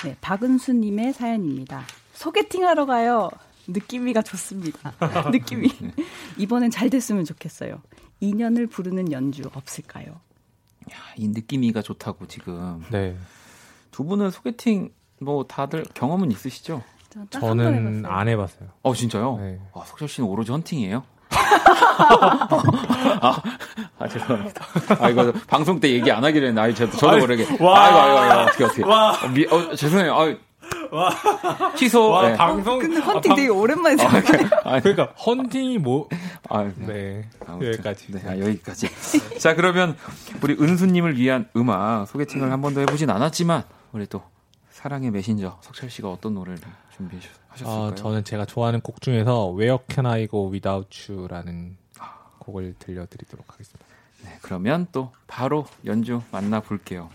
네, 0.05 0.17
박은수님의 0.21 1.13
사연입니다. 1.13 1.83
소개팅하러 2.15 2.87
가요. 2.87 3.31
느낌이가 3.69 4.23
좋습니다. 4.23 4.93
느낌이 5.31 5.69
이번엔 6.37 6.71
잘 6.71 6.91
됐으면 6.91 7.25
좋겠어요. 7.25 7.81
인연을 8.21 8.67
부르는 8.67 9.13
연주 9.13 9.43
없을까요? 9.55 10.07
야, 10.93 10.97
이 11.17 11.29
느낌이가 11.29 11.83
좋다고 11.83 12.27
지금 12.27 12.83
네. 12.91 13.17
두 13.93 14.05
분은 14.05 14.31
소개팅 14.31 14.91
뭐 15.21 15.45
다들 15.45 15.85
경험은 15.95 16.33
있으시죠? 16.33 16.83
저는 17.31 18.03
해봤어요. 18.03 18.13
안 18.13 18.29
해봤어요. 18.29 18.69
어 18.83 18.95
진짜요? 18.95 19.37
네. 19.39 19.61
와 19.73 19.85
석철 19.85 20.09
씨는 20.09 20.29
오로지 20.29 20.51
헌팅이에요? 20.51 21.05
아, 23.21 23.43
아, 23.99 24.09
죄송합니다. 24.09 24.65
아 25.01 25.09
이거 25.11 25.33
방송 25.47 25.79
때 25.81 25.91
얘기 25.91 26.11
안 26.11 26.25
하기로 26.25 26.47
했는데 26.49 26.61
아이 26.61 26.75
저도 26.75 26.97
저도 26.97 27.19
모르게 27.19 27.47
와. 27.61 27.85
아이고 27.85 27.99
아이고 27.99 28.19
아이고 28.19 28.41
어떻게 28.43 28.65
어떻게 28.65 28.85
와. 28.85 29.11
어, 29.13 29.29
미, 29.29 29.47
어 29.51 29.75
죄송해요. 29.75 30.15
아, 30.95 31.73
취소. 31.77 32.11
와 32.11 32.29
네. 32.31 32.37
방송 32.37 32.79
근데 32.79 32.99
아, 33.01 33.05
헌팅 33.05 33.29
방- 33.31 33.37
되게 33.37 33.49
오랜만에 33.49 34.03
아, 34.03 34.21
들어요. 34.21 34.49
아, 34.65 34.81
그러니까 34.81 35.05
헌팅이 35.25 35.79
뭐 35.79 36.09
아, 36.49 36.65
네. 36.65 36.73
네. 36.87 37.29
아무튼, 37.47 37.69
여기까지. 37.69 38.13
네, 38.13 38.23
아, 38.27 38.39
여기까지. 38.39 38.89
자, 39.39 39.55
그러면 39.55 39.97
우리 40.43 40.55
은수님을 40.61 41.17
위한 41.19 41.49
음악 41.57 42.07
소개팅을 42.09 42.51
한 42.53 42.61
번도 42.61 42.81
해보진 42.83 43.11
않았지만 43.11 43.63
우리 43.93 44.07
또 44.07 44.23
사랑의 44.83 45.13
메신저 45.13 45.61
석철 45.61 45.91
씨가 45.91 46.11
어떤 46.11 46.35
노래를 46.35 46.61
준비하셨을까요? 46.97 47.69
어, 47.69 47.95
저는 47.95 48.25
제가 48.25 48.47
좋아하는 48.47 48.81
곡 48.81 49.01
중에서 49.01 49.53
Where 49.57 49.79
Can 49.89 50.07
I 50.07 50.27
Go 50.27 50.51
Without 50.51 51.13
You라는 51.13 51.77
곡을 52.41 52.75
들려드리도록 52.81 53.53
하겠습니다. 53.53 53.87
네, 54.25 54.39
그러면 54.43 54.89
또 54.91 55.13
바로 55.29 55.67
연주 55.85 56.21
만나 56.33 56.59
볼게요. 56.59 57.11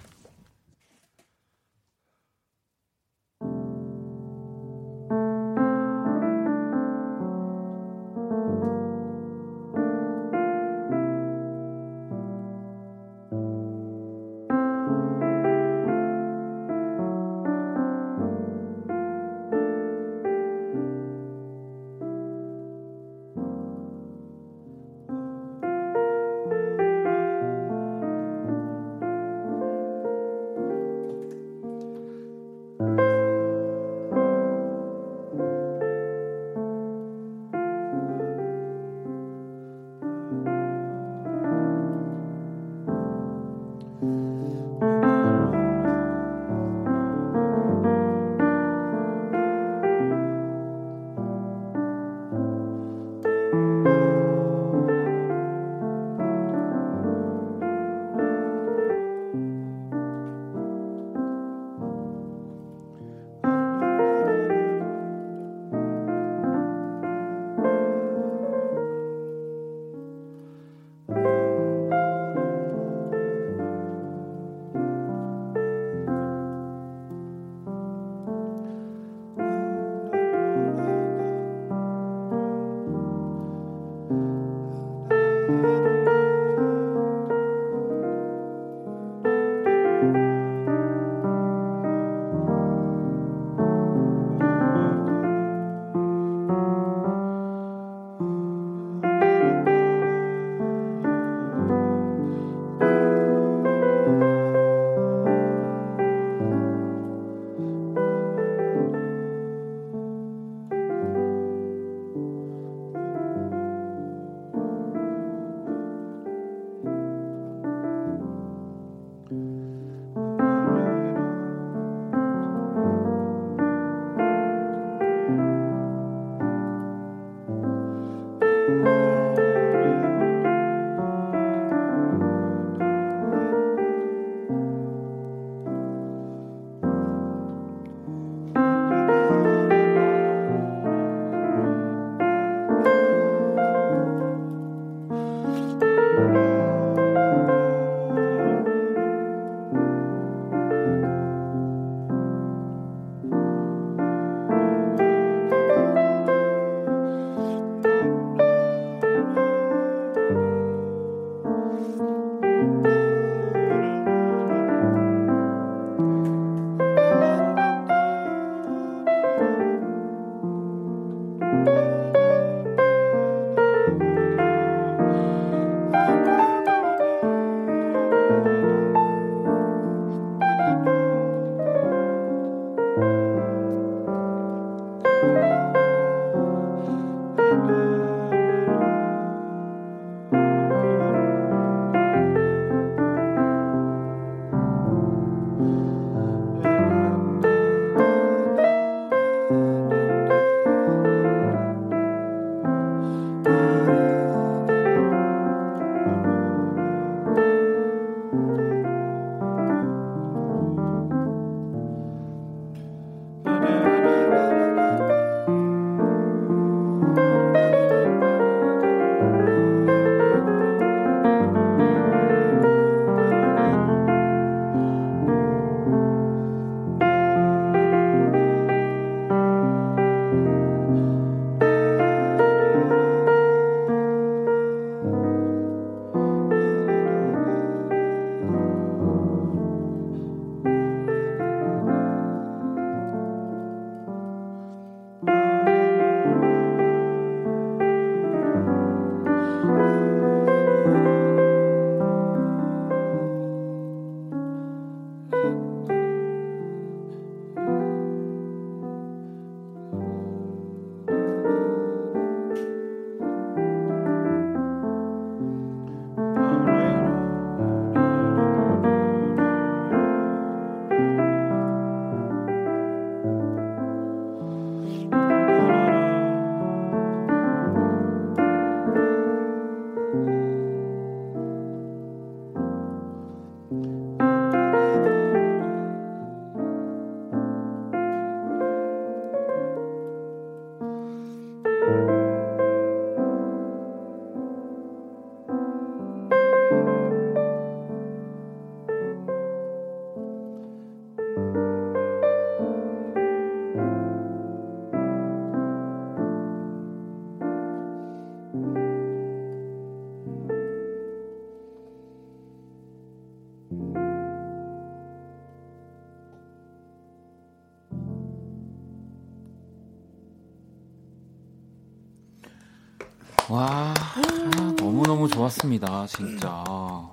너무너무 325.07 325.29
좋았습니다. 325.29 326.05
진짜. 326.07 326.49
와, 326.67 327.09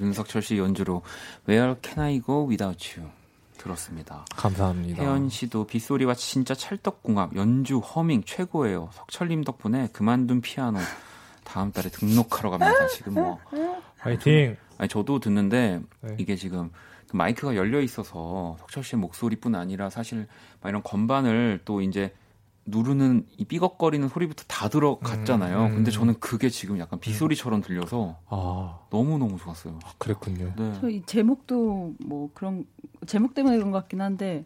윤석철 0.00 0.42
씨 0.42 0.58
연주로 0.58 1.02
Where 1.48 1.76
Can 1.80 2.00
I 2.00 2.20
Go 2.20 2.48
Without 2.48 2.98
You 2.98 3.08
들었습니다. 3.56 4.24
감사합니다. 4.34 5.00
혜연 5.00 5.28
씨도 5.28 5.68
빗소리와 5.68 6.14
진짜 6.14 6.54
찰떡궁합, 6.54 7.36
연주, 7.36 7.78
허밍 7.78 8.24
최고예요. 8.26 8.90
석철님 8.92 9.44
덕분에 9.44 9.88
그만둔 9.92 10.40
피아노 10.40 10.80
다음 11.44 11.70
달에 11.70 11.90
등록하러 11.90 12.50
갑니다. 12.50 12.88
지금 12.88 13.14
뭐. 13.14 13.38
화이팅! 13.98 14.56
아니, 14.76 14.88
저도 14.88 15.20
듣는데 15.20 15.80
네. 16.00 16.16
이게 16.18 16.34
지금 16.34 16.70
그 17.08 17.16
마이크가 17.16 17.54
열려 17.54 17.80
있어서 17.80 18.56
석철 18.58 18.82
씨의 18.82 19.00
목소리뿐 19.00 19.54
아니라 19.54 19.90
사실 19.90 20.26
막 20.60 20.70
이런 20.70 20.82
건반을 20.82 21.60
또 21.64 21.82
이제 21.82 22.12
누르는 22.70 23.26
이 23.36 23.44
삐걱거리는 23.44 24.08
소리부터 24.08 24.44
다 24.46 24.68
들어갔잖아요. 24.68 25.58
음, 25.58 25.66
음. 25.66 25.74
근데 25.76 25.90
저는 25.90 26.20
그게 26.20 26.48
지금 26.48 26.78
약간 26.78 27.00
빗소리처럼 27.00 27.62
들려서 27.62 28.18
아, 28.28 28.78
너무너무 28.90 29.38
좋았어요. 29.38 29.78
그랬군요. 29.98 30.52
네. 30.56 30.72
저이 30.80 31.02
제목도 31.06 31.94
뭐 32.04 32.30
그런 32.34 32.64
제목 33.06 33.34
때문에 33.34 33.56
그런 33.56 33.70
것 33.70 33.78
같긴 33.80 34.00
한데 34.00 34.44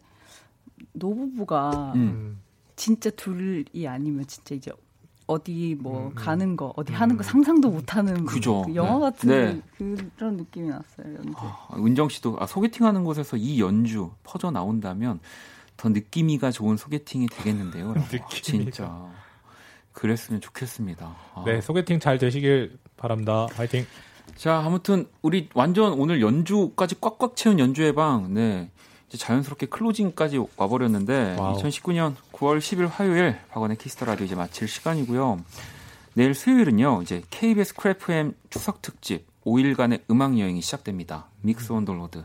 노부부가 0.93 1.93
음. 1.95 2.01
음. 2.01 2.39
진짜 2.75 3.09
둘이 3.11 3.87
아니면 3.87 4.25
진짜 4.25 4.55
이제 4.55 4.71
어디 5.27 5.77
뭐 5.79 6.07
음, 6.07 6.15
가는 6.15 6.55
거 6.55 6.73
어디 6.75 6.91
하는 6.91 7.15
거 7.17 7.23
상상도 7.23 7.69
못하는 7.69 8.25
그죠. 8.25 8.63
그 8.63 8.75
영화 8.75 8.95
네. 8.95 8.99
같은 8.99 9.63
네. 9.77 10.09
그런 10.17 10.37
느낌이 10.37 10.69
났어요. 10.69 11.15
연주. 11.15 11.33
아, 11.37 11.69
은정 11.77 12.09
씨도 12.09 12.37
아, 12.39 12.45
소개팅하는 12.45 13.03
곳에서 13.03 13.37
이 13.37 13.61
연주 13.61 14.11
퍼져 14.23 14.51
나온다면 14.51 15.19
더 15.83 15.89
느낌이가 15.89 16.51
좋은 16.51 16.77
소개팅이 16.77 17.27
되겠는데요. 17.27 17.89
느낌이가. 18.09 18.41
진짜 18.41 19.11
그랬으면 19.91 20.39
좋겠습니다. 20.39 21.13
아. 21.35 21.43
네, 21.45 21.59
소개팅 21.59 21.99
잘 21.99 22.17
되시길 22.17 22.77
바랍니다. 22.95 23.47
화이팅! 23.53 23.85
자, 24.37 24.59
아무튼 24.65 25.07
우리 25.21 25.49
완전 25.53 25.91
오늘 25.99 26.21
연주까지 26.21 27.01
꽉꽉 27.01 27.35
채운 27.35 27.59
연주의 27.59 27.93
방, 27.93 28.33
네. 28.33 28.71
이제 29.09 29.17
자연스럽게 29.17 29.65
closing까지 29.65 30.39
와버렸는데 30.55 31.35
와우. 31.37 31.57
2019년 31.57 32.15
9월 32.31 32.59
10일 32.59 32.87
화요일 32.89 33.37
박원의 33.49 33.77
Kiss 33.77 33.93
the 33.93 34.05
Radio 34.05 34.25
이제 34.25 34.35
마칠 34.35 34.69
시간이고요. 34.69 35.43
내일 36.13 36.33
수요일은요, 36.33 37.01
이제 37.01 37.23
KBS 37.29 37.75
Cool 37.75 38.15
FM 38.15 38.35
추석 38.49 38.81
특집 38.81 39.27
5일간의 39.45 40.03
음악 40.09 40.39
여행이 40.39 40.61
시작됩니다. 40.61 41.27
Music 41.41 41.73
Wonder 41.73 42.00
Road. 42.00 42.23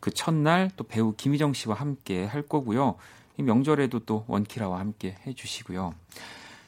그 0.00 0.10
첫날 0.10 0.70
또 0.76 0.84
배우 0.84 1.14
김희정 1.14 1.52
씨와 1.52 1.74
함께 1.76 2.24
할 2.24 2.42
거고요. 2.42 2.96
이 3.36 3.42
명절에도 3.42 4.00
또 4.00 4.24
원키라와 4.28 4.78
함께 4.80 5.16
해주시고요. 5.26 5.94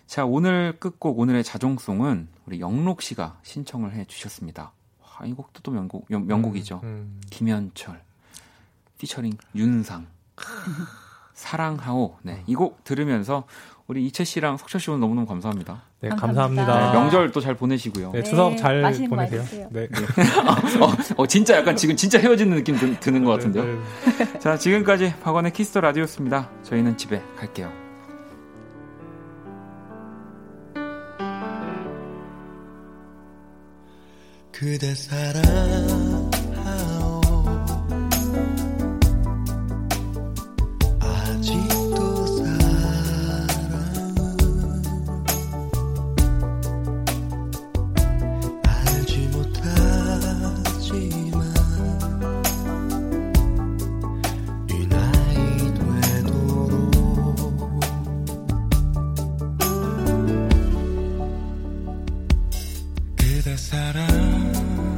자, 0.06 0.24
오늘 0.26 0.76
끝곡 0.78 1.18
오늘의 1.18 1.42
자정송은 1.44 2.28
우리 2.46 2.60
영록 2.60 3.00
씨가 3.02 3.38
신청을 3.42 3.94
해 3.94 4.04
주셨습니다. 4.06 4.72
아, 5.18 5.24
이 5.26 5.32
곡도 5.32 5.60
또 5.62 5.70
명곡, 5.70 6.06
명- 6.08 6.26
명곡이죠. 6.26 6.80
음, 6.82 7.20
김현철 7.30 8.02
피처링 8.98 9.36
윤상 9.54 10.06
사랑하오 11.34 12.18
네, 12.22 12.42
이 12.46 12.54
곡 12.54 12.84
들으면서 12.84 13.44
우리 13.88 14.06
이채 14.06 14.24
씨랑 14.24 14.56
석철 14.58 14.80
씨 14.80 14.90
오늘 14.90 15.00
너무너무 15.00 15.26
감사합니다. 15.26 15.82
네, 16.00 16.08
감사합니다. 16.08 16.66
감사합니다. 16.66 16.92
네, 16.92 16.98
명절 16.98 17.32
또 17.32 17.40
잘 17.40 17.54
보내시고요. 17.56 18.12
네, 18.12 18.22
추석 18.22 18.50
네, 18.50 18.56
잘 18.56 18.82
보내세요. 19.08 19.42
드세요. 19.42 19.68
네. 19.70 19.88
어, 20.80 20.92
어, 21.22 21.26
진짜 21.26 21.56
약간 21.56 21.74
지금 21.76 21.96
진짜 21.96 22.18
헤어지는 22.18 22.56
느낌 22.56 22.76
드, 22.76 22.98
드는 23.00 23.24
것 23.24 23.32
같은데요. 23.32 23.64
네, 23.64 23.78
네. 24.18 24.38
자, 24.38 24.56
지금까지 24.56 25.14
박원의 25.22 25.52
Kiss 25.52 25.68
the 25.68 25.80
Radio였습니다. 25.80 26.48
저희는 26.62 26.96
집에 26.96 27.20
갈게요. 27.36 27.70
그대 34.52 34.94
사랑 34.94 36.11
그대 63.42 63.56
사랑. 63.56 64.91